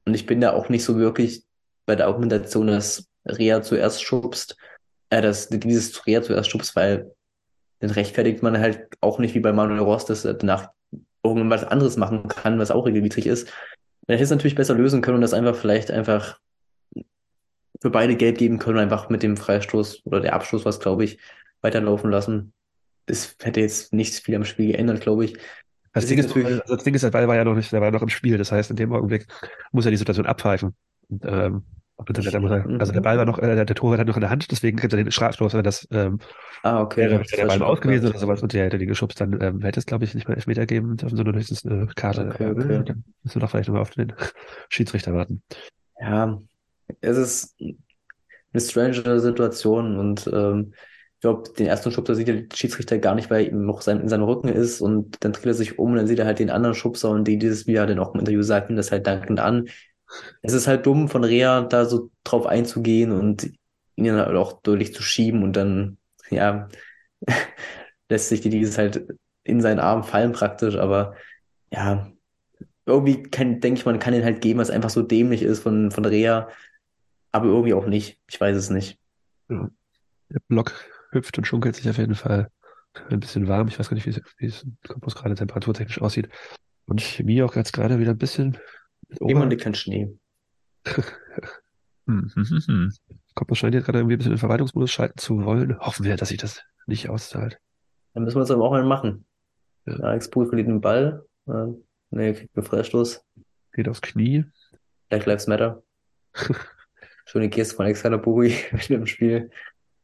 [0.05, 1.43] Und ich bin da auch nicht so wirklich
[1.85, 4.57] bei der Argumentation, dass Rea zuerst schubst,
[5.09, 7.11] äh, dass dieses Rea zuerst schubst, weil
[7.79, 10.69] dann rechtfertigt man halt auch nicht wie bei Manuel Ross, dass er danach
[11.23, 13.49] irgendwas anderes machen kann, was auch regelwidrig ist.
[14.07, 16.39] Man hätte es natürlich besser lösen können und das einfach vielleicht einfach
[17.81, 21.19] für beide gelb geben können, einfach mit dem Freistoß oder der Abschluss, was glaube ich,
[21.61, 22.53] weiterlaufen lassen.
[23.05, 25.37] Das hätte jetzt nichts viel am Spiel geändert, glaube ich.
[25.97, 27.71] Das Das Ding ist natürlich- also das Ding ist, der Ball war ja noch nicht,
[27.71, 28.37] der war noch im Spiel.
[28.37, 29.27] Das heißt, in dem Augenblick
[29.71, 30.75] muss er die Situation abpfeifen.
[31.09, 31.63] Und, ähm,
[31.95, 34.17] und dann, dann muss er, also der Ball war noch, äh, der, Torwart hat noch
[34.17, 36.19] in der Hand, deswegen kriegt er den Strafstoß, wenn das ähm,
[36.63, 37.09] Ah, okay.
[37.09, 38.15] wäre, Das der Ball schon aus gewesen abgehakt.
[38.15, 40.37] oder sowas und der hätte den geschubst, dann ähm, hätte es, glaube ich, nicht mehr
[40.37, 42.29] Elfmeter geben dürfen, sondern höchstens eine Karte.
[42.33, 42.83] Okay, Äh, okay.
[42.85, 44.13] Dann müssen wir doch vielleicht nochmal auf den
[44.69, 45.41] Schiedsrichter warten.
[45.99, 46.39] Ja,
[47.01, 50.73] es ist eine strange Situation und ähm,
[51.17, 54.07] ich glaube, den ersten Schubser sieht der Schiedsrichter gar nicht, weil ihm noch sein, in
[54.07, 56.51] seinem Rücken ist und dann dreht er sich um und dann sieht er halt den
[56.51, 59.07] anderen Schubser und die dieses, wie er dann auch im Interview sagt, nimmt das halt
[59.07, 59.67] dankend an.
[60.43, 63.45] Es ist halt dumm von Rea da so drauf einzugehen und
[63.95, 65.97] ihn dann halt auch deutlich zu schieben und dann,
[66.29, 66.69] ja,
[68.09, 69.07] lässt sich die dieses halt
[69.43, 71.15] in seinen Arm fallen praktisch, aber
[71.73, 72.11] ja,
[72.85, 75.89] irgendwie kann, denke ich, man kann ihn halt geben, was einfach so dämlich ist von,
[75.89, 76.47] von Rea,
[77.31, 78.19] aber irgendwie auch nicht.
[78.29, 78.99] Ich weiß es nicht.
[79.49, 79.71] Der
[80.47, 80.73] Block
[81.17, 82.49] hüpft und schunkelt sich auf jeden Fall
[83.09, 83.67] ein bisschen warm.
[83.67, 86.29] Ich weiß gar nicht, wie es, Campus gerade temperaturtechnisch aussieht.
[86.85, 88.57] Und Chemie auch jetzt gerade wieder ein bisschen
[89.21, 90.17] Jemand liegt kein Schnee.
[92.09, 93.55] Hm, hm, hm, hm.
[93.55, 95.77] Scheint jetzt gerade irgendwie ein bisschen in den Verwaltungsmodus schalten zu wollen.
[95.77, 97.59] Hoffen wir, dass sich das nicht auszahlt.
[98.13, 99.25] Dann müssen wir es aber auch mal machen.
[99.85, 99.95] Ja.
[99.95, 101.25] Alex Pui verliert den Ball.
[101.47, 101.65] Äh,
[102.11, 103.25] nee, kriegt einen Freistoß.
[103.73, 104.45] Geht aufs Knie.
[105.09, 105.83] Black Lives Matter.
[107.25, 109.51] Schöne Geste von Alexander Puri mit dem Spiel.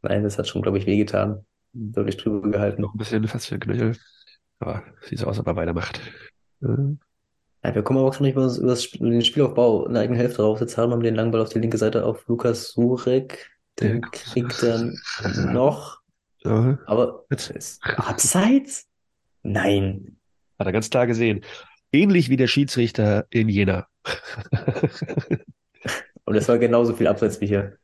[0.04, 1.46] Nein, das hat schon, glaube ich, wehgetan.
[1.74, 2.82] Deutlich drüber gehalten.
[2.84, 3.98] Noch ein bisschen fast ein Knöchel.
[4.60, 6.00] Aber sieht so aus, ob er weitermacht.
[6.62, 6.68] Äh,
[7.66, 10.04] Ja, wir kommen aber auch schon nicht über, das- über das den Spielaufbau in der
[10.04, 10.60] eigenen Hälfte drauf.
[10.60, 13.50] Jetzt haben wir den langen Ball auf die linke Seite auf Lukas Surek.
[13.80, 14.92] Den Der- kriegt er
[15.54, 16.02] noch.
[16.44, 18.88] ja, Aber ist abseits?
[19.42, 20.18] Nein.
[20.60, 21.42] hat er ganz klar gesehen.
[21.92, 23.88] Ähnlich wie der Schiedsrichter in Jena.
[26.26, 27.78] Und es war genauso viel abseits wie hier.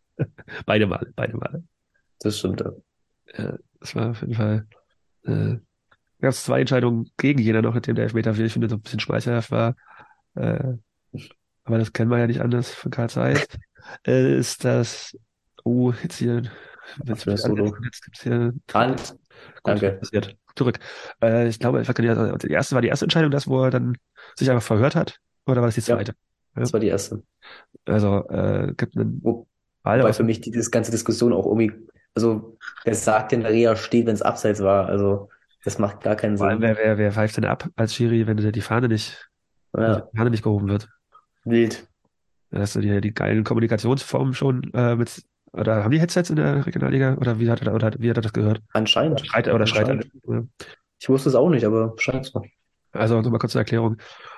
[0.66, 1.64] beide Male, beide Male.
[2.20, 2.62] Das stimmt.
[3.38, 3.58] ja.
[3.80, 4.68] Das war auf jeden Fall.
[5.24, 5.58] Äh,
[6.22, 8.76] gab es zwei Entscheidungen gegen Jena noch, mit dem der Elfmeter, wie ich finde, so
[8.76, 9.76] ein bisschen schmeichelhaft war.
[10.36, 10.74] Äh,
[11.64, 13.46] aber das kennen wir ja nicht anders von Karl Zeiss.
[14.06, 15.18] Äh, ist das,
[15.64, 16.44] oh, jetzt hier,
[17.06, 19.16] jetzt, jetzt gibt's hier Hand.
[19.64, 19.94] Danke.
[19.94, 20.36] passiert.
[20.56, 20.78] Zurück.
[21.24, 23.72] Äh, ich glaube, ich ja, also die erste war die erste Entscheidung, das, wo er
[23.72, 23.98] dann
[24.38, 25.18] sich einfach verhört hat.
[25.48, 25.96] Oder war das die Ja.
[25.96, 26.14] zweite?
[26.54, 27.24] Das war die erste.
[27.86, 29.48] Also, äh, gibt einen Wo-
[29.82, 31.72] Ball Weil für mich die, diese ganze Diskussion auch irgendwie,
[32.16, 34.88] also wer sagt denn, Rea steht, wenn es abseits war?
[34.88, 35.30] Also
[35.64, 36.70] das macht gar keinen vor allem, Sinn.
[36.70, 39.30] wer, wer, wer pfeift denn ab als Schiri, wenn die Fahne nicht,
[39.76, 40.88] Ja, die Fahne nicht gehoben wird?
[41.46, 41.88] wild.
[42.52, 46.36] Da hast du die, die geilen Kommunikationsformen schon äh, mit, oder haben die Headsets in
[46.38, 47.16] der Regionalliga?
[47.16, 48.62] Oder wie hat er, oder wie hat er das gehört?
[48.74, 49.26] Anscheinend.
[49.26, 49.96] Schreit er oder schreit er?
[49.96, 50.50] Anscheinend.
[51.00, 52.44] Ich wusste es auch nicht, aber scheint so.
[52.92, 53.98] Also nochmal kurz zur Erklärung.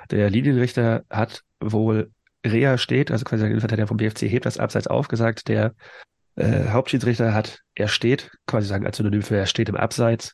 [0.10, 2.12] Der Linienrichter hat wohl
[2.46, 5.74] Rea steht, also quasi der Innenverteidiger vom BFC hebt das Abseits auf, gesagt, der
[6.42, 10.34] äh, Hauptschiedsrichter hat, er steht, quasi sagen als Synonym für er steht im Abseits,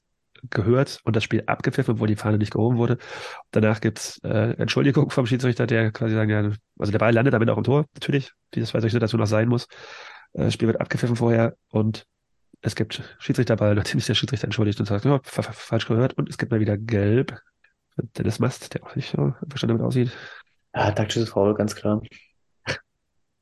[0.51, 2.97] gehört und das Spiel abgepfiffen, obwohl die Fahne nicht gehoben wurde.
[3.51, 7.49] Danach gibt's äh, Entschuldigung vom Schiedsrichter, der quasi sagen, ja, also der Ball landet damit
[7.49, 9.65] auch im Tor, natürlich, wie das bei solchen Situationen auch sein muss.
[10.33, 12.05] Äh, Das Spiel wird abgepfiffen vorher und
[12.61, 16.13] es gibt Schiedsrichterball, nachdem sich der Schiedsrichter entschuldigt und sagt, ja, fa- fa- falsch gehört.
[16.13, 17.39] Und es gibt mal wieder Gelb.
[18.17, 20.11] Dennis Mast, der auch nicht so verstanden damit aussieht.
[20.75, 22.01] Ja, taktisches Foul, ganz klar.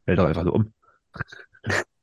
[0.05, 0.73] Fällt doch einfach so um.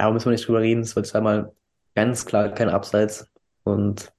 [0.00, 0.80] Ja, müssen wir nicht drüber reden.
[0.80, 1.52] Es wird zweimal
[1.94, 3.30] ganz klar kein Abseits
[3.64, 4.12] und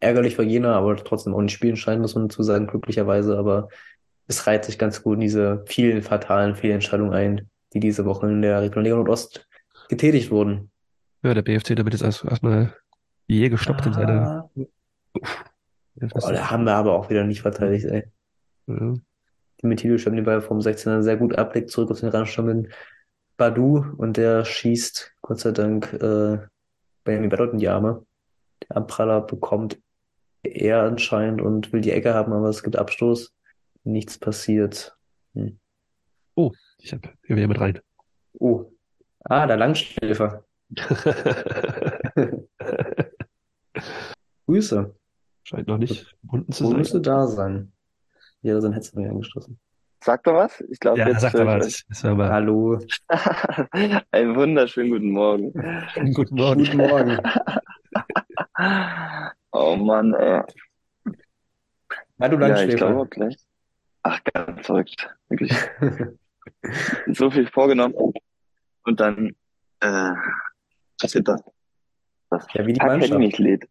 [0.00, 3.36] ärgerlich für Jena, aber trotzdem auch nicht spielentscheidend, muss man dazu sagen, glücklicherweise.
[3.36, 3.68] Aber
[4.28, 8.40] es reiht sich ganz gut in diese vielen fatalen Fehlentscheidungen ein, die diese Woche in
[8.40, 9.46] der Regionalliga Nordost
[9.90, 10.70] getätigt wurden.
[11.22, 12.74] Ja, der BFC damit ist erst- erstmal
[13.26, 14.22] je gestoppt in seine.
[14.22, 14.50] Ah,
[16.00, 18.04] boah, da haben wir aber auch wieder nicht verteidigt, ey.
[18.68, 18.94] Ja.
[19.62, 22.68] Dimitri stemmt den Ball vom 16er sehr gut ab, legt zurück auf den Randstamm
[23.36, 26.38] Badu und der schießt, Gott sei Dank, äh,
[27.02, 28.06] Benjamin Bedot in die Arme.
[28.62, 29.76] Der Abpraller bekommt
[30.44, 33.34] er anscheinend und will die Ecke haben, aber es gibt Abstoß.
[33.82, 34.96] Nichts passiert.
[35.34, 35.58] Hm.
[36.78, 37.80] Ich hab hier mit rein.
[38.34, 38.70] Oh.
[39.24, 40.44] Ah, der Langschläfer.
[44.46, 44.94] Grüße.
[45.42, 46.76] Scheint noch nicht gebunden zu sein.
[46.76, 47.72] müsste da sein?
[48.42, 49.58] Ja, sein Headset mir angeschlossen.
[50.02, 50.60] Sagt er was?
[50.70, 52.78] Ich glaube, Ja, jetzt sagt das ist aber Hallo.
[54.12, 55.52] Einen wunderschönen guten Morgen.
[56.14, 56.64] guten Morgen.
[56.64, 57.18] Guten Morgen.
[59.52, 60.42] Oh Mann, ey.
[62.18, 62.76] Ah, du Ja, ich Langschläfer.
[62.88, 63.36] glaube gleich.
[64.02, 65.08] Ach, ganz verrückt.
[65.28, 65.52] Wirklich.
[67.06, 67.94] so viel vorgenommen.
[68.84, 69.34] Und dann,
[69.80, 70.12] äh,
[71.00, 71.42] passiert das.
[72.30, 73.12] Das Ja, wie die Mannschaft.
[73.12, 73.66] Academy-Lied.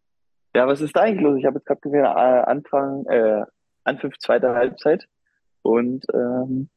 [0.56, 1.38] Ja, was ist da eigentlich los?
[1.38, 3.44] Ich habe jetzt gerade gesehen, äh, Anfang, äh,
[3.84, 5.06] Anpfiff zweiter Halbzeit.
[5.66, 6.68] Und, ähm,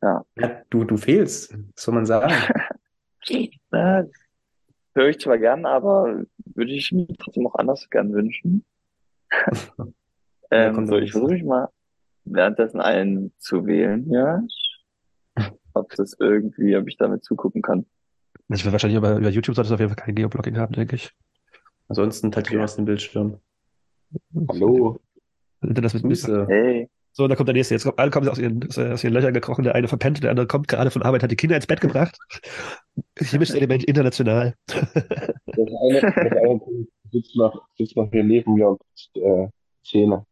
[0.00, 0.24] Ja,
[0.70, 2.32] du, du fehlst, soll man sagen?
[3.70, 4.06] na,
[4.94, 6.24] höre ich zwar gern, aber
[6.54, 8.64] würde ich mir trotzdem auch anders gern wünschen.
[10.50, 11.68] ähm, so, ich versuche mich mal
[12.24, 14.42] währenddessen einen zu wählen, ja.
[15.74, 17.86] Ob das irgendwie, ob ich damit zugucken kann.
[18.48, 20.96] Ich will wahrscheinlich über, über YouTube sollte es auf jeden Fall kein Geoblocking haben, denke
[20.96, 21.12] ich.
[21.86, 23.38] Ansonsten teilt Jonas den Bildschirm.
[24.48, 24.98] Hallo.
[25.60, 26.26] Das mit.
[26.48, 26.88] Hey.
[27.12, 27.74] So, da kommt der nächste.
[27.74, 29.64] Jetzt kommt, alle kommen aus ihren, aus ihren Löchern gekrochen.
[29.64, 32.16] Der eine verpennt, der andere kommt gerade von Arbeit, hat die Kinder ins Bett gebracht.
[33.20, 34.54] Chemisches Element international.
[34.66, 36.60] Das eine, das eine
[37.12, 38.80] sitzt noch, sitzt noch hier neben mir und
[39.14, 39.48] äh,
[39.84, 40.24] Zähne.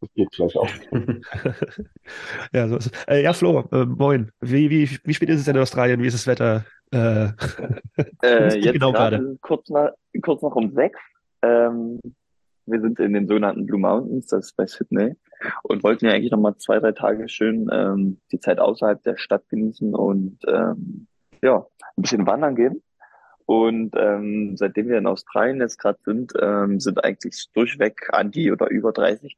[0.00, 0.68] Das geht gleich auch.
[2.52, 3.04] Ja, so ist es.
[3.06, 4.30] Äh, ja, Flo, äh, moin.
[4.40, 6.02] Wie, wie, wie spät ist es denn in Australien?
[6.02, 6.64] Wie ist das Wetter?
[6.90, 7.28] Äh,
[8.22, 9.90] Äh, jetzt genau gerade kurz nach,
[10.22, 10.98] kurz nach um sechs.
[11.42, 12.00] Ähm,
[12.66, 15.16] wir sind in den sogenannten Blue Mountains, das ist bei Sydney,
[15.62, 19.48] und wollten ja eigentlich nochmal zwei, drei Tage schön ähm, die Zeit außerhalb der Stadt
[19.48, 21.06] genießen und ähm,
[21.42, 21.66] ja,
[21.96, 22.82] ein bisschen wandern gehen.
[23.46, 28.50] Und ähm, seitdem wir in Australien jetzt gerade sind, ähm, sind eigentlich durchweg an die
[28.50, 29.36] oder über 30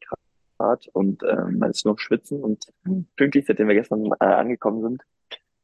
[0.58, 2.66] Grad und ähm, man ist nur schwitzen und
[3.16, 5.02] pünktlich, seitdem wir gestern äh, angekommen sind,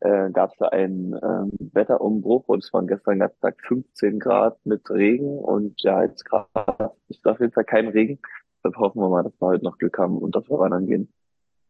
[0.03, 4.65] äh, gab es da einen ähm, Wetterumbruch und es waren gestern ganz Tag 15 Grad
[4.65, 8.19] mit Regen und ja, jetzt gerade ist auf jeden Fall kein Regen.
[8.59, 11.13] Deshalb hoffen wir mal, dass wir heute noch Glück haben und dass wir wandern gehen.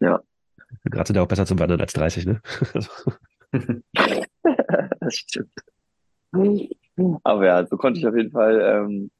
[0.01, 0.23] Ja,
[0.85, 2.43] Gerade sind ja auch besser zum Wandern als 30, ne?
[5.01, 5.55] das stimmt.
[7.25, 9.11] Aber ja, so konnte ich auf jeden Fall ähm,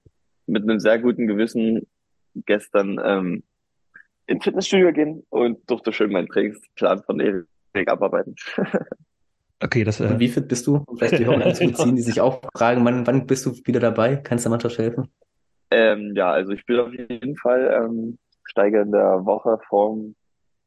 [0.47, 1.87] mit einem sehr guten Gewissen
[2.35, 3.43] gestern ähm,
[4.27, 7.47] ins Fitnessstudio gehen und durfte schön meinen Trainingsplan von Erik
[7.89, 8.37] abarbeiten.
[9.65, 10.83] Okay, das, Und äh, wie fit bist du?
[10.87, 14.17] Um vielleicht die Hörer einzubeziehen, die sich auch fragen, wann, wann bist du wieder dabei?
[14.17, 15.09] Kannst du der Mannschaft helfen?
[15.71, 20.17] Ähm, ja, also ich bin auf jeden Fall, ähm, steige in der Woche vorm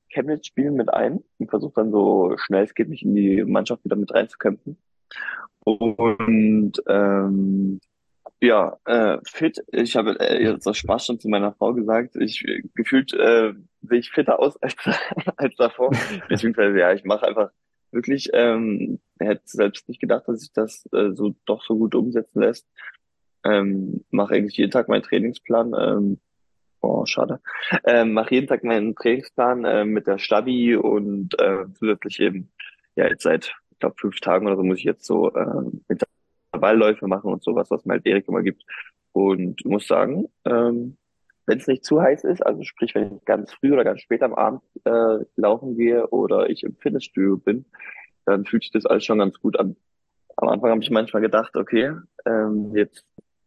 [0.09, 3.97] Chemnitz-Spiel mit ein und versuche dann so schnell es geht, mich in die Mannschaft wieder
[3.97, 4.77] mit reinzukämpfen.
[5.65, 7.79] Und ähm,
[8.41, 9.63] ja, äh, fit.
[9.71, 13.53] Ich habe äh, jetzt aus Spaß schon zu meiner Frau gesagt, ich äh, gefühlt äh,
[13.81, 14.75] sehe ich fitter aus als,
[15.37, 15.91] als davor.
[16.29, 17.51] Beziehungsweise ja, ich mache einfach
[17.91, 22.41] wirklich, ähm, hätte selbst nicht gedacht, dass sich das äh, so doch so gut umsetzen
[22.41, 22.67] lässt.
[23.43, 25.73] Ähm, mache eigentlich jeden Tag meinen Trainingsplan.
[25.79, 26.19] Ähm,
[26.81, 27.39] oh, schade.
[27.85, 32.51] Ähm, mache jeden Tag meinen Trainingsplan äh, mit der Stabi und äh, zusätzlich eben,
[32.95, 35.95] ja, jetzt seit, ich glaube, fünf Tagen oder so muss ich jetzt so äh,
[36.57, 38.63] Ballläufe machen und sowas, was mir halt Erik immer gibt.
[39.13, 40.97] Und muss sagen, ähm,
[41.45, 44.23] wenn es nicht zu heiß ist, also sprich, wenn ich ganz früh oder ganz spät
[44.23, 47.65] am Abend äh, laufen gehe oder ich im Fitnessstudio bin,
[48.25, 49.75] dann fühlt sich das alles schon ganz gut an.
[50.37, 51.93] Am Anfang habe ich manchmal gedacht, okay,
[52.25, 53.05] ähm, jetzt,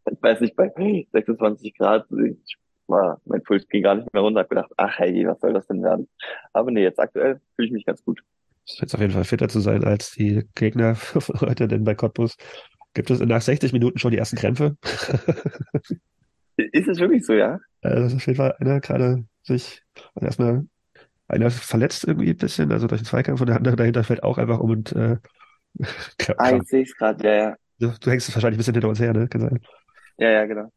[0.09, 0.71] ich weiß nicht, bei
[1.11, 2.57] 26 Grad, ich
[2.87, 5.67] war, mein Puls ging gar nicht mehr runter, habe gedacht, ach hey, was soll das
[5.67, 6.07] denn werden?
[6.53, 8.21] Aber nee, jetzt aktuell fühle ich mich ganz gut.
[8.65, 10.95] ist jetzt auf jeden Fall fitter zu sein als die Gegner
[11.41, 12.37] heute, denn bei Cottbus
[12.99, 14.75] gibt es nach 60 Minuten schon die ersten Krämpfe.
[16.57, 17.57] Ist es wirklich so, ja?
[17.81, 19.83] Also das ist auf jeden Fall einer gerade sich
[20.15, 20.65] also erstmal
[21.29, 24.37] einer verletzt irgendwie ein bisschen, also durch den Zweikampf und der andere dahinter fällt auch
[24.37, 25.15] einfach um und äh,
[26.37, 27.55] Ah, jetzt sehe ich es gerade, ja, ja.
[27.79, 29.29] Du, du hängst wahrscheinlich ein bisschen hinter uns her, ne?
[29.29, 29.59] Kann sein.
[30.17, 30.69] Ja, ja, genau.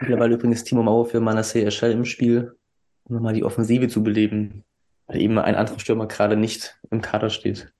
[0.00, 2.56] Mittlerweile übrigens Timo Mauer für Manasseh Eschel im Spiel,
[3.04, 4.64] um nochmal die Offensive zu beleben,
[5.06, 7.72] weil eben ein anderer Stürmer gerade nicht im Kader steht.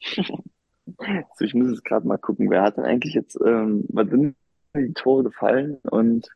[0.86, 4.36] So, ich muss jetzt gerade mal gucken, wer hat denn eigentlich jetzt, ähm, was sind
[4.76, 6.28] die Tore gefallen und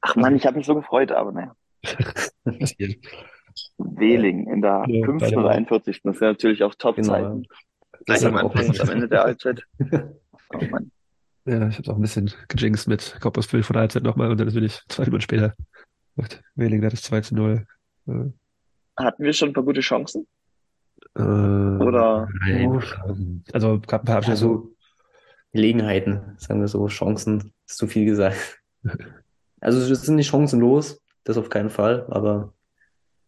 [0.00, 1.54] ach man, ich habe mich so gefreut, aber naja.
[3.78, 5.20] Wehling in der Ja, 5.
[5.20, 5.52] beide oder mal.
[5.56, 6.02] 41.
[6.02, 7.46] Das sind natürlich auch Top-Zeiten.
[8.06, 9.64] Gleich am Anfang und am Ende der Halbzeit.
[10.52, 10.90] Oh Mann.
[11.44, 14.38] Ja, ich habe auch ein bisschen gejinxt mit Cottbus 5 von der Halbzeit nochmal und
[14.40, 15.54] dann natürlich zwei Minuten später
[16.16, 17.64] macht Wehling das 2 zu 0.
[18.08, 18.12] Äh,
[18.98, 20.26] Hatten wir schon ein paar gute Chancen?
[21.14, 21.20] äh,
[22.00, 23.44] Oder Nein.
[23.52, 24.28] Also gab ein paar.
[24.28, 24.74] Also
[25.52, 28.60] Gelegenheiten, sagen wir so, Chancen, ist zu viel gesagt.
[29.62, 32.54] Also es sind nicht chancenlos, das auf keinen Fall, aber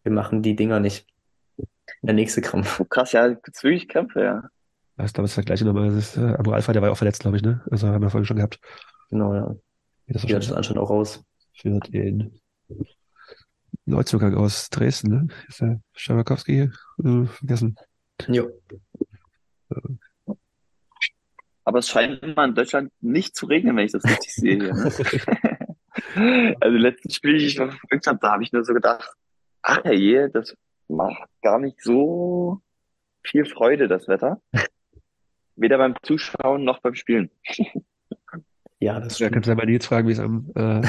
[0.01, 1.05] wir machen die Dinger nicht.
[2.01, 2.79] Der nächste Krampf.
[2.79, 4.49] oh, krass, ja, gibt's wirklich Kämpfe, ja.
[4.97, 5.89] Das ist, glaube ich, das gleiche nochmal.
[5.89, 7.61] Das ist, äh, Abu Alpha, der war ja auch verletzt, glaube ich, ne?
[7.69, 8.59] Also haben wir vorhin schon gehabt.
[9.11, 9.55] Genau, ja.
[10.07, 11.23] Geht das Die hat es wahrscheinlich anscheinend auch raus.
[11.53, 12.39] für den
[13.85, 15.27] Neuzugang aus Dresden, ne?
[15.47, 16.71] Ist der Schamakowski
[17.03, 17.75] äh, vergessen.
[18.27, 18.49] Jo.
[21.65, 24.73] Aber es scheint immer in Deutschland nicht zu regnen, wenn ich das richtig sehe hier.
[24.73, 24.91] Ne?
[26.15, 29.15] Also, die letzten Spiele, die ich noch verfolgt habe, da habe ich nur so gedacht,
[29.61, 30.55] ach herrje, das
[30.87, 32.61] macht gar nicht so
[33.23, 34.41] viel Freude, das Wetter.
[35.55, 37.31] Weder beim Zuschauen noch beim Spielen.
[38.79, 40.81] Ja, das Ja, kannst du ja mal Nils fragen, wie es am äh,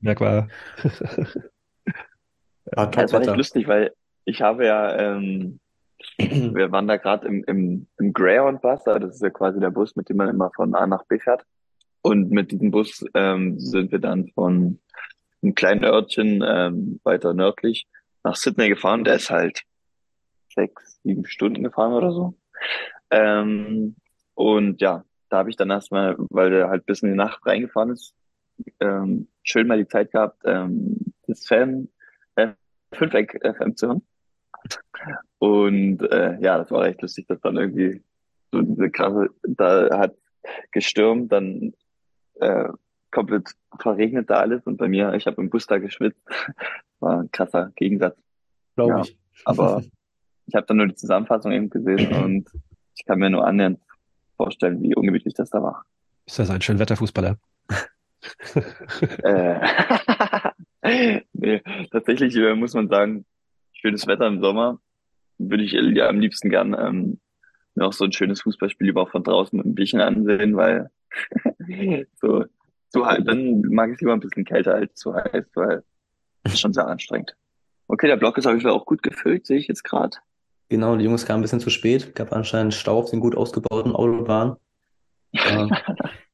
[0.00, 0.48] Berg war.
[2.76, 3.92] Ja, Ja, es war nicht lustig, weil
[4.24, 5.60] ich habe ja, ähm,
[6.18, 10.08] wir waren da gerade im, im, im Greyhound-Bus, das ist ja quasi der Bus, mit
[10.08, 11.44] dem man immer von A nach B fährt.
[12.02, 14.78] Und mit diesem Bus ähm, sind wir dann von
[15.42, 17.86] einem kleinen Örtchen ähm, weiter nördlich
[18.24, 19.04] nach Sydney gefahren.
[19.04, 19.62] Der ist halt
[20.54, 22.34] sechs, sieben Stunden gefahren oder so.
[23.10, 23.96] Ähm,
[24.34, 27.90] und ja, da habe ich dann erstmal, weil der halt bis in die Nacht reingefahren
[27.90, 28.14] ist,
[28.80, 31.88] ähm, schön mal die Zeit gehabt, ähm, das Fan,
[32.36, 32.48] äh,
[32.92, 34.06] Fünfeck FM zu hören.
[35.38, 38.02] Und äh, ja, das war recht lustig, dass dann irgendwie
[38.52, 40.14] so diese krasse, da hat
[40.72, 41.74] gestürmt, dann
[42.40, 42.68] äh,
[43.10, 46.20] komplett verregnet da alles und bei mir, ich habe im Bus da geschwitzt.
[47.00, 48.16] War ein krasser Gegensatz.
[48.74, 49.18] Glaube Ja, ich.
[49.44, 49.82] aber
[50.46, 52.48] ich habe dann nur die Zusammenfassung eben gesehen und
[52.96, 53.80] ich kann mir nur annähernd
[54.36, 55.84] vorstellen, wie ungemütlich das da war.
[56.26, 57.36] Ist das ein schön Wetterfußballer?
[59.22, 59.60] Äh,
[61.32, 63.24] nee, tatsächlich äh, muss man sagen,
[63.80, 64.80] schönes Wetter im Sommer
[65.38, 67.20] würde ich ja am liebsten gern ähm,
[67.74, 70.90] mir auch so ein schönes Fußballspiel lieber auch von draußen mit ein Bierchen ansehen, weil
[72.20, 72.44] so
[72.90, 75.82] zu heiß, dann mag ich es lieber ein bisschen kälter als zu heiß, weil
[76.42, 77.36] das ist schon sehr anstrengend.
[77.86, 80.16] Okay, der Block ist auf jeden Fall auch gut gefüllt, sehe ich jetzt gerade.
[80.68, 83.94] Genau, die Jungs kamen ein bisschen zu spät, gab anscheinend Stau auf den gut ausgebauten
[83.94, 84.56] Autobahnen.
[85.34, 85.68] Äh,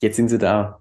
[0.00, 0.80] jetzt sind sie da.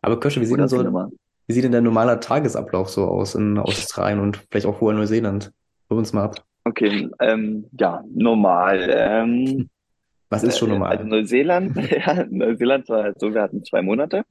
[0.00, 1.10] Aber Kösche, wie sieht denn so.
[1.46, 5.52] Wie sieht denn der normaler Tagesablauf so aus in Australien und vielleicht auch vorher Neuseeland?
[5.90, 6.44] Hol uns mal ab.
[6.64, 8.88] Okay, ähm, ja, normal.
[8.90, 9.68] Ähm,
[10.30, 10.96] Was ist schon Äh, normal?
[10.96, 14.24] Also Neuseeland, ja, Neuseeland war halt so, wir hatten zwei Monate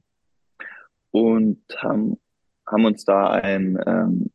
[1.12, 2.18] und haben,
[2.66, 4.30] haben uns da ein, ähm,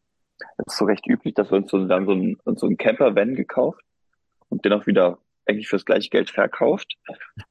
[0.57, 3.35] das ist so recht üblich, dass wir uns so, dann so ein, so ein Camper-Van
[3.35, 3.83] gekauft
[4.47, 6.95] und den auch wieder eigentlich fürs gleiche Geld verkauft.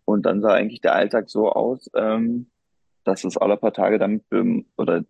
[0.05, 2.51] Und dann sah eigentlich der Alltag so aus, ähm,
[3.05, 4.23] dass es alle paar Tage damit,
[4.77, 5.05] oder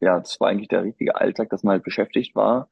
[0.00, 2.68] ja, das war eigentlich der richtige Alltag, dass man halt beschäftigt war.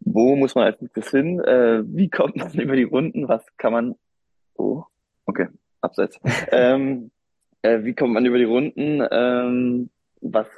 [0.00, 1.40] Wo muss man als nächstes hin?
[1.40, 3.28] Äh, wie kommt man über die Runden?
[3.28, 3.94] Was kann man
[4.58, 4.84] Oh,
[5.24, 5.48] okay,
[5.80, 6.20] abseits.
[6.50, 7.10] ähm,
[7.62, 9.06] äh, wie kommt man über die Runden?
[9.10, 10.48] Ähm, was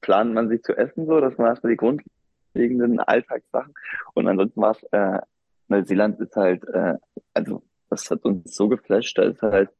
[0.00, 1.20] plant man sich zu essen so?
[1.20, 3.72] Das waren erstmal die grundlegenden Alltagssachen.
[4.14, 5.20] Und ansonsten war es, äh,
[5.68, 6.96] Neuseeland ist halt, äh,
[7.32, 9.70] also das hat uns so geflasht, da ist halt,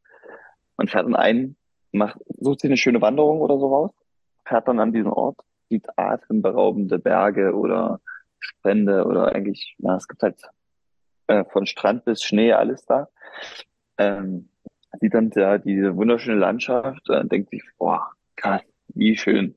[0.76, 1.56] man fährt dann ein,
[1.92, 3.90] macht, sucht sich eine schöne Wanderung oder so raus,
[4.44, 5.36] fährt dann an diesen Ort,
[5.68, 8.00] sieht atemberaubende Berge oder
[8.38, 10.40] Strände oder eigentlich, na, es gibt halt
[11.26, 13.08] äh, von Strand bis Schnee alles da.
[13.98, 14.48] Ähm,
[15.00, 19.56] sieht dann ja diese wunderschöne Landschaft, äh, denkt sich, boah, krass, wie schön.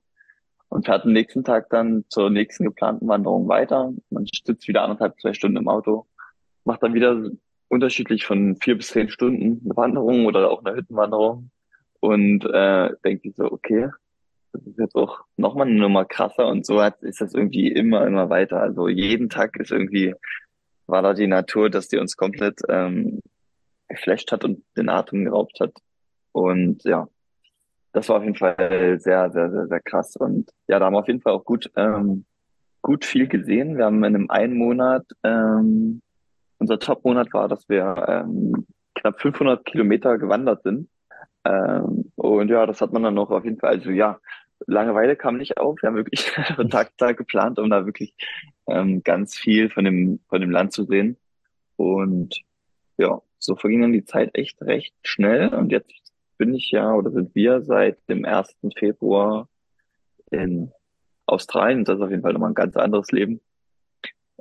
[0.69, 3.93] Und fährt am nächsten Tag dann zur nächsten geplanten Wanderung weiter.
[4.09, 6.07] Man sitzt wieder anderthalb, zwei Stunden im Auto,
[6.65, 7.29] macht dann wieder
[7.69, 11.51] unterschiedlich von vier bis zehn Stunden eine Wanderung oder auch eine Hüttenwanderung
[11.99, 13.89] und äh, denkt sich so, okay,
[14.57, 18.05] das ist jetzt auch nochmal eine Nummer krasser und so hat, ist das irgendwie immer,
[18.05, 18.59] immer weiter.
[18.61, 20.15] Also jeden Tag ist irgendwie,
[20.87, 23.21] war da die Natur, dass die uns komplett ähm,
[23.87, 25.73] geflasht hat und den Atem geraubt hat.
[26.31, 27.07] Und ja,
[27.93, 30.15] das war auf jeden Fall sehr, sehr, sehr, sehr krass.
[30.15, 32.25] Und ja, da haben wir auf jeden Fall auch gut, ähm,
[32.81, 33.77] gut viel gesehen.
[33.77, 36.01] Wir haben in einem einen Monat, ähm,
[36.59, 38.65] unser Top-Monat war, dass wir ähm,
[38.95, 40.89] knapp 500 Kilometer gewandert sind.
[41.43, 43.75] Ähm, und ja, das hat man dann noch auf jeden Fall.
[43.75, 44.19] Also ja,
[44.65, 45.81] Langeweile kam nicht auf.
[45.81, 48.13] Wir haben wirklich von Tag geplant, um da wirklich
[48.67, 51.17] ähm, ganz viel von dem, von dem Land zu sehen.
[51.75, 52.41] Und
[52.97, 55.53] ja, so verging dann die Zeit echt recht schnell.
[55.53, 55.93] Und jetzt
[56.37, 58.55] bin ich ja oder sind wir seit dem 1.
[58.77, 59.47] Februar
[60.31, 60.71] in
[61.25, 61.85] Australien.
[61.85, 63.41] Das ist auf jeden Fall nochmal ein ganz anderes Leben.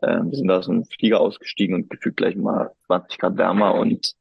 [0.03, 3.75] Ähm, wir sind da aus einem Flieger ausgestiegen und gefühlt gleich mal 20 Grad wärmer.
[3.75, 4.15] Und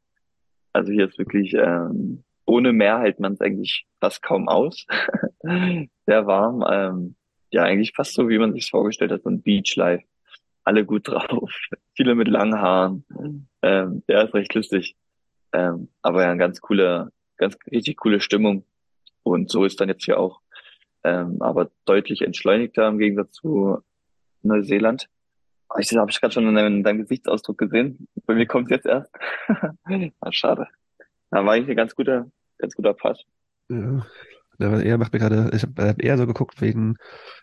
[0.73, 4.85] also hier ist wirklich ähm, ohne Meer hält man es eigentlich fast kaum aus.
[5.43, 6.63] Sehr warm.
[6.69, 7.15] Ähm,
[7.51, 10.03] ja, eigentlich fast so, wie man sich vorgestellt hat, so ein Beachlife.
[10.63, 11.51] Alle gut drauf.
[11.93, 13.05] Viele mit langen Haaren.
[13.61, 14.95] Ähm, ja, ist recht lustig.
[15.53, 18.65] Ähm, aber ja, eine ganz coole, ganz richtig coole Stimmung.
[19.23, 20.41] Und so ist dann jetzt hier auch.
[21.03, 23.79] Ähm, aber deutlich entschleunigter im Gegensatz zu
[24.41, 25.07] Neuseeland.
[25.77, 28.07] Ich habe ich gerade schon in deinem, in deinem Gesichtsausdruck gesehen.
[28.25, 29.11] Bei mir kommt jetzt erst.
[30.19, 30.67] ah, schade.
[31.35, 32.27] Da war eigentlich ein ganz guter,
[32.59, 33.19] ganz guter Pass.
[33.67, 34.05] Ja.
[34.57, 36.95] Ja, Er macht mir gerade, ich habe eher so geguckt wegen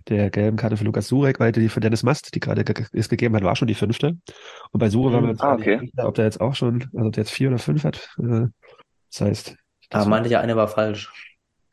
[0.08, 3.10] der gelben Karte für Lukas Surek, weil die für Dennis Mast, die gerade ge es
[3.10, 4.16] gegeben hat, war schon die fünfte.
[4.70, 5.78] Und bei Sure waren wir uns Ah, nicht okay.
[5.80, 8.08] sicher, ob der jetzt auch schon, also ob der jetzt vier oder fünf hat.
[8.18, 8.46] Äh,
[9.10, 9.56] Das heißt,
[9.90, 11.12] Da meinte ja, eine war falsch.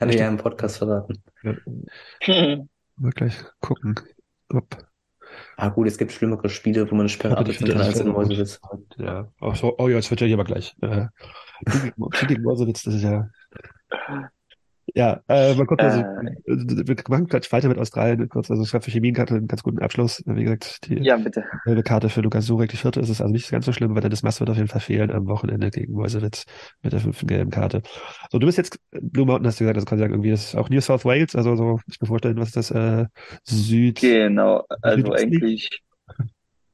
[0.01, 1.23] Hatte ich ja im Podcast verraten.
[1.41, 1.57] mal
[3.15, 3.95] gleich gucken,
[4.49, 4.65] ob
[5.55, 8.59] Ah gut, es gibt schlimmere Spiele, wo man eine Sperre absetzen kann als in Mäusewitz.
[8.97, 10.75] Ja, oh, so, oh ja, jetzt wird ja hier aber gleich.
[10.81, 11.05] Äh,
[12.11, 13.27] Kritik Mäusewitz, das ist ja.
[14.95, 16.51] Ja, äh, mal gucken, also, Äh.
[16.51, 18.49] äh, wir machen gleich weiter mit Australien kurz.
[18.49, 20.23] Also ich glaube, für Chemien hatte einen ganz guten Abschluss.
[20.25, 21.43] Wie gesagt, die ja, bitte.
[21.63, 24.01] gelbe Karte für Lukas Surek, die vierte ist es also nicht ganz so schlimm, weil
[24.01, 26.45] Dennis Mast wird auf jeden Fall fehlen am Wochenende gegen Mäusewitz
[26.81, 27.83] mit der fünften gelben Karte.
[28.31, 30.45] So, du bist jetzt Blue Mountain, hast du gesagt, das kann ich sagen, irgendwie das
[30.45, 33.05] ist auch New South Wales, also so, ich mir vorstellen, was das, äh,
[33.43, 35.21] Süd, Genau, also Südöstlich?
[35.43, 35.83] eigentlich,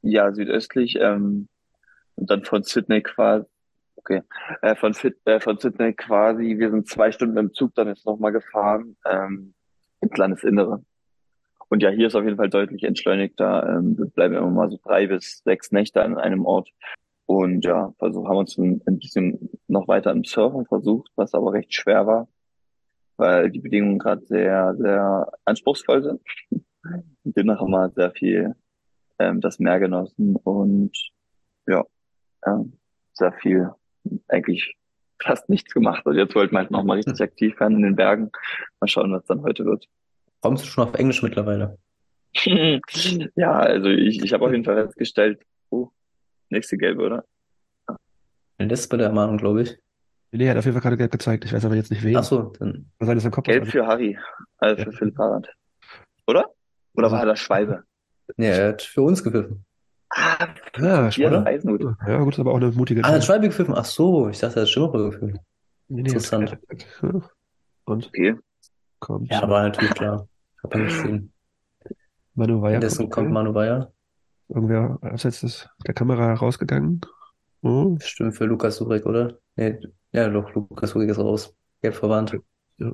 [0.00, 1.48] ja, südöstlich, ähm,
[2.14, 3.44] und dann von Sydney quasi,
[4.06, 4.22] okay,
[4.62, 8.06] äh, von, Fit, äh, von Sydney quasi, wir sind zwei Stunden im Zug dann jetzt
[8.06, 9.54] nochmal gefahren, ähm,
[10.00, 10.84] ins Landesinnere.
[11.68, 13.68] Und ja, hier ist auf jeden Fall deutlich entschleunigter.
[13.68, 16.70] Ähm, wir bleiben immer mal so drei bis sechs Nächte an einem Ort.
[17.26, 21.52] Und ja, versuch, haben uns ein, ein bisschen noch weiter im Surfen versucht, was aber
[21.52, 22.28] recht schwer war,
[23.16, 26.20] weil die Bedingungen gerade sehr, sehr anspruchsvoll sind.
[27.24, 28.54] Demnach haben wir sehr viel
[29.18, 30.92] ähm, das Meer genossen und
[31.66, 31.84] ja,
[32.46, 32.78] ähm,
[33.12, 33.72] sehr viel
[34.28, 34.74] eigentlich
[35.22, 36.02] fast nichts gemacht.
[36.06, 38.30] Also jetzt wollten wir halt nochmal richtig aktiv werden in den Bergen.
[38.80, 39.86] Mal schauen, was dann heute wird.
[40.40, 41.78] Kommst du schon auf Englisch mittlerweile?
[43.34, 45.88] Ja, also ich, ich habe auf jeden Fall festgestellt, oh,
[46.50, 47.24] nächste Gelbe, oder?
[48.58, 49.78] Das ist bei der Ermahnung, glaube ich.
[50.32, 51.44] nee, er hat auf jeden Fall gerade gelb gezeigt.
[51.44, 52.16] Ich weiß aber jetzt nicht wen.
[52.16, 52.90] Ach so, dann.
[52.98, 53.44] Was das im Kopf?
[53.46, 54.18] Gelb für Harry,
[54.58, 54.96] also für Ja.
[54.96, 55.48] Philipp Harald.
[56.26, 56.46] Oder?
[56.94, 57.84] Oder war das Schwalbe?
[58.36, 59.64] Nee, er hat für uns gepfiffen.
[60.10, 61.42] Ah, ja.
[61.44, 61.82] Eisenhut.
[62.06, 63.20] Ja, gut, ist aber auch eine mutige Ah.
[63.20, 63.74] Schwalbe gepfiffen.
[63.76, 65.38] Ach so, ich dachte, er hat Schimmerer gepfiffen.
[65.88, 66.56] Nee, nee, Interessant.
[67.02, 67.20] Ja.
[67.84, 68.36] Und Okay.
[68.98, 70.28] kommt Ja, war natürlich klar.
[70.62, 71.32] Hab man gesehen.
[72.34, 72.72] Manu Weyer.
[72.72, 73.92] Währenddessen kommt Manu Bayer.
[74.48, 77.00] Irgendwer abseits des, der Kamera rausgegangen.
[77.62, 79.38] Oh, Stimmt für Lukas Surek, oder?
[79.56, 79.78] Nee,
[80.12, 81.54] ja, doch, Lukas Surek ist raus.
[81.82, 82.36] Gelb verwandt.
[82.78, 82.92] Ja.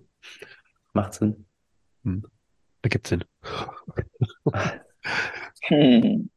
[0.94, 1.44] Macht Sinn.
[2.82, 3.24] ergibt Sinn.
[5.64, 6.28] Hm.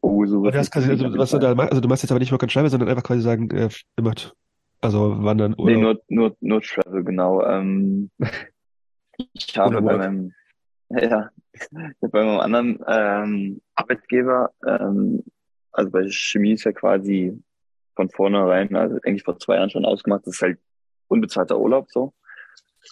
[0.00, 2.20] Oh, so du hast quasi, also, was du da machst, also du machst jetzt aber
[2.20, 3.68] nicht Work and Travel, sondern einfach quasi sagen, äh,
[4.00, 4.34] macht,
[4.80, 6.02] also wandern Nee, Urlaub.
[6.08, 7.42] nur, nur, nur Travel, genau.
[7.44, 8.10] Ähm,
[9.32, 10.32] ich habe bei meinem,
[10.90, 11.30] ja,
[12.00, 15.22] bei meinem anderen ähm, Arbeitgeber, ähm,
[15.72, 17.38] also bei Chemie ist ja quasi
[17.94, 20.58] von vornherein, also eigentlich vor zwei Jahren schon ausgemacht, das ist halt
[21.08, 22.12] unbezahlter Urlaub so,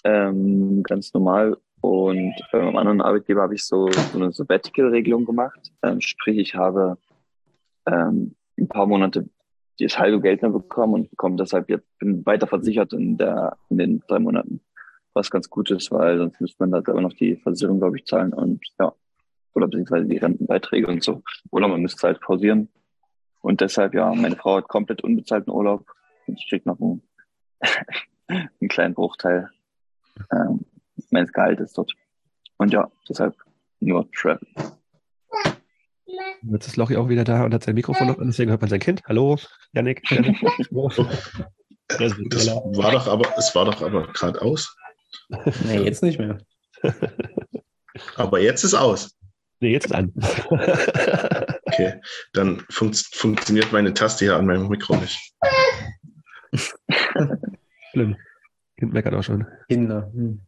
[0.05, 1.57] ähm, ganz normal.
[1.85, 6.55] Und bei meinem anderen Arbeitgeber habe ich so, so eine Sabbatical-Regelung gemacht, ähm, sprich ich
[6.55, 6.97] habe
[7.85, 9.29] ähm, ein paar Monate
[9.79, 13.77] das halbe Geld mehr bekommen und bekomme deshalb jetzt, bin weiter versichert in der, in
[13.77, 14.63] den drei Monaten.
[15.13, 18.07] Was ganz gut ist, weil sonst müsste man da selber noch die Versicherung, glaube ich,
[18.07, 18.91] zahlen und ja,
[19.53, 21.23] oder beziehungsweise die Rentenbeiträge und so.
[21.51, 22.71] Oder man müsste halt pausieren.
[23.43, 25.85] Und deshalb, ja, meine Frau hat komplett unbezahlten Urlaub
[26.27, 27.03] und ich krieg noch einen,
[28.29, 29.51] einen kleinen Bruchteil
[30.33, 30.65] ähm,
[31.15, 31.93] meines Gehaltes dort.
[32.59, 33.35] Und ja, deshalb
[33.81, 34.47] nur Travel.
[36.43, 38.69] Jetzt ist Lochi auch wieder da und hat sein Mikrofon noch an, deswegen hört man
[38.69, 39.03] sein Kind.
[39.07, 39.39] Hallo,
[39.73, 40.03] Janik.
[41.87, 44.75] Das ist war doch aber, es war doch aber gerade aus.
[45.65, 46.39] Nee, jetzt nicht mehr.
[48.17, 49.15] Aber jetzt ist aus.
[49.61, 50.13] Nee, jetzt ist an.
[51.67, 52.01] Okay,
[52.33, 55.35] dann funkt, funktioniert meine Taste hier an meinem Mikro nicht.
[57.91, 58.17] Schlimm.
[58.79, 59.47] Kind meckert auch schon.
[59.69, 60.11] Kinder.
[60.13, 60.41] Hm.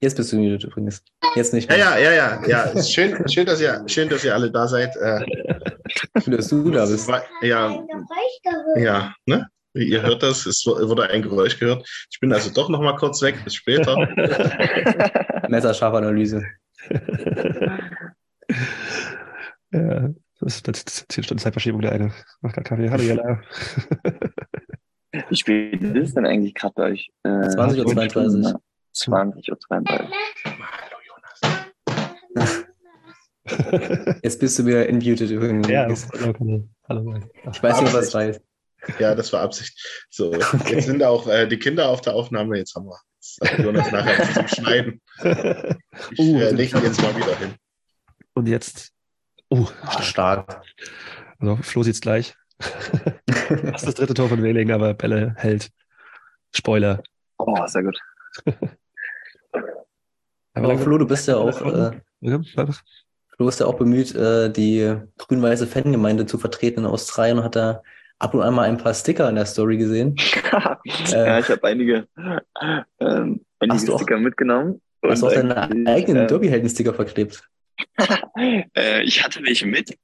[0.00, 1.02] Jetzt bist du muted übrigens.
[1.36, 1.98] Jetzt nicht Ja, mehr.
[2.00, 2.82] ja, ja, ja, ja.
[2.82, 4.94] Schön, schön, dass ihr, schön, dass ihr alle da seid.
[4.96, 5.24] Äh,
[6.22, 7.08] Schön, dass du da bist.
[7.42, 7.78] ja,
[8.76, 9.46] ja, ne?
[9.74, 11.86] Ihr hört das, es wurde ein Geräusch gehört.
[12.10, 13.36] Ich bin also doch noch mal kurz weg.
[13.44, 13.96] Bis später.
[15.48, 16.44] Messerscharfanalyse.
[19.72, 20.08] ja,
[20.40, 22.12] das ist das ist 10 Stunden Zeitverschiebung der eine.
[22.40, 22.90] Macht gerade Kaffee.
[22.90, 23.40] Hallo Jella.
[25.32, 27.10] Wie spät ist es denn eigentlich gerade bei euch?
[27.22, 28.54] Äh, 20 Uhr 32.
[28.92, 30.06] 20 Uhr 32.
[34.22, 35.68] Jetzt bist du wieder inmuted übrigens.
[35.68, 36.68] Ja, hallo.
[36.86, 37.18] hallo.
[37.50, 38.40] Ich weiß nicht, was weiß.
[38.98, 40.06] Ja, das war Absicht.
[40.10, 40.34] So,
[40.68, 42.58] jetzt sind auch äh, die Kinder auf der Aufnahme.
[42.58, 45.00] Jetzt haben wir jetzt Jonas nachher zum Schneiden.
[46.10, 47.54] Ich Uh, äh, lege ihn jetzt mal wieder hin.
[48.34, 48.92] Und jetzt.
[49.48, 50.62] Oh, Ah, stark.
[51.38, 52.34] Also Flo sieht's gleich.
[53.26, 55.70] das ist das dritte Tor von Wehling, aber Bälle hält.
[56.54, 57.02] Spoiler.
[57.38, 57.98] Oh, sehr gut.
[60.54, 64.96] Aber Flo, du bist ja auch, äh, Ja, du bist ja auch bemüht, äh, die
[65.18, 67.82] grün-weiße Fangemeinde zu vertreten in Australien und hat da
[68.18, 70.14] ab und an mal ein paar Sticker in der Story gesehen.
[71.08, 72.06] ja, ich habe einige,
[73.00, 74.80] ähm, einige Hast du auch- Sticker mitgenommen.
[75.00, 75.56] Du hast Und auch deine
[75.90, 77.42] eigenen äh, Derby-Helden-Sticker verklebt.
[78.36, 79.98] äh, ich hatte welche mit.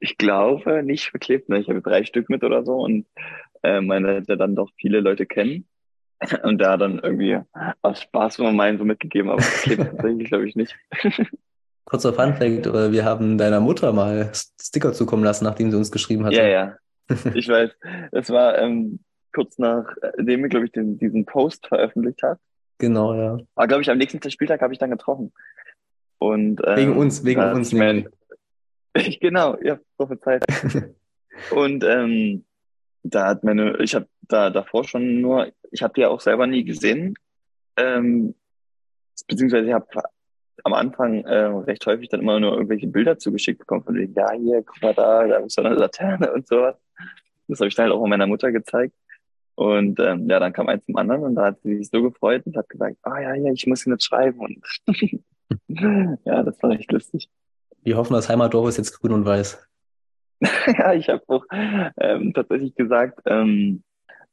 [0.00, 1.48] Äh, Ich glaube, nicht verklebt.
[1.48, 1.58] Ne?
[1.58, 3.06] Ich habe drei Stück mit oder so und
[3.62, 5.66] äh, meine hätte dann doch viele Leute kennen.
[6.42, 7.38] Und da dann irgendwie
[7.80, 10.76] aus Spaß von meinen so mitgegeben, aber verklebt tatsächlich glaube ich nicht.
[11.86, 16.26] Kurzer Funfact, äh, wir haben deiner Mutter mal Sticker zukommen lassen, nachdem sie uns geschrieben
[16.26, 16.34] hat.
[16.34, 16.76] Ja, ja.
[17.34, 17.70] Ich weiß.
[18.12, 19.00] Das war ähm,
[19.32, 22.38] kurz nachdem wir, glaube ich, den, diesen Post veröffentlicht hat.
[22.78, 23.38] Genau, ja.
[23.54, 25.32] Aber glaube ich, am nächsten Spieltag habe ich dann getroffen.
[26.18, 28.08] Und, ähm, Wegen uns, wegen uns sich mein-
[28.94, 29.20] nämlich.
[29.20, 30.44] genau, ja, prophezeit.
[31.50, 32.44] Und ähm,
[33.02, 36.46] da hat meine, ich habe da davor schon nur, ich habe die ja auch selber
[36.46, 37.14] nie gesehen,
[37.76, 38.34] ähm,
[39.26, 39.86] beziehungsweise ich habe
[40.64, 44.30] am Anfang äh, recht häufig dann immer nur irgendwelche Bilder zugeschickt bekommen von wegen, ja,
[44.32, 46.76] hier, guck mal da, da ist so eine Laterne und sowas.
[47.48, 48.94] Das habe ich dann halt auch meiner Mutter gezeigt.
[49.54, 52.46] Und ähm, ja, dann kam eins zum anderen und da hat sie sich so gefreut
[52.46, 54.38] und hat gesagt, ah ja, ja, ich muss ihn jetzt schreiben.
[54.38, 54.64] Und
[56.24, 57.28] ja, das war echt lustig.
[57.82, 59.66] Wir hoffen, das Heimatdorf ist jetzt grün und weiß.
[60.78, 61.44] ja, ich habe auch
[61.98, 63.82] ähm, tatsächlich gesagt, ähm,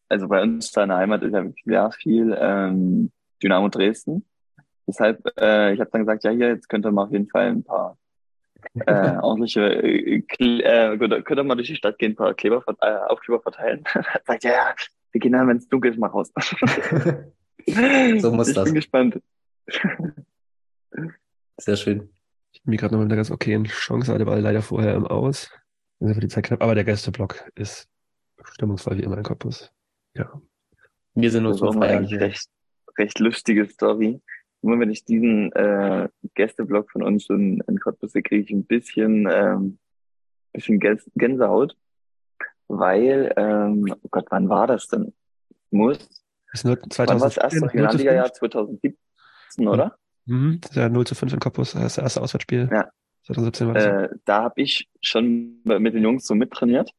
[0.09, 3.11] also bei uns da in der Heimat ist ja sehr viel ähm,
[3.43, 4.25] Dynamo Dresden.
[4.87, 7.47] Deshalb, äh, ich habe dann gesagt, ja, hier, jetzt könnt ihr mal auf jeden Fall
[7.47, 7.97] ein paar
[8.85, 12.85] äh, ordentliche, äh, äh, könnt ihr- mal durch die Stadt gehen, ein paar Kleber, äh,
[13.09, 13.83] Aufkleber verteilen.
[13.85, 14.75] Hat sagt, ja, ja,
[15.11, 16.31] wir gehen dann, wenn es dunkel ist, mal raus.
[18.19, 18.63] So muss ich das.
[18.65, 19.21] bin gespannt.
[21.57, 22.09] Sehr schön.
[22.67, 25.49] Mir gerade noch mit einer ganz okayen Chance, hatte aber leider vorher im Aus.
[25.99, 27.87] Dann wird die Zeit knapp, aber der Gästeblock ist
[28.43, 29.71] stimmungsvoll wie immer in Cottbus.
[30.15, 30.29] Ja.
[31.13, 32.49] Wir sind Das war mal Feiern eigentlich recht,
[32.97, 34.21] recht lustige Story.
[34.61, 38.65] Immer wenn ich diesen äh, Gästeblog von uns in, in Cottbus sehe, kriege ich ein
[38.65, 39.79] bisschen, ähm,
[40.51, 41.77] bisschen Gäns Gänsehaut,
[42.67, 45.13] weil, ähm, oh Gott, wann war das denn?
[45.71, 45.99] Muss,
[46.51, 48.37] Ist nur wann war das 2017, erste 0 zu Regionalliga-Jahr 5.
[48.39, 49.97] 2017, oder?
[50.27, 52.69] Mhm, das ist ja 0 zu 5 in Cottbus, das erste Auswärtsspiel.
[52.71, 52.89] Ja.
[53.25, 53.85] 2017 war das.
[53.85, 56.91] Äh, da habe ich schon mit den Jungs so mittrainiert,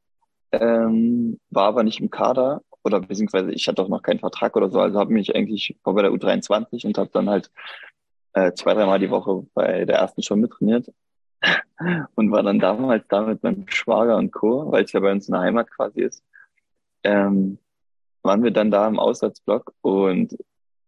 [0.53, 4.71] ähm, war aber nicht im Kader oder beziehungsweise ich hatte auch noch keinen Vertrag oder
[4.71, 7.51] so, also habe mich eigentlich war bei der U23 und habe dann halt
[8.35, 10.93] äh, zwei, dreimal die Woche bei der ersten schon mittrainiert
[12.15, 15.29] und war dann damals da mit meinem Schwager und Co., weil es ja bei uns
[15.29, 16.23] in der Heimat quasi ist,
[17.05, 17.59] ähm,
[18.23, 20.37] waren wir dann da im Auswärtsblock und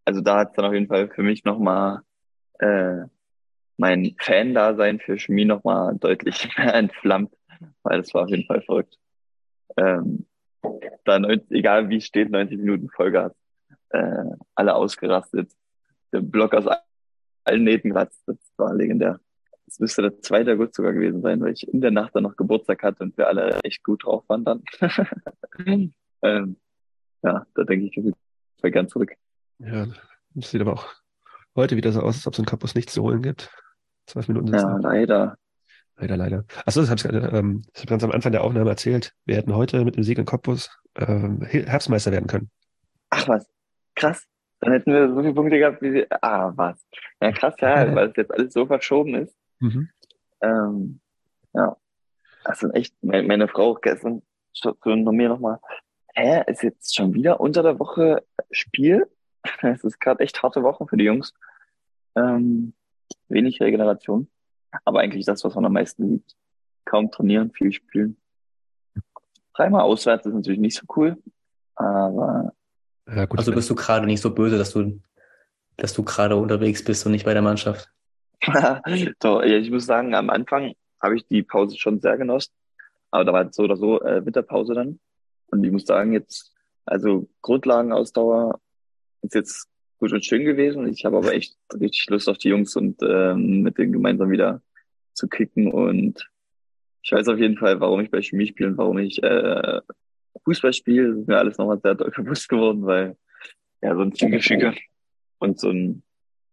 [0.05, 2.01] also da hat es dann auf jeden Fall für mich nochmal
[2.61, 3.05] äh,
[3.77, 7.35] mein Fan-Dasein für Chemie nochmal deutlich mehr entflammt,
[7.83, 8.97] weil das war auf jeden Fall verrückt.
[9.77, 10.25] Ähm,
[11.05, 13.33] da 90, egal wie es steht, 90 Minuten Vollgas,
[13.89, 14.23] äh,
[14.55, 15.51] alle ausgerastet,
[16.13, 16.65] der Block aus
[17.43, 19.19] allen Nähten glatzt, das war legendär.
[19.65, 20.53] Das müsste der 2.
[20.53, 23.27] August sogar gewesen sein, weil ich in der Nacht dann noch Geburtstag hatte und wir
[23.27, 24.63] alle echt gut drauf waren dann.
[26.21, 26.57] ähm,
[27.23, 28.13] ja, da denke ich
[28.59, 29.13] Fall gern zurück.
[29.59, 29.87] Ja,
[30.35, 31.00] das sieht aber auch
[31.55, 33.49] heute wieder so aus, als ob es in Cottbus nichts zu holen gibt.
[34.05, 35.37] Zwölf Minuten sind Ja, leider.
[35.97, 36.45] Leider, leider.
[36.65, 39.13] Achso, das habe ich, ähm, das hab ich ganz am Anfang der Aufnahme erzählt.
[39.25, 42.49] Wir hätten heute mit dem Sieg in Cottbus ähm, Herbstmeister werden können.
[43.09, 43.45] Ach was,
[43.95, 44.25] krass.
[44.61, 46.05] Dann hätten wir so viele Punkte gehabt, wie sie.
[46.09, 46.83] Ah, was.
[47.21, 49.35] Ja, krass, ja, weil es jetzt alles so verschoben ist.
[49.59, 49.89] Mhm.
[50.41, 50.99] Ähm,
[51.53, 51.77] ja.
[52.43, 54.21] Also echt, meine, meine Frau gestern
[54.63, 55.59] noch mir nochmal,
[56.15, 59.07] hä, ist jetzt schon wieder unter der Woche Spiel?
[59.61, 61.33] Es ist gerade echt harte Woche für die Jungs.
[62.15, 62.73] Ähm,
[63.29, 64.27] wenig Regeneration.
[64.85, 66.35] Aber eigentlich das, was man am meisten liebt.
[66.85, 68.17] Kaum trainieren, viel spielen.
[69.53, 71.17] Dreimal auswärts ist natürlich nicht so cool.
[71.75, 72.53] Aber
[73.07, 74.99] Ja, gut, Also bist du gerade nicht so böse, dass du,
[75.77, 77.91] dass du gerade unterwegs bist und nicht bei der Mannschaft.
[79.19, 82.53] Doch, ja, ich muss sagen, am Anfang habe ich die Pause schon sehr genossen.
[83.11, 84.99] Aber da war so oder so äh, Winterpause dann.
[85.47, 86.53] Und ich muss sagen, jetzt,
[86.85, 88.59] also Grundlagenausdauer
[89.21, 89.67] ist jetzt
[89.99, 90.87] gut und schön gewesen.
[90.87, 94.61] Ich habe aber echt richtig Lust auf die Jungs und ähm, mit denen gemeinsam wieder
[95.13, 95.71] zu kicken.
[95.71, 96.29] Und
[97.03, 99.81] ich weiß auf jeden Fall, warum ich bei Chemie spiele und warum ich äh,
[100.43, 101.09] Fußball spiele.
[101.09, 103.15] Das ist mir alles nochmal sehr doll bewusst geworden, weil
[103.81, 104.73] ja, so ein Teamgefüge
[105.39, 106.03] und so ein,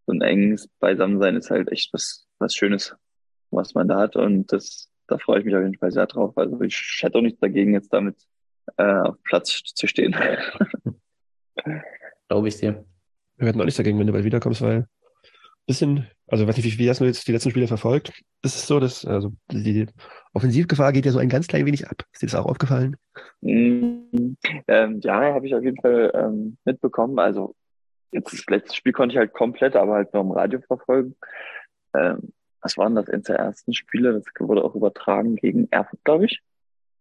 [0.06, 2.94] so ein enges Beisammensein ist halt echt was, was Schönes,
[3.50, 4.16] was man da hat.
[4.16, 6.36] Und das, da freue ich mich auf jeden Fall sehr drauf.
[6.36, 8.16] Also ich hätte auch nichts dagegen, jetzt damit
[8.76, 10.14] äh, auf Platz zu stehen.
[12.28, 12.84] Glaube ich dir.
[13.36, 14.86] Wir hätten auch nichts dagegen, wenn du bald wiederkommst, weil
[15.68, 18.12] bisschen, also weiß nicht, wie, wie hast du jetzt die letzten Spiele verfolgt?
[18.42, 19.86] Ist es so, dass also die
[20.32, 22.02] Offensivgefahr geht ja so ein ganz klein wenig ab.
[22.12, 22.96] Ist dir das auch aufgefallen?
[23.42, 24.34] Mm,
[24.66, 27.18] ähm, ja, habe ich auf jeden Fall ähm, mitbekommen.
[27.18, 27.54] Also
[28.12, 31.14] jetzt das letzte Spiel konnte ich halt komplett, aber halt nur im Radio verfolgen.
[31.94, 32.32] Ähm,
[32.62, 34.14] was waren das eines der ersten Spiele?
[34.14, 36.40] Das wurde auch übertragen gegen Erfurt, glaube ich.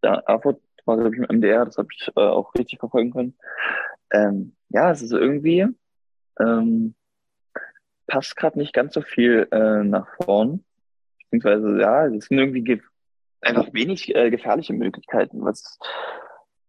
[0.03, 3.33] Ja, Erfurt war, glaube ich, im MDR, das habe ich äh, auch richtig verfolgen können.
[4.11, 5.67] Ähm, ja, es ist irgendwie,
[6.39, 6.95] ähm,
[8.07, 10.63] passt gerade nicht ganz so viel äh, nach vorn.
[11.29, 12.81] Beziehungsweise, ja, es sind irgendwie
[13.41, 15.77] einfach wenig äh, gefährliche Möglichkeiten, was,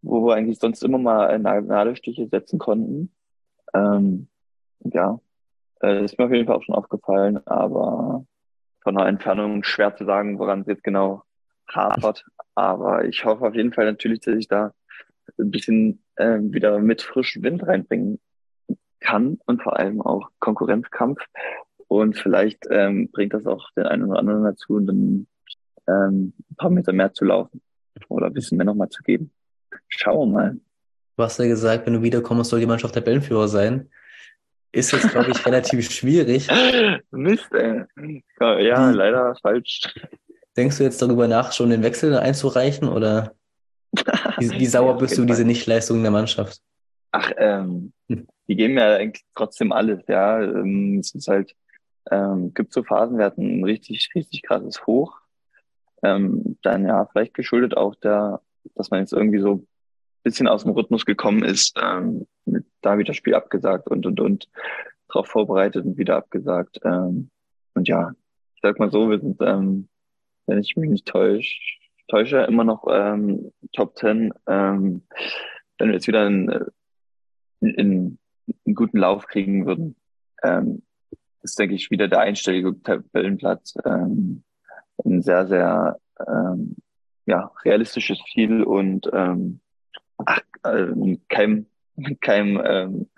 [0.03, 3.13] wo wir eigentlich sonst immer mal äh, Nadelstiche setzen konnten.
[3.75, 4.29] Ähm,
[4.81, 5.21] ja,
[5.83, 8.27] äh, ist mir auf jeden Fall auch schon aufgefallen, aber
[8.83, 11.23] von der Entfernung schwer zu sagen, woran es jetzt genau
[11.69, 12.25] hapert.
[12.55, 14.73] Aber ich hoffe auf jeden Fall natürlich, dass ich da
[15.39, 18.21] ein bisschen äh, wieder mit frischem Wind reinbringen
[19.01, 21.21] kann und vor allem auch Konkurrenzkampf.
[21.87, 25.27] Und vielleicht ähm, bringt das auch den einen oder anderen dazu, dann
[25.87, 27.63] ähm, ein paar Meter mehr zu laufen
[28.09, 29.33] oder ein bisschen mehr nochmal zu geben.
[29.89, 30.57] Schauen wir mal.
[31.17, 33.89] Du hast ja gesagt, wenn du wiederkommst, soll die Mannschaft der Tabellenführer sein.
[34.71, 36.47] Ist jetzt, glaube ich, relativ schwierig.
[37.11, 37.85] Mist, ey.
[38.39, 39.83] Ja, leider falsch.
[40.57, 43.35] Denkst du jetzt darüber nach, schon den Wechsel einzureichen oder
[44.39, 45.45] wie, wie sauer bist du diese.
[45.45, 46.61] Nichtleistung der Mannschaft?
[47.11, 48.27] Ach, ähm, Hm.
[48.49, 50.43] die geben ja eigentlich trotzdem alles, ja.
[50.43, 51.55] Ähm, es ist halt,
[52.11, 55.19] ähm, gibt so Phasen, wir hatten ein richtig, richtig krasses Hoch.
[56.03, 58.41] Ähm, dann ja, vielleicht geschuldet auch der,
[58.75, 59.67] dass man jetzt irgendwie so ein
[60.23, 64.49] bisschen aus dem Rhythmus gekommen ist, ähm, mit da wieder Spiel abgesagt und und und
[65.09, 66.81] drauf vorbereitet und wieder abgesagt.
[66.85, 67.31] Ähm,
[67.75, 68.13] und ja,
[68.55, 69.89] ich sag mal so, wir sind, ähm,
[70.47, 71.59] wenn ich mich nicht täusche,
[72.09, 74.33] täusche immer noch ähm, Top Ten.
[74.47, 75.03] Ähm,
[75.79, 76.49] wenn wir jetzt wieder in,
[77.61, 78.19] in, in
[78.67, 79.97] einen guten Lauf kriegen würden,
[80.43, 80.83] ähm,
[81.43, 84.43] ist, denke ich, wieder der einstellige Tabellenplatz ähm,
[85.05, 86.77] ein sehr, sehr ähm,
[87.27, 89.61] ja, realistisches Ziel und ähm,
[90.19, 91.67] ach, ähm, kein,
[92.21, 93.09] kein ähm,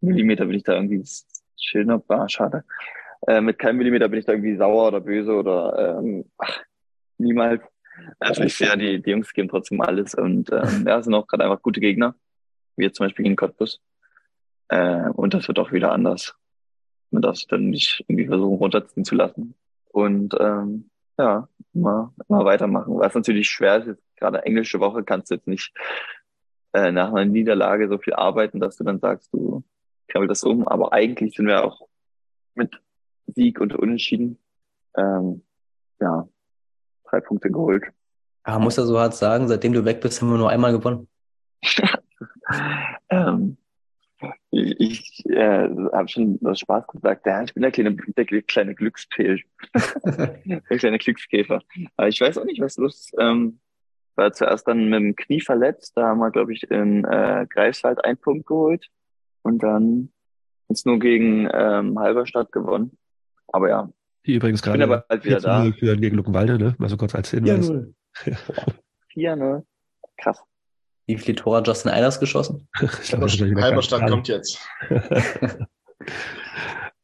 [0.00, 1.04] Millimeter bin ich da irgendwie
[1.60, 2.64] schöner, ah, schade.
[3.26, 6.60] Äh, mit keinem Millimeter bin ich da irgendwie sauer oder böse oder ähm, ach,
[7.18, 7.62] niemals.
[8.18, 11.44] Also ich sehe, die, die Jungs geben trotzdem alles und ähm, ja, sind auch gerade
[11.44, 12.14] einfach gute Gegner,
[12.76, 13.80] wie jetzt zum Beispiel gegen Cottbus.
[14.68, 16.34] Äh, und das wird auch wieder anders.
[17.10, 19.54] Man darf sich dann nicht irgendwie versuchen runterziehen zu lassen.
[19.88, 22.98] Und ähm, ja, immer, immer weitermachen.
[22.98, 25.72] Was natürlich schwer ist, jetzt gerade englische Woche kannst du jetzt nicht
[26.72, 29.64] äh, nach einer Niederlage so viel arbeiten, dass du dann sagst, du
[30.08, 30.68] krabbelst das um.
[30.68, 31.88] Aber eigentlich sind wir auch
[32.54, 32.80] mit
[33.26, 34.38] Sieg und Unentschieden
[34.96, 35.42] ähm,
[36.00, 36.28] ja,
[37.10, 37.84] drei Punkte geholt.
[38.42, 41.08] Ah, muss ja so hart sagen, seitdem du weg bist, haben wir nur einmal gewonnen.
[43.10, 43.56] ähm,
[44.50, 49.40] ich äh, habe schon aus Spaß gesagt, ja, ich bin der kleine, der kleine Glückspilz,
[50.04, 51.60] der kleine Glückskäfer.
[51.96, 53.14] Aber ich weiß auch nicht, was los ist.
[53.18, 53.60] Ähm,
[54.16, 58.04] war zuerst dann mit dem Knie verletzt, da haben wir, glaube ich, in äh, Greifswald
[58.04, 58.88] einen Punkt geholt
[59.42, 60.12] und dann
[60.68, 62.98] jetzt nur gegen ähm, Halberstadt gewonnen.
[63.48, 63.90] Aber ja,
[64.26, 65.64] Die übrigens ich bin gerade aber bald wieder 4 zu da.
[65.64, 66.74] 0 führen gegen Luckenwalde, ne?
[66.78, 67.70] Mal so kurz als Hinweis.
[69.14, 69.62] 4-0.
[70.18, 70.42] Krass.
[71.06, 72.68] Wie viele Tore hat Justin Eilers geschossen?
[72.80, 73.26] ich glaube,
[73.62, 74.60] Halberstadt kommt jetzt.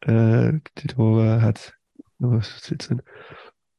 [0.02, 1.74] äh, die Tore hat.
[2.20, 3.02] oh, was denn?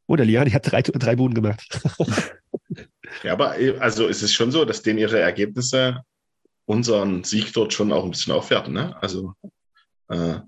[0.07, 1.81] Oh, der Liani hat drei, drei Buden gemacht.
[3.23, 6.01] Ja, aber äh, also es ist schon so, dass denen ihre Ergebnisse
[6.65, 8.73] unseren Sieg dort schon auch ein bisschen aufwerten.
[8.73, 8.95] Ne?
[9.01, 9.33] Also
[10.09, 10.39] äh,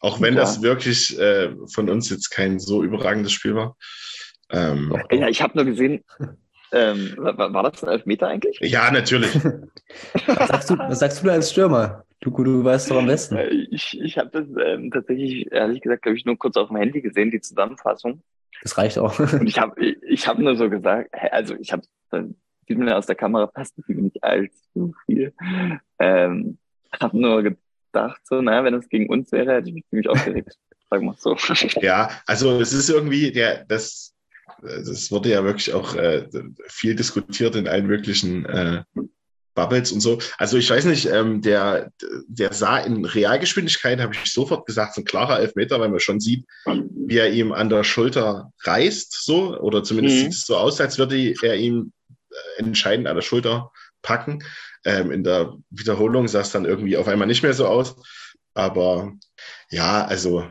[0.00, 0.40] auch wenn ja.
[0.40, 3.76] das wirklich äh, von uns jetzt kein so überragendes Spiel war.
[4.50, 6.04] Ähm, Ja, ich habe nur gesehen,
[6.72, 8.58] ähm, war, war das ein Elfmeter eigentlich?
[8.60, 9.34] ja, natürlich.
[10.26, 12.04] Was sagst du, was sagst du da als Stürmer?
[12.20, 13.36] Du, du weißt doch am besten.
[13.36, 16.76] Äh, Ich, ich habe das ähm, tatsächlich, ehrlich gesagt, glaube ich, nur kurz auf dem
[16.76, 18.22] Handy gesehen, die Zusammenfassung.
[18.62, 19.18] Das reicht auch.
[19.32, 21.82] Und ich habe ich, ich hab nur so gesagt, also ich habe,
[22.66, 25.32] sieht man ja aus der Kamera fast nicht allzu viel.
[25.98, 26.58] Ähm,
[27.00, 27.56] habe nur
[27.96, 30.56] gedacht, so, naja, wenn es gegen uns wäre, hätte ich mich ziemlich aufgeregt.
[30.90, 31.36] Sagen wir so.
[31.80, 34.14] Ja, also es ist irgendwie der, das,
[34.62, 36.28] das wurde ja wirklich auch äh,
[36.68, 38.84] viel diskutiert in allen möglichen äh,
[39.56, 40.18] Bubbles und so.
[40.38, 41.90] Also ich weiß nicht, ähm, der,
[42.28, 46.20] der sah in Realgeschwindigkeit, habe ich sofort gesagt, so ein klarer Elfmeter, weil man schon
[46.20, 50.20] sieht, wie er ihm an der Schulter reißt, so, oder zumindest Mhm.
[50.20, 51.92] sieht es so aus, als würde er ihm
[52.30, 54.44] äh, entscheidend an der Schulter packen.
[54.86, 57.96] Ähm, in der Wiederholung sah es dann irgendwie auf einmal nicht mehr so aus.
[58.54, 59.12] Aber
[59.68, 60.48] ja, also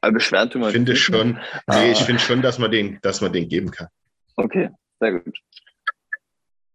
[0.00, 1.40] Aber beschweren tun wir finde nicht, schon, ne?
[1.68, 2.04] nee, ich Ah.
[2.04, 3.88] finde schon, dass man den, dass man den geben kann.
[4.36, 4.70] Okay,
[5.00, 5.38] sehr gut.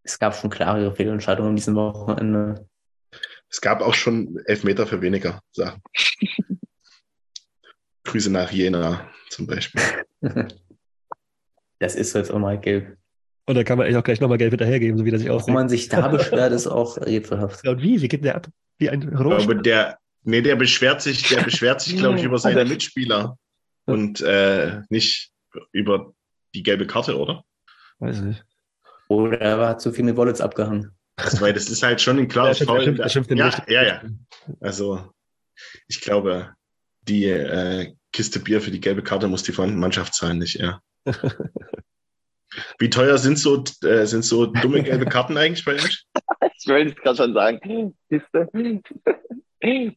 [0.04, 2.68] Es gab schon klare Fehlentscheidungen an diesem Wochenende.
[3.50, 5.82] Es gab auch schon Elfmeter für weniger Sachen.
[8.04, 9.82] Grüße nach Jena zum Beispiel.
[11.80, 12.99] Das ist jetzt auch mal gelb.
[13.50, 15.42] Und da kann man eigentlich auch gleich nochmal Geld hinterhergeben, so wie das sich Warum
[15.42, 15.54] aussieht.
[15.56, 17.66] man sich da beschwert, ist auch rätselhaft.
[17.66, 18.00] Ja, und wie?
[18.00, 18.48] Wie geht der ab?
[18.78, 19.66] Wie ein Ich glaube, Rot?
[19.66, 23.40] der, nee, der beschwert sich, der beschwert sich, glaube ich, über seine Mitspieler
[23.86, 25.32] und äh, nicht
[25.72, 26.14] über
[26.54, 27.44] die gelbe Karte, oder?
[27.98, 28.46] Weiß ich nicht.
[29.08, 30.92] Oder er hat zu viel mit Wallets abgehangen.
[31.16, 32.82] Also, weil das ist halt schon ein klares Ja, Foul.
[32.82, 34.02] stimmt, das stimmt, den ja, ja, ja.
[34.60, 35.12] Also,
[35.88, 36.52] ich glaube,
[37.02, 40.84] die äh, Kiste Bier für die gelbe Karte muss die Mannschaft zahlen, nicht er.
[42.78, 46.06] Wie teuer sind so, äh, sind so dumme gelbe Karten eigentlich bei euch?
[46.58, 47.96] Ich wollte es gerade schon sagen.
[48.10, 48.50] Siehste?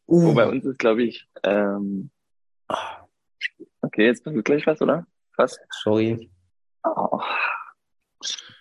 [0.06, 2.10] Oh, bei uns ist, glaube ich, ähm,
[3.82, 5.06] okay, jetzt du gleich was, oder?
[5.36, 5.58] Was?
[5.82, 6.30] Sorry.
[6.84, 7.20] Oh.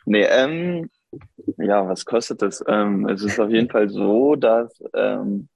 [0.05, 0.89] Nee, ähm,
[1.57, 2.63] ja, was kostet das?
[2.67, 5.49] Ähm, es ist auf jeden Fall so, dass ähm,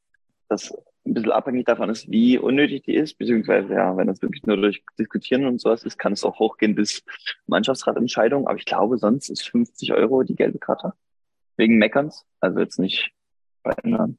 [0.49, 0.73] das
[1.05, 4.57] ein bisschen abhängig davon ist, wie unnötig die ist, beziehungsweise ja, wenn das wirklich nur
[4.57, 7.03] durch Diskutieren und sowas ist, kann es auch hochgehen bis
[7.47, 8.47] Mannschaftsratentscheidung.
[8.47, 10.93] Aber ich glaube, sonst ist 50 Euro die gelbe Karte.
[11.57, 12.25] Wegen Meckerns.
[12.39, 13.11] Also jetzt nicht
[13.63, 14.17] bei einem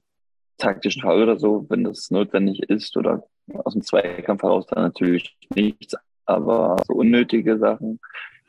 [0.58, 3.24] taktischen Fall oder so, wenn das notwendig ist oder
[3.64, 5.96] aus dem Zweikampf heraus dann natürlich nichts.
[6.24, 8.00] Aber so unnötige Sachen,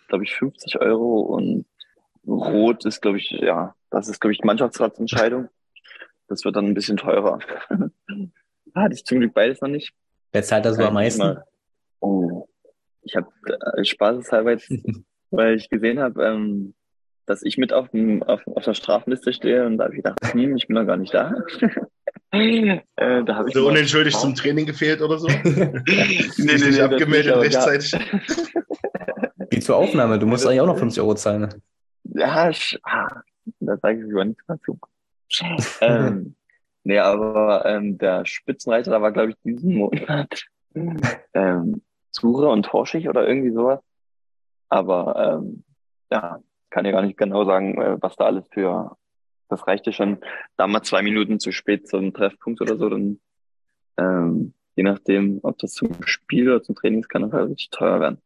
[0.07, 1.65] glaube ich, 50 Euro und
[2.25, 5.49] Rot ist, glaube ich, ja, das ist, glaube ich, Mannschaftsratsentscheidung.
[6.27, 7.39] Das wird dann ein bisschen teurer.
[8.75, 9.93] Hatte ich zum Glück beides noch nicht.
[10.31, 11.21] Wer zahlt da so am ich meisten?
[11.21, 11.43] mal-
[11.99, 12.47] Oh,
[13.01, 13.27] ich habe
[13.75, 14.69] äh, spaßeshalber jetzt,
[15.31, 16.73] weil ich gesehen habe, ähm,
[17.25, 20.19] dass ich mit auf, dem, auf, auf der Strafliste stehe und da habe ich gedacht,
[20.33, 21.33] hm, ich bin noch gar nicht da.
[22.31, 25.27] äh, da habe ich So unentschuldigt zum Training gefehlt oder so?
[25.27, 25.71] nee,
[26.37, 27.39] nee, nicht das abgemeldet ja.
[27.39, 27.95] rechtzeitig.
[29.49, 31.41] Wie zur Aufnahme, du musst eigentlich auch noch 50 Euro zahlen.
[31.41, 31.49] ne?
[32.03, 32.51] Ja,
[32.83, 33.21] ah,
[33.59, 34.77] da sage ich lieber nichts dazu.
[35.81, 36.35] Ähm,
[36.83, 40.45] nee, aber ähm, der Spitzenreiter, da war, glaube ich, diesen Monat
[41.33, 41.81] ähm,
[42.11, 43.79] Zure und Torschig oder irgendwie sowas.
[44.69, 45.63] Aber ähm,
[46.11, 46.39] ja,
[46.69, 48.97] kann ja gar nicht genau sagen, äh, was da alles für,
[49.49, 50.19] das reichte schon
[50.57, 53.19] damals zwei Minuten zu spät zum Treffpunkt oder so, dann
[53.97, 57.99] ähm, je nachdem, ob das zum Spiel oder zum Training ist, kann das richtig teuer
[57.99, 58.21] werden.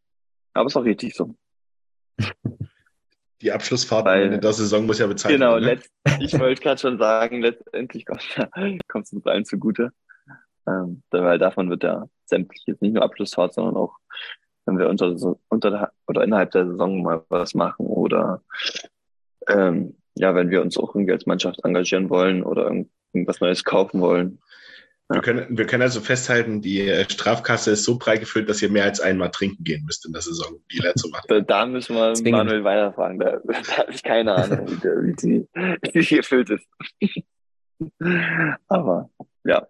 [0.54, 1.36] Aber ist auch richtig so.
[3.42, 5.64] Die Abschlussfahrt Weil- in der Saison muss ja bezahlt Genau, werden.
[5.66, 5.70] Ne?
[5.72, 8.06] letzt, ich wollte gerade schon sagen, letztendlich
[8.88, 9.92] kommt es uns allen zugute.
[10.68, 13.98] Ähm, weil davon wird ja sämtliches, nicht nur Abschlussfahrt, sondern auch,
[14.66, 15.16] wenn wir unter,
[15.50, 18.44] unter der, oder innerhalb der Saison mal was machen oder
[19.48, 23.64] ähm, ja, wenn wir uns auch irgendwie als Mannschaft engagieren wollen oder irgend- irgendwas Neues
[23.64, 24.40] kaufen wollen.
[25.14, 28.70] Wir, können, wir können also festhalten, die äh, Strafkasse ist so breit gefüllt, dass ihr
[28.70, 31.26] mehr als einmal trinken gehen müsst in der Saison, die leer zu machen.
[31.28, 32.46] Da, da müssen wir Zwingend.
[32.46, 33.20] Manuel weiterfragen.
[33.20, 36.68] Da, da habe ich keine Ahnung, wie, der, wie, die, wie die gefüllt ist.
[38.68, 39.10] Aber
[39.44, 39.68] ja,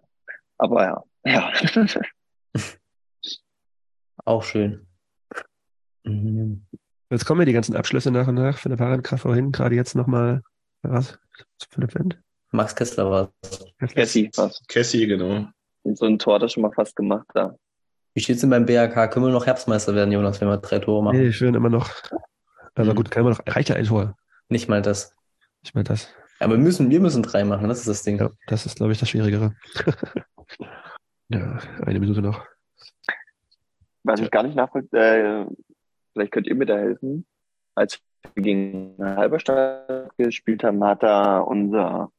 [0.58, 1.52] aber ja, ja.
[4.24, 4.86] Auch schön.
[6.04, 6.66] Mhm.
[7.10, 9.52] Jetzt kommen ja die ganzen Abschlüsse nach und nach von der Paragraph vorhin.
[9.52, 10.42] Gerade jetzt nochmal,
[10.82, 11.18] was?
[11.70, 12.18] Philipp Wendt?
[12.52, 13.32] Max Kessler war
[13.94, 14.62] Cassie, was?
[14.68, 15.46] Cassie, genau.
[15.84, 17.56] So ein Tor hat er schon mal fast gemacht da.
[18.14, 19.08] Wie steht's denn beim BRK?
[19.08, 21.18] Können wir noch Herbstmeister werden, Jonas, wenn wir drei Tore machen?
[21.18, 21.90] Nee, schön, immer noch.
[22.74, 22.94] Aber Mhm.
[22.96, 24.16] gut, kann immer noch, reicht ja ein Tor.
[24.48, 25.14] Nicht mal das.
[25.64, 26.08] Ich meine, das,
[26.40, 28.18] Aber wir müssen, wir müssen drei machen, das ist das Ding.
[28.18, 29.54] ja, das ist, glaube ich, das Schwierigere.
[31.28, 32.44] ja, eine Minute noch.
[34.04, 35.46] Was ich gar nicht nachvollziehen, äh,
[36.12, 37.24] vielleicht könnt ihr mir da helfen.
[37.74, 38.00] Als
[38.34, 42.10] wir gegen Halberstadt gespielt haben, hat da unser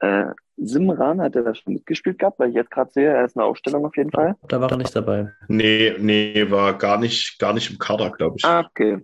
[0.00, 3.36] äh, Simran, hat er da schon mitgespielt gehabt, weil ich jetzt gerade sehe, er ist
[3.36, 4.36] eine Aufstellung auf jeden Fall.
[4.48, 5.32] Da war er nicht dabei.
[5.48, 8.44] Nee, nee, war gar nicht, gar nicht im Kader, glaube ich.
[8.44, 8.98] Ah, okay.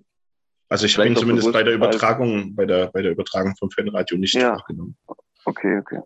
[0.68, 4.16] also ich habe ihn zumindest bei der Übertragung, bei der, bei der Übertragung vom Fanradio
[4.16, 4.54] nicht Ja.
[4.54, 4.96] aufgenommen.
[5.44, 6.00] Okay, okay.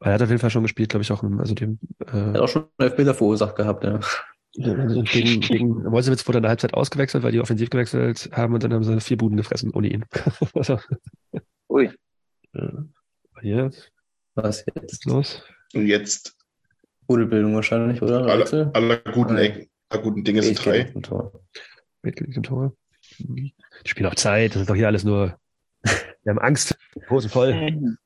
[0.00, 2.36] Er hat auf jeden Fall schon gespielt, glaube ich, auch im, also dem, Er hat
[2.36, 4.00] äh, auch schon einen Elfmeter verursacht gehabt, ja.
[4.58, 8.62] also gegen, gegen Wolsewitz wurde in der Halbzeit ausgewechselt, weil die offensiv gewechselt haben und
[8.62, 10.04] dann haben sie vier Buden gefressen ohne ihn.
[10.54, 10.78] also.
[13.44, 13.70] Hier,
[14.36, 14.90] Was jetzt?
[14.90, 15.42] ist los?
[15.74, 16.34] Und jetzt
[17.10, 18.24] Rudelbildung wahrscheinlich, oder?
[18.24, 18.70] alle, Wechsel?
[18.72, 19.36] alle guten.
[19.36, 20.78] Ecken, alle guten Dinge sind drei.
[20.94, 21.30] im Tor.
[22.00, 22.74] Bethke liegt im Tor.
[23.18, 23.52] Mhm.
[23.84, 25.38] Spielen auf Zeit, das ist doch hier alles nur.
[25.82, 26.74] Wir haben Angst
[27.10, 27.52] Hose voll.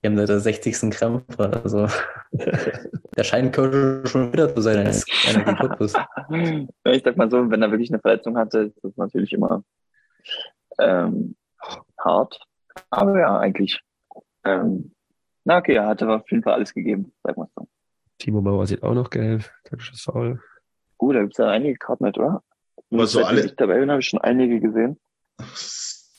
[0.00, 0.90] Wir haben da der 60.
[0.90, 1.62] Krampfer.
[1.62, 1.86] Also,
[2.32, 5.92] der scheint schon wieder zu sein als einer Cottbus.
[6.30, 9.62] Ja, ich sag mal so, wenn er wirklich eine Verletzung hatte, ist das natürlich immer
[10.78, 11.36] ähm,
[11.98, 12.40] hart.
[12.88, 13.82] Aber ja, eigentlich.
[14.44, 14.92] Ähm,
[15.44, 17.68] na okay, er hatte auf jeden Fall alles gegeben, sag mal so.
[18.18, 19.50] Timo Mauer sieht auch noch gelb.
[19.64, 20.40] Taktisches Foul.
[20.96, 22.42] Gut, da gibt's ja einige Karten mit, oder?
[22.90, 24.98] Aber so alle- ich dabei bin, habe ich schon einige gesehen.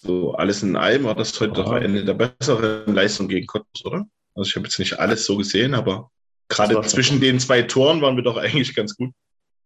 [0.01, 4.05] So alles in allem war das heute doch eine der besseren Leistungen gegen Cottbus, oder?
[4.35, 6.09] Also ich habe jetzt nicht alles so gesehen, aber
[6.47, 9.11] gerade zwischen den zwei Toren waren wir doch eigentlich ganz gut.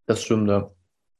[0.07, 0.71] Das stimmt, ja.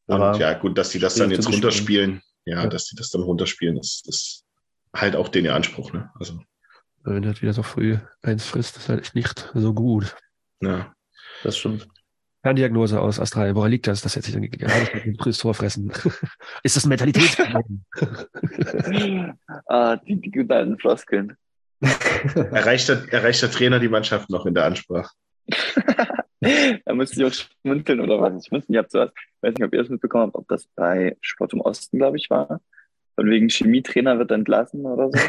[0.08, 2.22] Und Aber ja, gut, dass die das dann jetzt runterspielen.
[2.46, 2.68] Ja, Ja.
[2.68, 4.44] dass die das dann runterspielen, ist, ist
[4.96, 6.12] halt auch den ihr Anspruch, ne?
[6.20, 6.40] Also,
[7.04, 10.16] Wenn er wieder so früh eins frisst, ist halt echt nicht so gut.
[10.62, 10.94] ja.
[11.44, 11.88] das stimmt.
[12.44, 13.56] Ferndiagnose aus Australien.
[13.56, 15.92] Woran liegt das, dass er sich dann gerade mit dem Tor fressen?
[16.64, 17.84] ist das ein Mentalitätsproblem?
[19.68, 21.38] ah, die, die guten alten Floskeln.
[22.36, 25.14] Erreicht der, erreicht der Trainer die Mannschaft noch in der Ansprache?
[26.86, 28.46] da müsste ich auch schmunzeln oder was.
[28.46, 31.54] Ich wusste nicht, ich weiß nicht, ob ihr das mitbekommen habt, ob das bei Sport
[31.54, 32.60] im Osten, glaube ich, war.
[33.16, 35.20] Von wegen Chemietrainer wird entlassen oder so.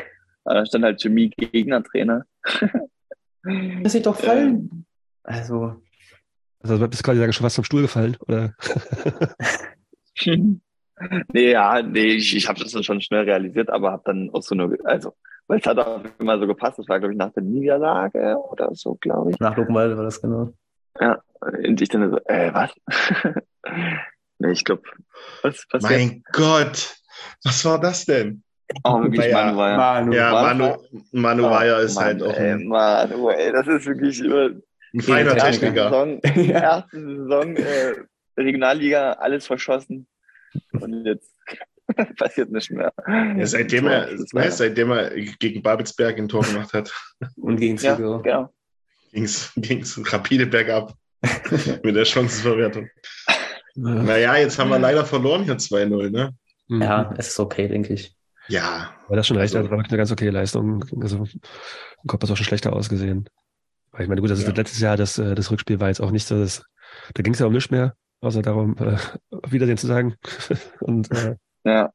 [0.45, 2.25] Aber da stand halt Chemie-Gegner-Trainer.
[3.43, 4.87] Lass dich doch fallen.
[5.23, 5.77] Also,
[6.61, 8.55] Also du bist quasi schon fast vom Stuhl gefallen, oder?
[11.33, 14.43] nee, ja, nee, ich, ich habe das dann schon schnell realisiert, aber habe dann auch
[14.43, 15.15] so nur, also,
[15.47, 18.71] weil es hat auch immer so gepasst, das war, glaube ich, nach der Niederlage oder
[18.75, 19.39] so, glaube ich.
[19.41, 20.53] nach Luckenwalde war das genau.
[21.01, 22.71] Ja, und ich dann so, äh, was?
[24.39, 24.83] nee, ich glaube,
[25.43, 25.91] was passiert?
[25.91, 26.97] Mein Gott,
[27.43, 28.44] was war das denn?
[28.83, 29.77] Oh, wirklich, Manu ja.
[29.77, 30.13] Manu.
[30.13, 30.77] Ja, Manu,
[31.13, 34.51] Manu Weyer ist Mann, halt auch ey, ein, Manu, ey, das ist wirklich immer
[34.95, 35.85] ein feiner Techniker.
[35.85, 36.21] Saison,
[36.51, 37.95] erste Saison, äh,
[38.37, 40.07] Regionalliga, alles verschossen.
[40.73, 41.33] Und jetzt
[42.17, 42.93] passiert nicht mehr.
[43.07, 44.51] Ja, seitdem, er, wahr.
[44.51, 46.93] seitdem er gegen Babelsberg ein Tor gemacht hat,
[47.37, 48.23] Und gegen ja, Zwickau.
[48.23, 48.51] genau.
[49.13, 50.95] ging's ging's rapide bergab
[51.83, 52.89] mit der Chancenverwertung.
[53.27, 53.35] Ja.
[53.77, 56.31] Naja, jetzt haben wir leider verloren hier 2-0, ne?
[56.69, 58.15] Ja, es ist okay, denke ich.
[58.49, 60.85] Ja, Aber das schon recht, Also- also, war wirklich eine ganz okay Leistung.
[61.01, 63.29] Also, im Kopf hat es auch schon schlechter ausgesehen.
[63.93, 64.53] Aber ich meine, gut, das ist Ja.
[64.55, 66.65] letztes Jahr, das, äh, das Rückspiel war jetzt auch nicht so, das,
[67.15, 68.97] da ging es ja um nichts mehr, außer darum, äh,
[69.31, 70.15] auf Wiedersehen zu sagen.
[70.81, 71.91] Und äh, Ja,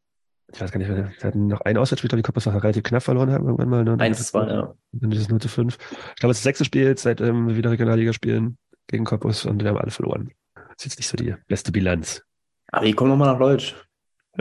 [0.51, 3.03] ich weiß gar nicht, wir hatten noch ein Auswärtsspiel, glaube ich, Koppers noch relativ knapp
[3.03, 3.83] verloren haben irgendwann mal.
[3.83, 3.97] Ne?
[3.99, 4.73] Eins, zwei, ja.
[4.99, 5.77] Und dieses 0 zu 5.
[5.79, 8.57] Ich glaube, es ist das sechste Spiel, seit ähm, wir wieder Regionalliga spielen
[8.87, 10.31] gegen Cottbus und wir haben alle verloren.
[10.55, 12.23] Das ist jetzt nicht so die beste Bilanz.
[12.71, 13.75] Aber die kommen nochmal nach Leutsch.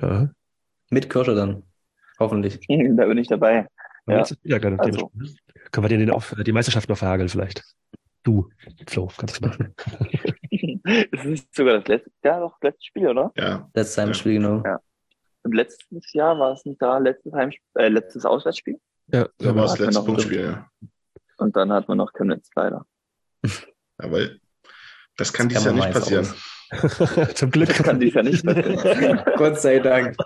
[0.01, 0.31] Ja.
[0.91, 1.65] Mit Kirsche dann.
[2.19, 2.61] Hoffentlich.
[2.69, 3.67] da bin ich dabei.
[4.07, 4.25] Ja.
[4.43, 5.11] wieder gerade Also.
[5.71, 7.63] Können wir dir den auf die Meisterschaft noch verhageln, vielleicht?
[8.23, 8.49] Du,
[8.87, 9.75] Flo, kannst du machen.
[11.13, 13.33] es ist sogar das letzte Jahr doch letztes Spiel, oder?
[13.37, 13.69] ja.
[13.75, 14.63] Letztes Heimspiel, genau.
[14.65, 14.81] Ja.
[15.43, 18.81] Und letztes Jahr war es nicht da, letztes Heimspiel, äh, letztes Auswärtsspiel.
[19.13, 20.71] Ja, Da war das hatten wir letzte Punktspiel, ja.
[21.39, 22.87] Und dann hat man noch Chemnitz leider.
[24.01, 24.39] Ja, weil
[25.17, 27.35] das kann Das dieses Jahr kann man nicht passieren.
[27.35, 27.69] Zum Glück.
[27.69, 29.21] Das kann dies ja nicht passieren.
[29.37, 30.17] Gott sei Dank.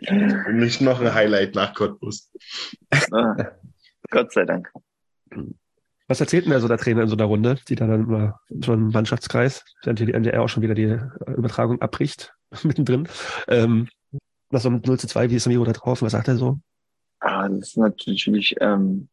[0.00, 2.30] Nicht noch ein Highlight nach Cottbus.
[3.12, 3.36] Ah,
[4.10, 4.70] Gott sei Dank.
[6.06, 8.40] Was erzählt denn da so der Trainer in so einer Runde, die da dann immer
[8.48, 11.00] so ein Mannschaftskreis, während die NDR auch schon wieder die äh,
[11.36, 13.08] Übertragung abbricht, mittendrin.
[13.46, 13.88] Ähm,
[14.50, 16.00] nach so einem 0 zu 2, wie ist Miro da drauf?
[16.00, 16.58] Was sagt er so?
[17.20, 19.08] Ah, das ist natürlich ähm,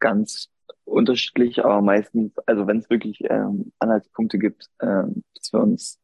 [0.00, 0.48] ganz
[0.84, 6.00] unterschiedlich, aber meistens, also wenn es wirklich ähm, Anhaltspunkte gibt, ähm, dass wir uns,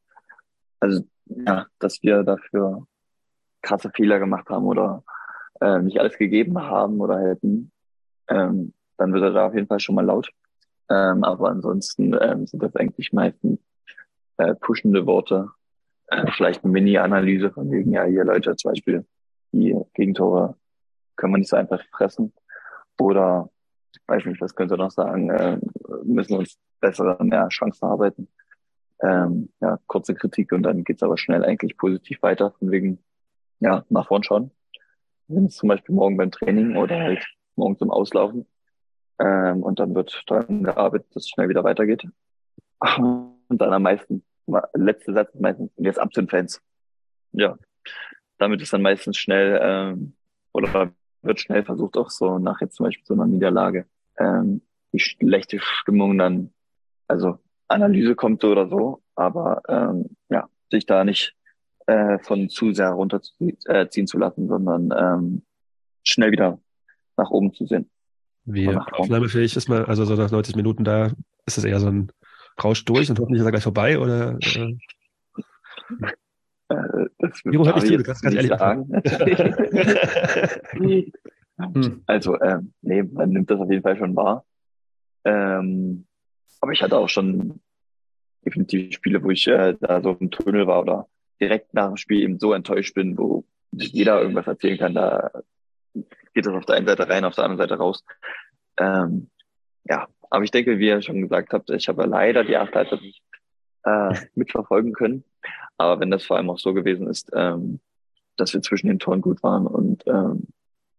[0.79, 2.87] also ja, dass wir dafür
[3.63, 5.03] krasse Fehler gemacht haben oder
[5.61, 7.73] äh, nicht alles gegeben haben oder hätten,
[8.29, 10.31] ähm, dann wird er da auf jeden Fall schon mal laut.
[10.91, 13.61] Ähm, aber ansonsten ähm, sind das eigentlich meistens
[14.39, 15.51] äh, pushende Worte,
[16.09, 19.05] äh, vielleicht eine Mini-Analyse von wegen, ja, hier Leute, zum Beispiel
[19.53, 20.57] die Gegentore
[21.17, 22.33] können wir nicht so einfach fressen.
[23.01, 23.51] Oder,
[24.07, 25.59] weiß nicht, was könnt ihr noch sagen, äh,
[26.05, 28.29] müssen wir uns bessere, mehr Chancen arbeiten.
[29.01, 32.99] Ähm, ja, kurze Kritik und dann geht's aber schnell eigentlich positiv weiter, von wegen,
[33.61, 34.51] ja, nach vorn schauen.
[35.27, 37.27] Wenn es zum Beispiel morgen beim Training oder halt
[37.57, 38.47] morgen zum Auslaufen.
[39.19, 42.07] Ähm, und dann wird daran gearbeitet, dass es schnell wieder weitergeht.
[43.51, 44.23] Und dann am meisten,
[44.75, 46.63] letzte Satz ist meistens, jetzt ab zu den Fans.
[47.33, 47.59] Ja,
[48.39, 50.15] damit ist dann meistens schnell, ähm,
[50.53, 53.87] oder wird schnell versucht, auch so nach jetzt zum Beispiel so einer Niederlage,
[54.19, 54.63] ähm,
[54.93, 56.53] die schlechte Stimmung dann,
[57.09, 61.35] also Analyse kommt so oder so, aber ähm, ja, sich da nicht
[61.89, 65.43] äh, von zu sehr runterziehen äh, ziehen zu lassen, sondern ähm,
[66.05, 66.61] schnell wieder
[67.17, 67.91] nach oben zu sehen.
[68.45, 71.13] Wie aufnahmefähig ist man, also so nach 90 Minuten da,
[71.47, 72.13] ist das eher so ein
[72.63, 74.77] Rausch durch und hoffentlich ist er gleich vorbei oder äh,
[76.71, 79.03] Äh, das hör darf dich ich zu, du kannst ganz ehrlich sagen.
[80.73, 81.13] Hm.
[82.07, 84.45] Also, ähm, nee, man nimmt das auf jeden Fall schon wahr.
[85.25, 86.07] Ähm,
[86.61, 87.61] aber ich hatte auch schon
[88.45, 91.09] definitiv Spiele, wo ich äh, da so im Tunnel war oder
[91.41, 94.95] direkt nach dem Spiel eben so enttäuscht bin, wo nicht jeder irgendwas erzählen kann.
[94.95, 95.31] Da
[96.35, 98.05] geht das auf der einen Seite rein, auf der anderen Seite raus.
[98.79, 99.31] Ähm,
[99.85, 103.03] ja, aber ich denke, wie ihr schon gesagt habt, ich habe leider die erste Halbzeit
[103.03, 103.23] nicht
[103.85, 105.25] äh, mitverfolgen können.
[105.77, 107.81] Aber wenn das vor allem auch so gewesen ist, ähm,
[108.37, 110.49] dass wir zwischen den Toren gut waren und ähm,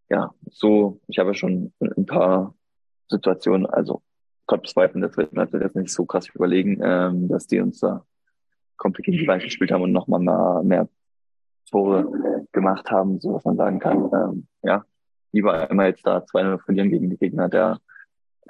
[0.09, 2.55] ja, so, ich habe schon ein paar
[3.09, 4.01] Situationen, also
[4.47, 8.03] Gott bezweifeln, das wird man jetzt nicht so krass überlegen, ähm, dass die uns da
[8.83, 10.87] die Wand gespielt haben und nochmal mal mehr
[11.69, 14.09] Tore gemacht haben, so was man sagen kann.
[14.13, 14.85] Ähm, ja,
[15.31, 17.79] lieber einmal jetzt da 2-0 verlieren gegen die Gegner, der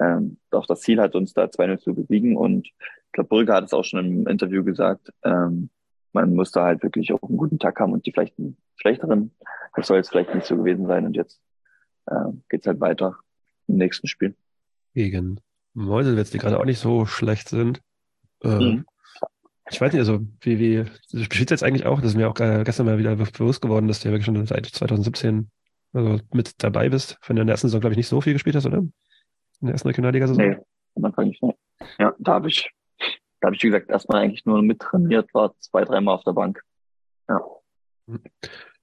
[0.00, 2.36] ähm, auch das Ziel hat, uns da 2-0 zu besiegen.
[2.36, 5.70] Und ich glaube, Brügge hat es auch schon im Interview gesagt, ähm,
[6.12, 9.32] man muss da halt wirklich auch einen guten Tag haben und die vielleicht einen schlechteren.
[9.76, 11.06] Das soll jetzt vielleicht nicht so gewesen sein.
[11.06, 11.40] Und jetzt
[12.06, 13.16] äh, geht's halt weiter
[13.68, 14.34] im nächsten Spiel.
[14.94, 15.40] Gegen
[15.74, 17.80] Meuselwitz, die gerade auch nicht so schlecht sind.
[18.42, 18.84] Ähm, Mhm.
[19.70, 22.38] Ich weiß nicht, also wie, wie, du spielst jetzt eigentlich auch, das ist mir auch
[22.40, 25.50] äh, gestern mal wieder bewusst geworden, dass du ja wirklich schon seit 2017
[25.92, 27.18] also mit dabei bist.
[27.20, 28.78] Von der ersten Saison, glaube ich, nicht so viel gespielt hast, oder?
[28.78, 28.92] In
[29.60, 30.44] der ersten Regionalliga-Saison?
[30.44, 30.56] Nee,
[30.96, 31.42] am Anfang nicht.
[31.42, 31.54] Nee.
[31.98, 32.70] Ja, da habe ich,
[33.40, 36.62] da habe ich, wie gesagt, erstmal eigentlich nur mittrainiert, war zwei, dreimal auf der Bank.
[37.28, 37.40] Ja.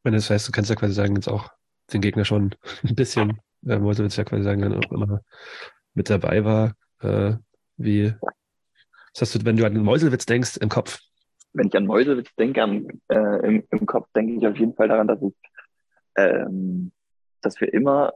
[0.04, 1.50] Meine, das heißt, du kannst ja quasi sagen, jetzt auch
[1.94, 5.22] den Gegner schon ein bisschen, äh, Meuselwitz ja quasi sagen, dann auch immer
[5.94, 6.76] mit dabei war.
[7.02, 7.36] Äh,
[7.78, 8.14] wie,
[9.22, 11.00] hast du, wenn du an den Meuselwitz denkst, im Kopf?
[11.54, 14.88] Wenn ich an Meuselwitz denke, am, äh, im, im Kopf denke ich auf jeden Fall
[14.88, 15.34] daran, dass ich,
[16.16, 16.92] ähm,
[17.42, 18.14] dass wir immer,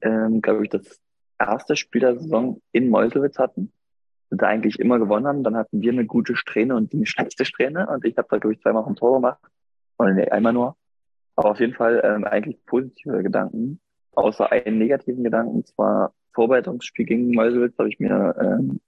[0.00, 1.00] ähm, glaube ich, das
[1.38, 3.72] erste Spiel der Saison in Meuselwitz hatten
[4.30, 5.44] und da eigentlich immer gewonnen haben.
[5.44, 8.54] Dann hatten wir eine gute Strähne und eine schlechte Strähne und ich habe da, glaube
[8.54, 9.40] ich, zweimal ein Tor gemacht.
[9.98, 10.76] Oder nee, einmal nur.
[11.36, 13.80] Aber auf jeden Fall ähm, eigentlich positive Gedanken,
[14.12, 15.64] außer einen negativen Gedanken.
[15.64, 18.80] Zwar Vorbereitungsspiel gegen Meuselwitz habe ich mir ähm,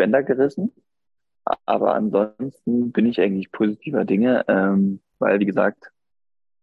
[0.00, 0.72] Bänder gerissen.
[1.66, 5.92] Aber ansonsten bin ich eigentlich positiver Dinge, ähm, weil, wie gesagt,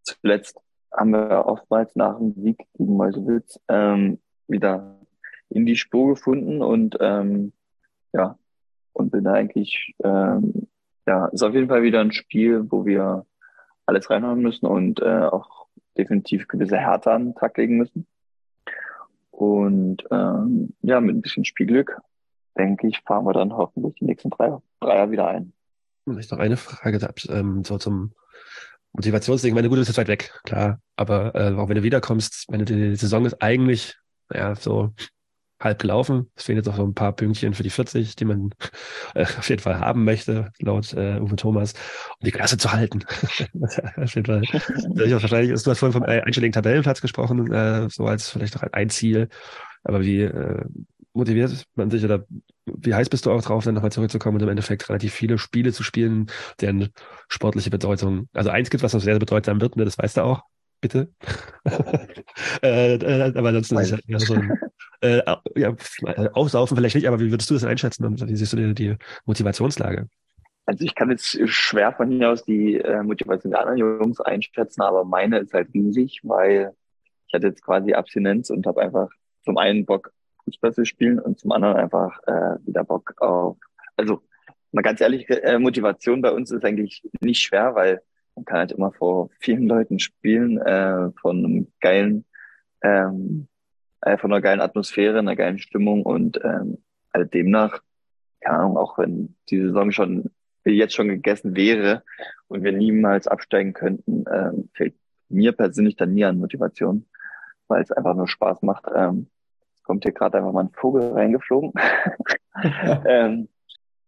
[0.02, 0.58] zuletzt
[0.92, 4.98] haben wir oftmals nach dem Sieg gegen Meuselwitz ähm, wieder
[5.50, 7.52] in die Spur gefunden und ähm,
[8.12, 8.36] ja,
[8.92, 10.66] und bin da eigentlich, ähm,
[11.06, 13.24] ja, ist auf jeden Fall wieder ein Spiel, wo wir
[13.86, 18.04] alles reinhauen müssen und äh, auch definitiv gewisse Härte an den Tag legen müssen.
[19.30, 22.00] Und ähm, ja, mit ein bisschen Spielglück,
[22.58, 25.52] denke ich, fahren wir dann hoffentlich die nächsten drei Dreier wieder ein.
[26.04, 26.98] Vielleicht noch eine Frage
[27.28, 28.12] ähm, so zum
[28.92, 29.54] Motivationsding.
[29.54, 30.80] Meine, gut, du bist jetzt weit weg, klar.
[30.96, 33.96] Aber äh, auch wenn du wiederkommst, meine, die Saison ist eigentlich,
[34.30, 34.92] naja, so
[35.60, 36.30] halb gelaufen.
[36.36, 38.50] Es fehlen jetzt noch so ein paar Pünktchen für die 40, die man
[39.14, 41.72] äh, auf jeden Fall haben möchte, laut äh, Uwe Thomas,
[42.20, 43.04] um die Klasse zu halten.
[43.96, 44.42] auf jeden Fall.
[44.90, 48.54] Durchaus wahrscheinlich ist, du hast vorhin vom äh, einstelligen Tabellenplatz gesprochen, äh, so als vielleicht
[48.54, 49.28] noch ein Ziel.
[49.82, 50.64] Aber wie äh,
[51.18, 52.24] motiviert man sich oder
[52.64, 55.72] wie heiß bist du auch drauf, dann nochmal zurückzukommen und im Endeffekt relativ viele Spiele
[55.72, 56.26] zu spielen,
[56.60, 56.90] deren
[57.28, 60.22] sportliche Bedeutung, also eins gibt, was noch sehr, sehr bedeutsam wird, ne, das weißt du
[60.22, 60.42] auch,
[60.80, 61.12] bitte.
[62.62, 64.58] äh, äh, aber ansonsten ist es halt eher so ein,
[65.00, 65.22] äh,
[65.56, 65.74] ja,
[66.32, 68.96] aufsaufen vielleicht nicht, aber wie würdest du das einschätzen und wie siehst du die, die
[69.26, 70.08] Motivationslage?
[70.66, 74.82] Also ich kann jetzt schwer von hier aus die äh, Motivation der anderen Jungs einschätzen,
[74.82, 76.74] aber meine ist halt riesig, weil
[77.26, 79.08] ich hatte jetzt quasi Abstinenz und habe einfach
[79.44, 80.12] zum einen Bock
[80.50, 83.56] Fußball spielen und zum anderen einfach äh, wieder Bock auf,
[83.96, 84.22] also
[84.72, 88.02] mal ganz ehrlich, äh, Motivation bei uns ist eigentlich nicht schwer, weil
[88.34, 92.24] man kann halt immer vor vielen Leuten spielen, äh, von einem geilen,
[92.82, 93.48] ähm,
[94.02, 96.78] äh, von einer geilen Atmosphäre, einer geilen Stimmung und ähm,
[97.10, 97.80] also demnach,
[98.40, 100.30] keine Ahnung, auch wenn die Saison schon
[100.64, 102.02] jetzt schon gegessen wäre
[102.48, 104.94] und wir niemals absteigen könnten, ähm, fehlt
[105.30, 107.06] mir persönlich dann nie an Motivation,
[107.68, 108.84] weil es einfach nur Spaß macht.
[108.94, 109.28] Ähm,
[109.88, 111.72] kommt hier gerade einfach mal ein Vogel reingeflogen.
[113.06, 113.48] ähm,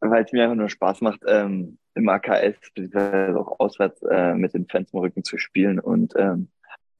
[0.00, 4.54] weil es mir einfach nur Spaß macht, ähm, im AKS, beziehungsweise auch auswärts äh, mit
[4.54, 5.78] den Fans im Rücken zu spielen.
[5.78, 6.48] Und ähm,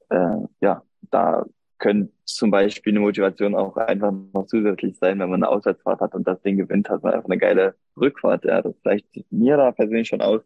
[0.09, 1.45] äh, ja, da
[1.79, 6.13] könnte zum Beispiel eine Motivation auch einfach noch zusätzlich sein, wenn man eine Auswärtsfahrt hat
[6.13, 8.45] und das Ding gewinnt, hat man einfach eine geile Rückfahrt.
[8.45, 10.41] Ja, das gleicht mir da persönlich schon aus,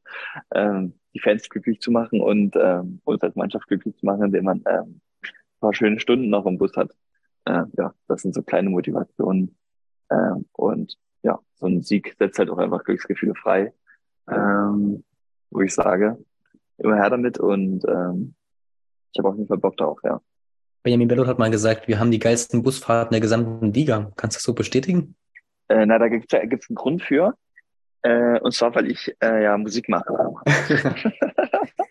[0.54, 4.46] ähm, die Fans glücklich zu machen und ähm, uns als Mannschaft glücklich zu machen, indem
[4.46, 6.92] man ähm, ein paar schöne Stunden noch im Bus hat.
[7.46, 9.56] Äh, ja, das sind so kleine Motivationen.
[10.12, 13.74] Ähm, und ja, so ein Sieg setzt halt auch einfach Glücksgefühle frei,
[14.30, 15.04] ähm,
[15.50, 16.18] wo ich sage,
[16.78, 18.36] immer her damit und ähm,
[19.12, 20.22] ich habe auf jeden Fall Bock darauf, ja.
[20.84, 24.12] Benjamin Bellot hat mal gesagt, wir haben die geilsten Busfahrten der gesamten Liga.
[24.18, 25.16] Kannst du das so bestätigen?
[25.68, 27.34] Äh, na, da gibt's ja gibt's einen Grund für.
[28.04, 30.14] Äh, und zwar, weil ich äh, ja Musik mache.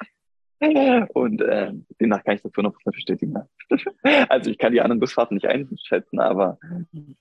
[1.14, 3.34] und äh, demnach kann ich das nur noch bestätigen.
[3.34, 4.26] Ja.
[4.28, 6.58] also ich kann die anderen Busfahrten nicht einschätzen, aber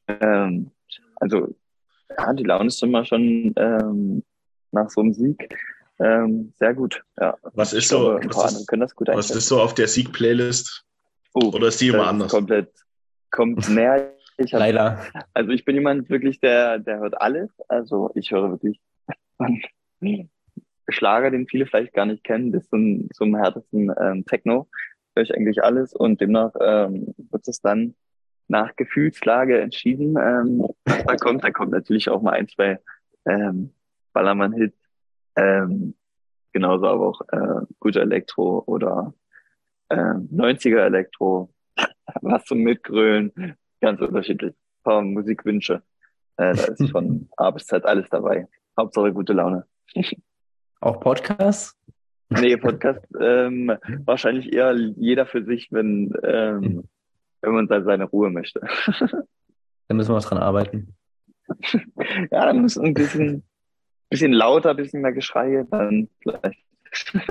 [0.08, 0.72] ähm,
[1.16, 1.54] also
[2.18, 4.24] ja, die Laune ist immer schon ähm,
[4.72, 5.50] nach so einem Sieg
[6.00, 7.04] ähm, sehr gut.
[7.20, 7.38] Ja.
[7.54, 10.86] Was ist so, glaube, was ist- das gut Was ist so auf der Sieg-Playlist?
[11.34, 12.32] Oh, Oder ist die das immer anders?
[12.32, 12.72] Komplett,
[13.32, 14.12] kommt näher.
[14.38, 15.00] Ich hab, Leider.
[15.34, 17.52] also ich bin jemand wirklich, der, der hört alles.
[17.68, 18.80] Also ich höre wirklich
[20.90, 24.70] Schlager, den viele vielleicht gar nicht kennen, bis zum, zum härtesten ähm, Techno.
[25.16, 27.96] Höre ich eigentlich alles und demnach ähm, wird es dann
[28.48, 31.44] nach Gefühlslage entschieden, ähm, da kommt.
[31.44, 32.80] Da kommt natürlich auch mal ein, zwei
[33.26, 33.74] ähm,
[34.14, 34.78] Ballermann-Hits.
[35.36, 35.96] Ähm,
[36.52, 39.14] genauso aber auch äh, guter Elektro oder
[39.90, 41.54] äh, 90er Elektro,
[42.22, 44.54] was zum Mitgrölen, ganz unterschiedlich.
[44.54, 45.82] Ein paar Musikwünsche.
[46.38, 48.48] Äh, da ist von A bis Z alles dabei.
[48.78, 49.66] Hauptsache gute Laune.
[50.84, 51.78] Auch Podcasts?
[52.28, 53.72] Nee, Podcast ähm,
[54.04, 56.84] wahrscheinlich eher jeder für sich, wenn, ähm,
[57.40, 58.60] wenn man seine Ruhe möchte.
[59.90, 60.96] Da müssen wir noch dran arbeiten.
[62.32, 63.44] ja, dann muss ein bisschen,
[64.10, 66.64] bisschen lauter, ein bisschen mehr Geschrei, dann vielleicht.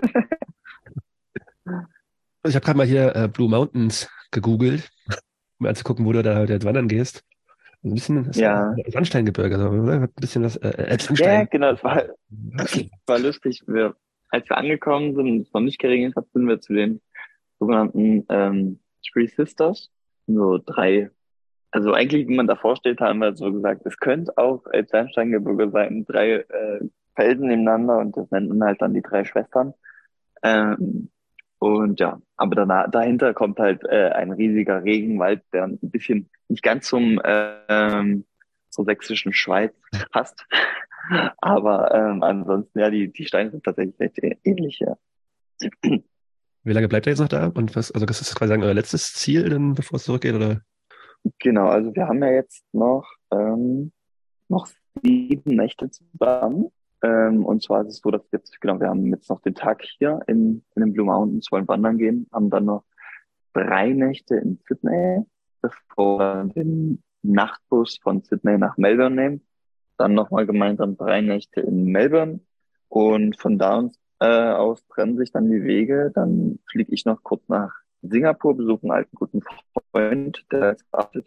[2.45, 6.37] Ich habe gerade mal hier äh, Blue Mountains gegoogelt, um mir anzugucken, wo du da
[6.37, 7.25] heute jetzt wandern gehst.
[7.85, 8.75] Ein bisschen das Ja.
[8.89, 9.93] Sandsteingebirge, so, oder?
[9.95, 11.49] Ein bisschen was, äh, äh, Ja, Sandstein.
[11.51, 12.03] genau, es war,
[13.07, 13.63] war lustig.
[13.67, 13.95] Wir,
[14.31, 17.01] als wir angekommen sind und es noch nicht geregnet hat, sind wir zu den
[17.59, 18.79] sogenannten ähm,
[19.13, 19.91] Three Sisters.
[20.29, 21.11] So drei,
[21.73, 26.05] also eigentlich, wie man davor steht, haben wir so gesagt, es könnte auch Elbsandsteingebirge sein,
[26.07, 26.81] drei äh,
[27.17, 29.75] Felsen nebeneinander und das nennt man halt dann die drei Schwestern.
[30.43, 31.11] Ähm,
[31.63, 36.65] und ja, aber danach, dahinter kommt halt äh, ein riesiger Regenwald, der ein bisschen nicht
[36.65, 38.25] ganz zum äh, ähm,
[38.69, 39.73] zur sächsischen Schweiz
[40.11, 40.45] passt.
[41.39, 44.97] Aber ähm, ansonsten, ja, die, die Steine sind tatsächlich recht ähnlich, ja.
[46.65, 47.47] Wie lange bleibt er jetzt noch da?
[47.47, 50.63] Und was, also das ist quasi sagen, euer letztes Ziel, dann, bevor es zurückgeht, oder?
[51.39, 53.93] Genau, also wir haben ja jetzt noch, ähm,
[54.49, 54.67] noch
[55.01, 56.73] sieben Nächte zusammen.
[57.03, 59.83] Ähm, und zwar ist es so, dass jetzt, genau, wir haben jetzt noch den Tag
[59.83, 62.85] hier in, in den Blue Mountains, wollen wandern gehen, haben dann noch
[63.53, 65.25] drei Nächte in Sydney,
[65.61, 69.47] bevor wir den Nachtbus von Sydney nach Melbourne nehmen.
[69.99, 72.41] Dann nochmal gemeinsam drei Nächte in Melbourne.
[72.89, 73.89] Und von da
[74.21, 76.11] äh, aus trennen sich dann die Wege.
[76.15, 77.73] Dann fliege ich noch kurz nach
[78.03, 79.41] Singapur, besuche einen alten guten
[79.93, 81.27] Freund, der jetzt wartet,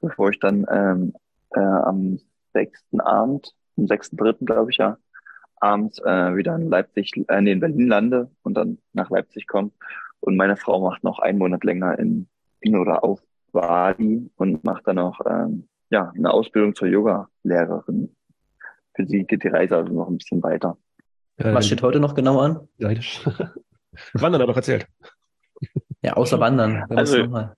[0.00, 1.12] bevor ich dann ähm,
[1.54, 2.18] äh, am
[2.52, 4.98] sechsten Abend, am sechsten Dritten, glaube ich, ja,
[5.56, 9.70] abends äh, wieder in Leipzig, äh, nee, in Berlin lande und dann nach Leipzig komme.
[10.20, 12.28] Und meine Frau macht noch einen Monat länger in,
[12.60, 13.20] in oder auf
[13.52, 18.14] Bali und macht dann auch ähm, ja, eine Ausbildung zur Yoga-Lehrerin.
[18.94, 20.76] Für sie geht die Reise also noch ein bisschen weiter.
[21.38, 22.68] Ja, Was steht heute noch genau an?
[22.78, 24.86] Wandern hat er doch erzählt.
[26.02, 26.84] Ja, außer Wandern.
[26.90, 27.54] Also- noch.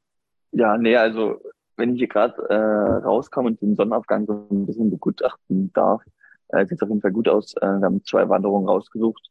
[0.53, 1.41] Ja, nee, also
[1.77, 6.03] wenn ich hier gerade äh, rauskomme und den Sonnenaufgang so ein bisschen begutachten darf,
[6.49, 7.55] äh, sieht auf jeden Fall gut aus.
[7.57, 9.31] Äh, wir haben zwei Wanderungen rausgesucht.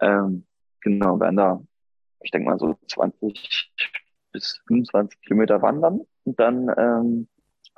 [0.00, 0.44] Ähm,
[0.80, 1.62] genau, werden da,
[2.22, 3.72] ich denke mal so 20
[4.32, 7.28] bis 25 Kilometer wandern und dann ähm,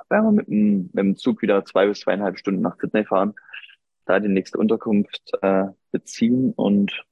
[0.09, 3.33] werden wir mit dem, mit dem Zug wieder zwei bis zweieinhalb Stunden nach Sydney fahren,
[4.05, 7.05] da die nächste Unterkunft äh, beziehen und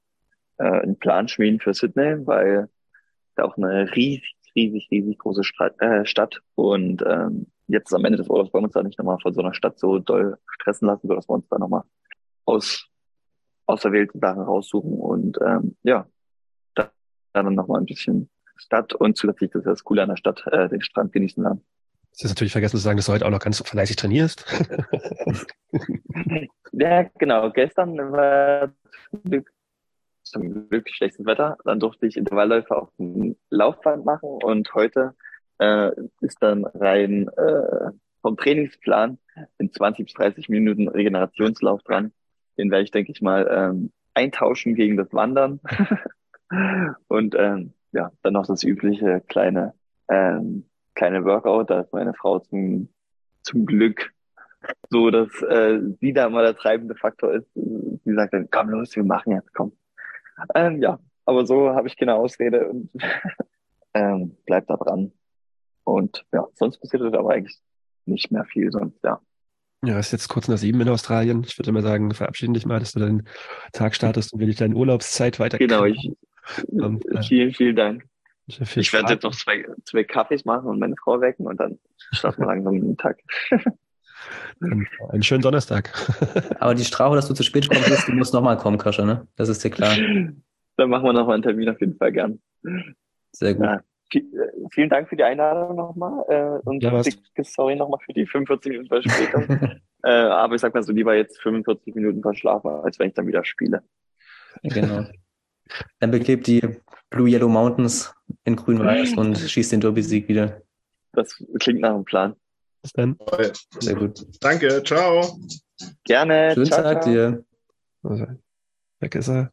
[0.58, 2.68] äh, einen Plan schmieden für Sydney, weil
[3.34, 6.40] da auch eine riesig, riesig, riesig große Stadt, äh, Stadt.
[6.54, 9.40] Und ähm, jetzt am Ende des Urlaubs wollen wir uns da nicht nochmal von so
[9.40, 11.82] einer Stadt so doll stressen lassen, sodass wir uns da nochmal
[12.44, 12.88] aus
[13.66, 16.06] auserwählte Sachen raussuchen und ähm, ja,
[16.74, 16.90] da
[17.32, 20.80] dann nochmal ein bisschen Stadt und zusätzlich das das Coole an der Stadt, äh, den
[20.80, 21.64] Strand genießen lernen.
[22.12, 24.46] Jetzt ist natürlich vergessen zu sagen, dass du heute auch noch ganz fleißig trainierst.
[26.78, 27.50] Ja, genau.
[27.50, 28.70] Gestern war
[29.10, 29.50] zum Glück,
[30.26, 31.56] zum Glück schlechtes Wetter.
[31.64, 35.14] Dann durfte ich Intervallläufe auf dem Laufband machen und heute
[35.58, 35.90] äh,
[36.20, 37.90] ist dann rein äh,
[38.22, 39.18] vom Trainingsplan
[39.58, 42.12] in 20 bis 30 Minuten Regenerationslauf dran.
[42.58, 45.60] Den werde ich, denke ich mal, ähm, eintauschen gegen das Wandern.
[47.08, 49.74] und ähm, ja, dann noch das übliche kleine,
[50.08, 51.70] ähm, kleine Workout.
[51.70, 52.88] Da ist meine Frau zum,
[53.42, 54.12] zum Glück
[54.90, 57.46] so, dass äh, sie da mal der treibende Faktor ist.
[57.54, 59.72] Sie sagt dann, komm los, wir machen jetzt, komm.
[60.54, 62.90] Ähm, ja, aber so habe ich keine Ausrede und
[63.94, 65.12] ähm, bleib da dran.
[65.84, 67.58] Und ja, sonst passiert aber eigentlich
[68.06, 69.20] nicht mehr viel sonst, ja.
[69.84, 71.44] Ja, es ist jetzt kurz nach sieben in Australien.
[71.46, 73.28] Ich würde mal sagen, verabschiede dich mal, dass du deinen
[73.72, 75.58] Tag startest und wir dich deine Urlaubszeit weiter.
[75.58, 76.12] Genau, ich,
[76.68, 78.04] Und, äh, vielen, vielen Dank.
[78.48, 81.78] viel Ich werde jetzt noch zwei, zwei Kaffees machen und meine Frau wecken und dann
[82.12, 83.20] starten wir langsam den Tag.
[84.60, 85.92] Einen schönen Donnerstag.
[86.60, 89.26] Aber die Strafe, dass du zu spät kommst, ist, du musst nochmal kommen, Kascha, ne?
[89.36, 89.94] Das ist dir klar.
[89.96, 92.40] Dann machen wir noch mal einen Termin auf jeden Fall gern.
[93.32, 93.64] Sehr gut.
[93.64, 93.80] Ja,
[94.14, 94.20] äh,
[94.70, 97.02] vielen Dank für die Einladung nochmal äh, und Ja,
[97.42, 99.80] Sorry nochmal für die 45 Minuten Verspätung.
[100.04, 103.26] äh, aber ich sag mal so, lieber jetzt 45 Minuten verschlafen, als wenn ich dann
[103.26, 103.82] wieder spiele.
[104.62, 105.04] Genau.
[105.98, 106.62] Dann beklebt die
[107.10, 110.62] Blue Yellow Mountains in grün-weiß und schießt den Derby-Sieg wieder.
[111.12, 112.36] Das klingt nach einem Plan.
[112.86, 113.16] Bis dann.
[113.80, 114.24] Sehr gut.
[114.40, 115.38] Danke, ciao.
[116.04, 116.52] Gerne.
[116.54, 117.12] Schönen ciao, Tag ciao.
[117.12, 117.44] dir.
[118.04, 118.26] Also,
[119.00, 119.50] weg ist er.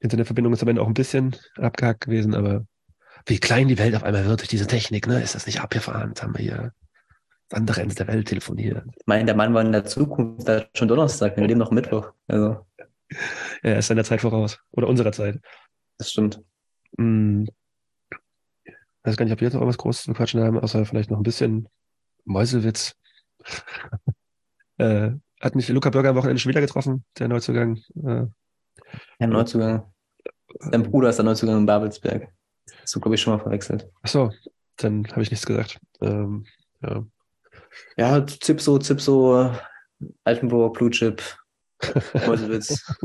[0.00, 2.66] Internetverbindung ist am Ende auch ein bisschen abgehackt gewesen, aber
[3.24, 5.22] wie klein die Welt auf einmal wird durch diese Technik, ne?
[5.22, 6.10] Ist das nicht abgefahren?
[6.10, 6.72] Jetzt haben wir hier
[7.48, 8.84] das andere Ende der Welt telefoniert.
[8.94, 12.12] Ich meine, der Mann war in der Zukunft, da schon Donnerstag, wir leben noch Mittwoch.
[12.28, 12.66] Also,
[13.62, 14.60] Ja, er ist seiner Zeit voraus.
[14.72, 15.40] Oder unserer Zeit.
[15.96, 16.42] das stimmt.
[16.98, 17.48] Hm.
[19.02, 21.18] Weiß gar nicht, ob wir jetzt noch irgendwas Großes zu quatschen haben, außer vielleicht noch
[21.18, 21.68] ein bisschen
[22.26, 22.94] Meuselwitz.
[24.78, 27.78] äh, hat mich Luca Bürger am Wochenende schon wieder getroffen, der Neuzugang.
[28.04, 28.26] Äh,
[29.18, 29.92] Ein Neuzugang.
[30.70, 32.28] Dein Bruder ist der Neuzugang in Babelsberg.
[32.82, 33.88] Hast du, glaube ich, schon mal verwechselt.
[34.02, 34.32] ach so,
[34.76, 35.78] dann habe ich nichts gesagt.
[36.00, 36.46] Ähm,
[36.82, 37.04] ja.
[37.96, 39.52] Ja, Zipso, Zipso,
[40.24, 41.22] Altenburg, Blue Chip,
[42.26, 42.84] Meuselwitz.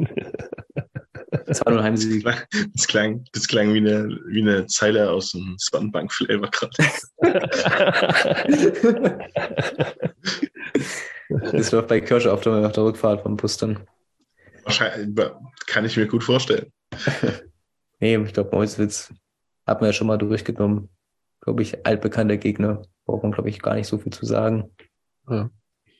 [1.51, 2.25] 2-0 Heimsieg.
[2.73, 6.71] Das klang, das klang wie eine, wie eine Zeile aus dem Sonnenbank-Flavor gerade.
[11.53, 13.87] Das läuft bei Kirsche auf der, auf der Rückfahrt vom Bus dann.
[14.63, 15.15] Wahrscheinlich,
[15.65, 16.71] kann ich mir gut vorstellen.
[18.03, 19.13] Nee, ich glaube, Meuselwitz
[19.67, 20.89] hat man ja schon mal durchgenommen.
[21.39, 22.81] Glaube ich, altbekannter Gegner.
[23.05, 24.71] Braucht man, glaube ich, gar nicht so viel zu sagen.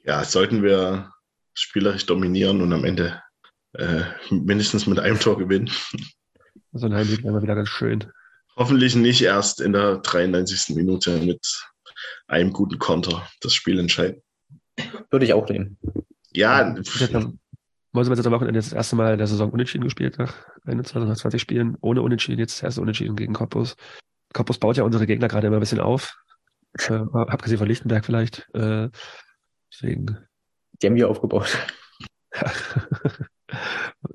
[0.03, 1.11] Ja, sollten wir
[1.53, 3.21] spielerisch dominieren und am Ende
[3.73, 5.69] äh, mindestens mit einem Tor gewinnen.
[6.73, 8.05] So ein Heimweg wäre wieder ganz schön.
[8.55, 10.75] Hoffentlich nicht erst in der 93.
[10.75, 11.45] Minute mit
[12.27, 14.21] einem guten Konter das Spiel entscheiden.
[15.09, 15.77] Würde ich auch nehmen.
[16.31, 16.75] Ja,
[17.93, 20.33] Meuselwitz hat am Wochenende jetzt das erste Mal in der Saison unentschieden gespielt, nach
[20.65, 23.75] 21, nach 20 Spielen, ohne Unentschieden, jetzt das erste Unentschieden gegen Cottbus.
[24.33, 26.15] Cottbus baut ja unsere Gegner gerade immer ein bisschen auf.
[26.87, 28.47] Äh, abgesehen von Lichtenberg vielleicht.
[28.53, 28.89] Äh,
[29.71, 30.17] deswegen
[30.81, 31.57] Die haben wir aufgebaut.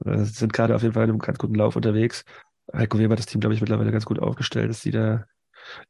[0.04, 2.24] äh, sind gerade auf jeden Fall in einem ganz guten Lauf unterwegs.
[2.74, 5.24] Heiko Weber hat das Team, glaube ich, mittlerweile ganz gut aufgestellt, dass die da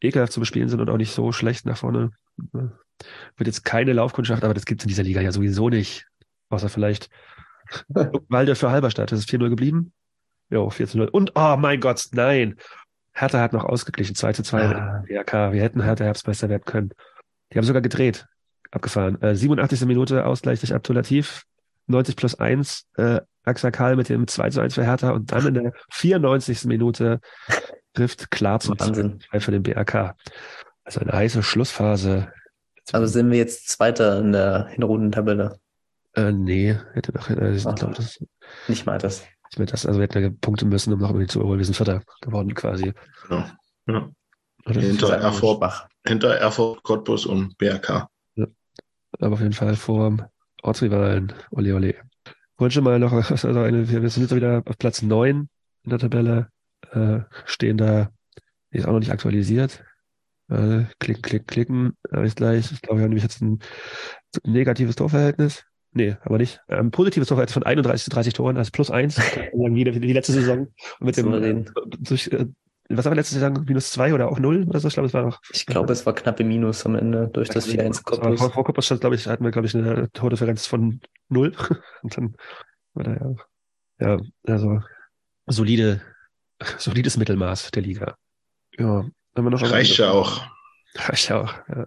[0.01, 2.11] ekelhaft zu bespielen sind und auch nicht so schlecht nach vorne.
[2.55, 2.69] Äh,
[3.37, 6.07] Wird jetzt keine Laufkundschaft, aber das gibt es in dieser Liga ja sowieso nicht.
[6.49, 7.09] Außer vielleicht
[7.89, 9.11] Walde für Halberstadt.
[9.13, 9.93] Das ist 4-0 geblieben.
[10.51, 11.09] Jo, 4-0.
[11.09, 12.57] Und, oh mein Gott, nein.
[13.13, 15.03] Hertha hat noch ausgeglichen, 2 zu 2 Ah.
[15.09, 15.53] BRK.
[15.53, 16.91] Wir hätten Hertha Herbstmeister werden können.
[17.53, 18.27] Die haben sogar gedreht.
[18.71, 19.21] Abgefahren.
[19.23, 19.87] Äh, 87.
[19.87, 21.45] Minute Ausgleich durch Abdulatif.
[21.87, 22.87] 90 plus 1.
[22.97, 25.11] Äh, Axel Karl mit dem 2 zu 1 für Hertha.
[25.11, 26.65] Und dann in der 94.
[26.65, 27.21] Minute
[27.95, 29.21] trifft klar zum Wahnsinn.
[29.31, 30.15] 2 für den BRK.
[30.85, 32.33] Also eine heiße Schlussphase.
[32.93, 35.59] Also sind wir jetzt Zweiter in der Hinrundentabelle.
[36.15, 37.75] Äh, nee, hätte noch, äh, ich Ach.
[37.75, 38.19] glaube, das
[38.69, 39.25] Nicht mal das.
[39.51, 41.59] ist mir das, also wir hätten ja punkten müssen, um noch irgendwie zu überholen.
[41.59, 42.93] Wir sind Vierter geworden quasi.
[43.29, 43.45] Genau.
[43.87, 44.11] Ja.
[44.67, 48.09] Hinter Erfurt, hinter Erfurt, Cottbus und BRK.
[49.21, 50.29] Aber auf jeden Fall vor
[50.63, 51.33] Ortsrivalen.
[51.51, 51.95] Ole, ole.
[52.59, 55.49] Wollen schon mal noch, also eine, wir sind jetzt wieder auf Platz 9
[55.85, 56.49] in der Tabelle,
[56.93, 58.11] äh, stehen da,
[58.73, 59.85] die ist auch noch nicht aktualisiert.
[60.49, 62.71] Äh, klicken, klicken, klicken, habe ich gleich.
[62.71, 63.59] Ich glaube, wir haben nämlich jetzt ein
[64.45, 65.65] negatives Torverhältnis.
[65.93, 66.61] Nee, aber nicht.
[66.69, 69.19] Ein positives Torverhältnis von 31 zu 30 Toren, also plus eins,
[69.53, 70.69] wie die, wie letzte Saison.
[71.01, 71.71] Und mit dem, Souverän.
[71.99, 72.47] durch, äh,
[72.89, 73.65] was haben wir letzte Saison?
[73.67, 74.89] Minus zwei oder auch null oder so?
[74.89, 75.41] Ich glaube, es war noch.
[75.53, 78.53] Ich glaube, es war knappe Minus am Ende durch das 4-1 Aber Cottbus.
[78.53, 81.55] Vor, Cottbus stand, glaube ich, hatten wir, glaube ich, eine Tordifferenz von null.
[82.03, 82.37] Und dann
[82.95, 83.37] war da
[83.99, 84.81] ja, ja, also
[85.47, 86.03] solide,
[86.79, 88.17] solides Mittelmaß der Liga.
[88.79, 89.05] Ja,
[89.37, 90.43] haben wir noch Reicht ja auch.
[90.95, 91.87] Reicht ja auch, ja.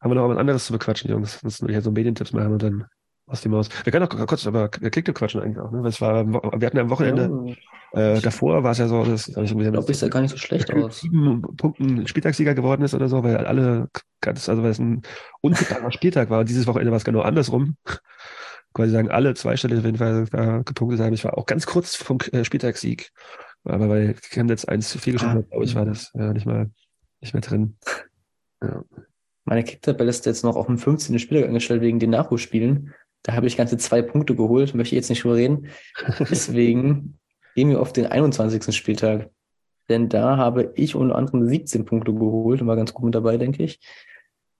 [0.00, 1.38] Haben wir noch was anderes zu bequatschen, Jungs?
[1.40, 2.86] Sonst würde ich ja so Medientipps machen und dann
[3.26, 3.68] aus die Maus.
[3.84, 5.82] Wir können auch kurz über Kicktipp quatschen eigentlich auch, ne?
[5.82, 7.56] Weil es war, wir hatten ja am Wochenende,
[7.92, 10.72] äh, davor war es ja so, dass ich glaube, ist ja gar nicht so schlecht
[10.74, 11.00] aus.
[11.00, 13.88] sieben Punkten Spieltagssieger geworden ist oder so, weil alle
[14.20, 15.02] ganz, also weil es ein
[15.40, 16.40] untippbarer Spieltag war.
[16.40, 17.76] Und dieses Wochenende war es genau andersrum.
[18.72, 21.12] Quasi sagen, alle zweistellig auf jeden Fall da gepunktet haben.
[21.12, 23.10] Ich war auch ganz kurz vom äh, Spieltagssieg.
[23.64, 25.38] Aber bei Chemnitz 1 zu 4 geschossen Ah.
[25.38, 26.70] hat, glaube ich, war das ja, nicht mal
[27.20, 27.76] nicht mehr drin.
[28.62, 28.82] Ja.
[29.44, 31.18] Meine Kicktabelle ist jetzt noch auf dem 15.
[31.18, 32.92] Spieltag angestellt wegen den Nachholspielen.
[33.22, 35.68] Da habe ich ganze zwei Punkte geholt, möchte ich jetzt nicht drüber reden.
[36.18, 37.18] Deswegen
[37.54, 38.74] gehen wir auf den 21.
[38.74, 39.30] Spieltag.
[39.88, 43.36] Denn da habe ich unter anderem 17 Punkte geholt und war ganz gut mit dabei,
[43.36, 43.80] denke ich.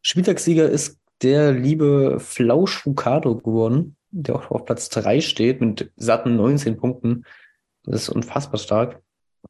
[0.02, 6.36] Spieltagssieger ist der liebe Flausch Fukado geworden, der auch auf Platz 3 steht mit satten
[6.36, 7.24] 19 Punkten.
[7.84, 9.00] Das ist unfassbar stark.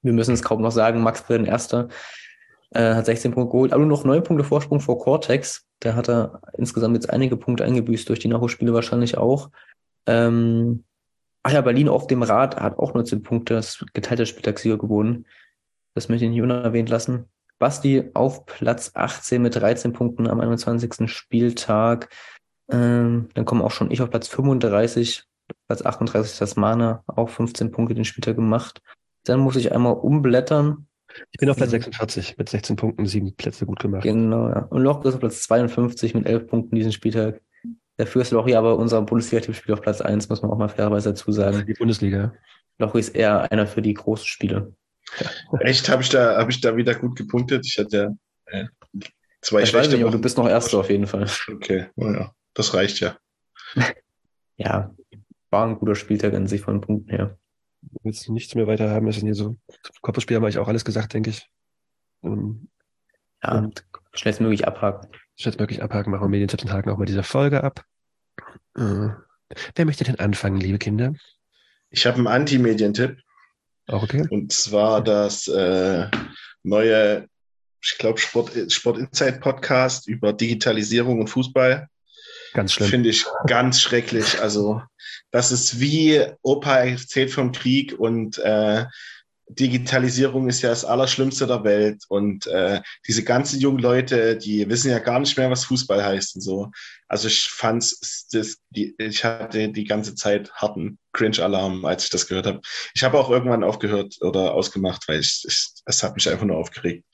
[0.00, 1.88] Wir müssen es kaum noch sagen, Max Brenn erster,
[2.70, 5.66] äh, hat 16 Punkte geholt, aber nur noch 9 Punkte Vorsprung vor Cortex.
[5.80, 9.50] Da hat er insgesamt jetzt einige Punkte eingebüßt, durch die Nachholspiele wahrscheinlich auch.
[10.06, 10.84] Ähm,
[11.42, 15.26] ach ja, Berlin auf dem Rad hat auch 19 Punkte, das ist geteilter Spieltagssieger gewonnen.
[15.94, 17.28] Das möchte ich nicht unerwähnt lassen.
[17.58, 21.08] Basti auf Platz 18 mit 13 Punkten am 21.
[21.10, 22.08] Spieltag.
[22.72, 25.24] Ähm, dann kommen auch schon ich auf Platz 35,
[25.66, 28.80] Platz 38 das Mana, auch 15 Punkte den Spieltag gemacht.
[29.24, 30.86] Dann muss ich einmal umblättern.
[31.30, 34.02] Ich bin auf Platz 46 mit 16 Punkten, sieben Plätze gut gemacht.
[34.02, 34.60] Genau, ja.
[34.70, 37.40] Und Loch ist auf Platz 52 mit 11 Punkten diesen Spieltag.
[37.98, 41.30] Dafür ist Lochi aber unser Bundesliga-Tippspiel auf Platz 1, muss man auch mal fairerweise dazu
[41.30, 41.64] sagen.
[41.66, 42.32] Die Bundesliga.
[42.78, 44.74] Lochi ist eher einer für die großen Spiele.
[45.60, 47.66] Echt, habe ich, da, hab ich da wieder gut gepunktet?
[47.66, 48.16] Ich hatte
[48.46, 48.64] äh,
[49.42, 51.26] zwei Ich weiß schlechte nicht, aber du bist noch Erster auf jeden Fall.
[51.52, 53.16] Okay, naja, das reicht ja.
[54.58, 54.94] Ja,
[55.50, 57.36] war ein guter Spieltag an sich von Punkten her.
[58.04, 59.06] Jetzt nichts mehr weiter haben.
[59.06, 59.56] Das sind hier so
[60.00, 61.48] Kopfspiel haben wir eigentlich auch alles gesagt, denke ich.
[62.22, 62.68] Ähm,
[63.42, 65.08] Ja, und schnellstmöglich abhaken.
[65.36, 67.84] Wirklich abhaken, machen wir Medientipps und haken auch mal diese Folge ab.
[68.76, 69.08] Äh,
[69.74, 71.14] wer möchte denn anfangen, liebe Kinder?
[71.90, 73.18] Ich habe einen Anti-Medien-Tipp.
[73.88, 74.26] Auch okay.
[74.30, 76.08] Und zwar das äh,
[76.62, 77.28] neue,
[77.82, 81.88] ich glaube, Sport, Sport Insight Podcast über Digitalisierung und Fußball.
[82.52, 82.88] Ganz schlimm.
[82.88, 84.40] Finde ich ganz schrecklich.
[84.40, 84.82] Also,
[85.30, 88.86] das ist wie Opa erzählt vom Krieg und äh,
[89.58, 92.04] Digitalisierung ist ja das Allerschlimmste der Welt.
[92.08, 96.36] Und äh, diese ganzen jungen Leute, die wissen ja gar nicht mehr, was Fußball heißt
[96.36, 96.70] und so.
[97.08, 102.26] Also ich fand's, das, die, ich hatte die ganze Zeit harten Cringe-Alarm, als ich das
[102.26, 102.60] gehört habe.
[102.94, 106.56] Ich habe auch irgendwann aufgehört oder ausgemacht, weil ich, ich es hat mich einfach nur
[106.56, 107.04] aufgeregt.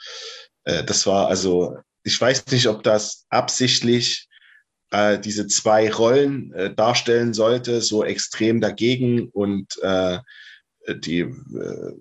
[0.64, 4.27] Äh, das war also, ich weiß nicht, ob das absichtlich
[4.90, 10.18] äh, diese zwei Rollen äh, darstellen sollte, so extrem dagegen und äh,
[10.88, 11.92] die äh,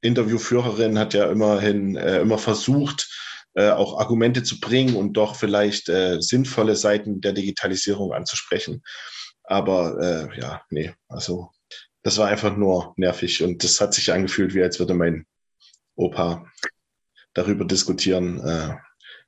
[0.00, 3.08] Interviewführerin hat ja immerhin äh, immer versucht,
[3.54, 8.82] äh, auch Argumente zu bringen und doch vielleicht äh, sinnvolle Seiten der Digitalisierung anzusprechen.
[9.44, 11.50] Aber äh, ja, nee, also
[12.02, 15.26] das war einfach nur nervig und das hat sich angefühlt, wie als würde mein
[15.94, 16.46] Opa
[17.32, 18.74] darüber diskutieren, äh,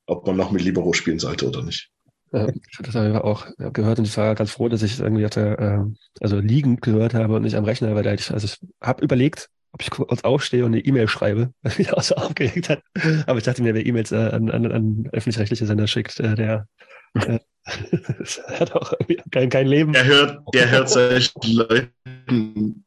[0.07, 1.91] ob man noch mit Libero spielen sollte oder nicht.
[2.33, 5.25] Äh, ich habe das aber auch gehört und ich war ganz froh, dass ich irgendwie
[5.25, 8.59] hatte, äh, also liegend gehört habe und nicht am Rechner, weil da ich, also ich
[8.81, 12.69] habe überlegt, ob ich kurz aufstehe und eine E-Mail schreibe, weil mich auch so aufgeregt
[12.69, 12.83] hat.
[13.27, 16.67] Aber ich dachte mir, wer E-Mails äh, an, an, an öffentlich-rechtliche Sender schickt, äh, der
[17.15, 17.39] äh,
[18.59, 18.93] hat auch
[19.31, 19.95] kein, kein Leben.
[19.95, 22.85] Er hört, er hört solchen Leuten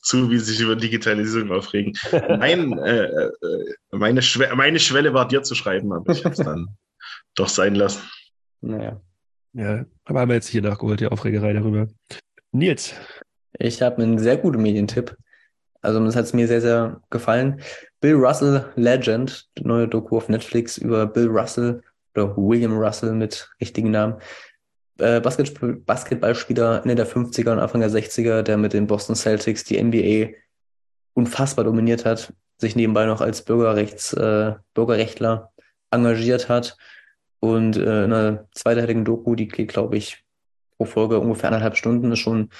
[0.00, 1.92] zu, wie sie sich über Digitalisierung aufregen.
[2.38, 3.30] Mein, äh, äh,
[3.90, 6.68] meine, Schwe meine Schwelle war dir zu schreiben, aber ich habe es dann
[7.34, 8.02] doch sein lassen.
[8.62, 9.00] Naja.
[9.52, 11.88] Ja, aber haben wir jetzt hier nachgeholt, die Aufregerei darüber.
[12.52, 12.94] Nils.
[13.58, 15.16] Ich habe einen sehr guten Medientipp.
[15.82, 17.60] Also das hat mir sehr, sehr gefallen.
[18.00, 21.82] Bill Russell Legend, neue Doku auf Netflix über Bill Russell
[22.14, 24.14] oder William Russell mit richtigen Namen.
[24.98, 29.64] Äh, Basket Basketballspieler Ende der 50er und Anfang der 60er, der mit den Boston Celtics
[29.64, 30.36] die NBA
[31.14, 35.52] unfassbar dominiert hat, sich nebenbei noch als Bürgerrechts, äh, Bürgerrechtler
[35.90, 36.76] engagiert hat
[37.42, 40.22] und äh, in einer zweiteiligen Doku, die geht, glaube ich,
[40.76, 42.50] pro Folge ungefähr eineinhalb Stunden, ist schon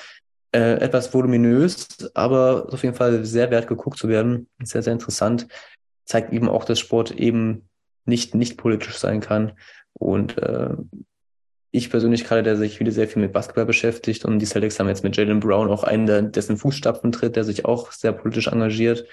[0.51, 4.49] äh, etwas voluminös, aber auf jeden Fall sehr wert geguckt zu werden.
[4.61, 5.47] Sehr, sehr interessant.
[6.05, 7.69] Zeigt eben auch, dass Sport eben
[8.07, 9.53] nicht, nicht politisch sein kann.
[9.93, 10.71] Und äh,
[11.71, 14.89] ich persönlich gerade, der sich wieder sehr viel mit Basketball beschäftigt und die Celtics haben
[14.89, 18.49] jetzt mit Jalen Brown auch einen, der dessen Fußstapfen tritt, der sich auch sehr politisch
[18.49, 19.07] engagiert.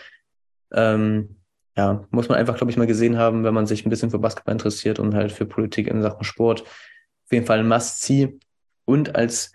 [0.73, 1.38] Ähm,
[1.79, 4.19] ja, muss man einfach, glaube ich, mal gesehen haben, wenn man sich ein bisschen für
[4.19, 6.63] Basketball interessiert und halt für Politik in Sachen Sport.
[6.63, 8.37] Auf jeden Fall ein Must-See.
[8.83, 9.53] Und als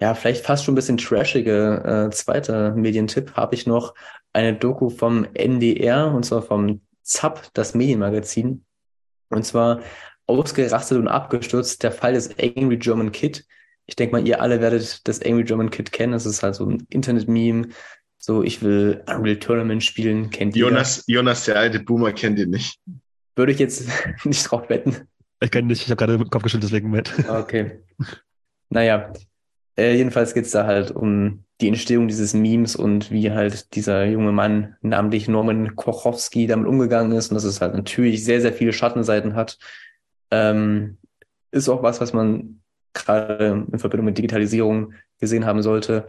[0.00, 3.94] ja, vielleicht fast schon ein bisschen trashige äh, zweiter Medientipp habe ich noch
[4.32, 8.64] eine Doku vom NDR und zwar vom ZAP, das Medienmagazin.
[9.28, 9.80] Und zwar
[10.26, 13.44] ausgerastet und abgestürzt, der Fall des Angry German Kid.
[13.84, 16.14] Ich denke mal, ihr alle werdet das Angry German Kid kennen.
[16.14, 17.68] Das ist halt so ein Internet-Meme.
[18.22, 20.66] So, ich will Unreal Tournament spielen, kennt ihr.
[20.66, 22.78] Jonas, Jonas, der alte Boomer, kennt ihn nicht.
[23.34, 23.88] Würde ich jetzt
[24.24, 25.08] nicht drauf wetten.
[25.40, 27.10] Ich kenne nicht, ich habe gerade den Kopf geschüttelt, deswegen mit.
[27.26, 27.80] Okay.
[28.68, 29.10] Naja,
[29.78, 34.32] äh, jedenfalls geht's da halt um die Entstehung dieses Memes und wie halt dieser junge
[34.32, 38.74] Mann, namentlich Norman Kochowski, damit umgegangen ist und dass es halt natürlich sehr, sehr viele
[38.74, 39.58] Schattenseiten hat.
[40.30, 40.98] Ähm,
[41.50, 42.60] ist auch was, was man
[42.92, 46.06] gerade in Verbindung mit Digitalisierung gesehen haben sollte.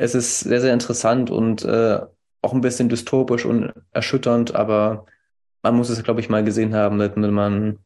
[0.00, 2.00] Es ist sehr, sehr interessant und äh,
[2.40, 5.04] auch ein bisschen dystopisch und erschütternd, aber
[5.62, 7.80] man muss es, glaube ich, mal gesehen haben, damit man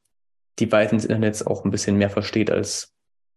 [0.61, 2.93] die Weiten des Internets auch ein bisschen mehr versteht als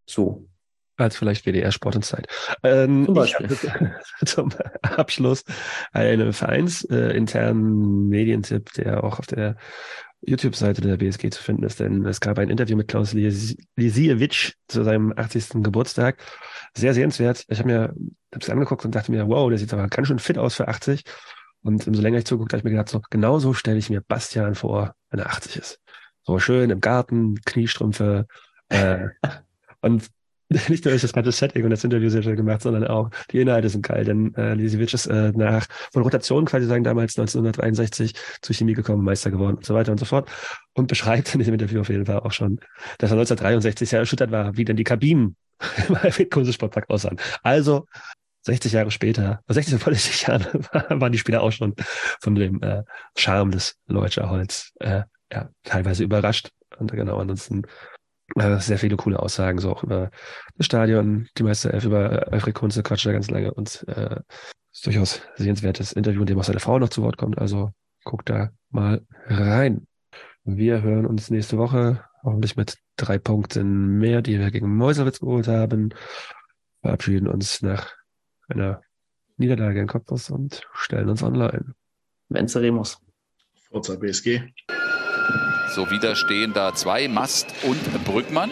[0.06, 0.48] so.
[0.96, 2.28] Als vielleicht WDR Sport und Zeit.
[2.62, 3.50] Ähm, Zum Beispiel.
[4.26, 4.50] zum
[4.84, 5.44] Abschluss
[5.92, 9.56] einen vereinsinternen Medientipp, der auch auf der
[10.22, 14.84] YouTube-Seite der BSG zu finden ist, denn es gab ein Interview mit Klaus Lisiewicz zu
[14.84, 15.64] seinem 80.
[15.64, 16.18] Geburtstag.
[16.76, 17.46] Sehr sehenswert.
[17.48, 17.96] Ich habe mir
[18.38, 21.04] hab's angeguckt und dachte mir, wow, der sieht aber ganz schön fit aus für 80.
[21.64, 24.02] Und umso länger ich zuguckt, habe ich mir gedacht, so, genau so stelle ich mir
[24.02, 25.82] Bastian vor, wenn er 80 ist.
[26.24, 28.28] So schön im Garten, Kniestrümpfe,
[28.70, 29.08] äh,
[29.82, 30.10] und
[30.70, 33.42] nicht nur ist das ganze Setting und das Interview sehr schön gemacht, sondern auch die
[33.42, 38.14] Inhalte sind geil, denn äh, Lisewitsch ist äh, nach von Rotation quasi sagen damals 1963
[38.42, 40.30] zu Chemie gekommen, Meister geworden und so weiter und so fort
[40.74, 42.60] und beschreibt in diesem Interview auf jeden Fall auch schon,
[42.98, 45.36] dass er 1963 sehr erschüttert war, wie denn die Kabinen
[46.18, 47.18] im Kunstsportpark aussahen.
[47.44, 47.86] Also
[48.48, 50.46] 60 Jahre später, 60 vor 60 Jahren
[51.02, 51.76] waren die Spieler auch schon
[52.20, 52.84] von dem äh,
[53.16, 56.50] Charme des Leutscher Holz äh, ja, teilweise überrascht.
[56.80, 57.64] Und genau, ansonsten
[58.36, 60.12] äh, sehr viele coole Aussagen, so auch über
[60.56, 64.20] das Stadion, die Meister Elf, über Alfred Kunze quatscht er ganz lange und äh,
[64.72, 67.38] ist durchaus sehenswertes Interview, in dem auch seine Frau noch zu Wort kommt.
[67.38, 67.72] Also
[68.04, 69.88] guckt da mal rein.
[70.44, 75.48] Wir hören uns nächste Woche, hoffentlich mit drei Punkten mehr, die wir gegen Meuselwitz geholt
[75.48, 75.94] haben.
[76.82, 77.97] Verabschieden uns nach
[78.48, 78.82] einer
[79.38, 81.74] Niederlage in Cottbus und stellen uns online.
[82.30, 83.00] Venceremos.
[83.70, 84.42] Forza BSG.
[85.76, 88.52] So wieder stehen da zwei, Mast und Brückmann.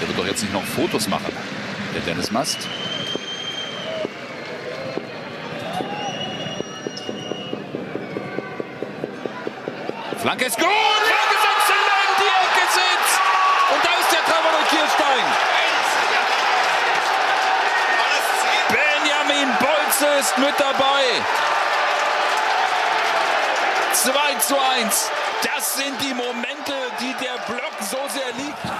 [0.00, 1.32] Der wird doch jetzt nicht noch Fotos machen,
[1.94, 2.68] der Dennis Mast.
[10.24, 10.64] Flanke ist gut!
[10.64, 12.16] Flanke ist exzellent!
[12.16, 13.20] Die Ecke sitzt!
[13.74, 15.24] Und da ist der Treffer durch Kirstein.
[18.72, 21.04] Benjamin Bolze ist mit dabei.
[23.92, 25.10] 2 zu 1.
[25.42, 28.73] Das sind die Momente, die der Block so sehr liebt.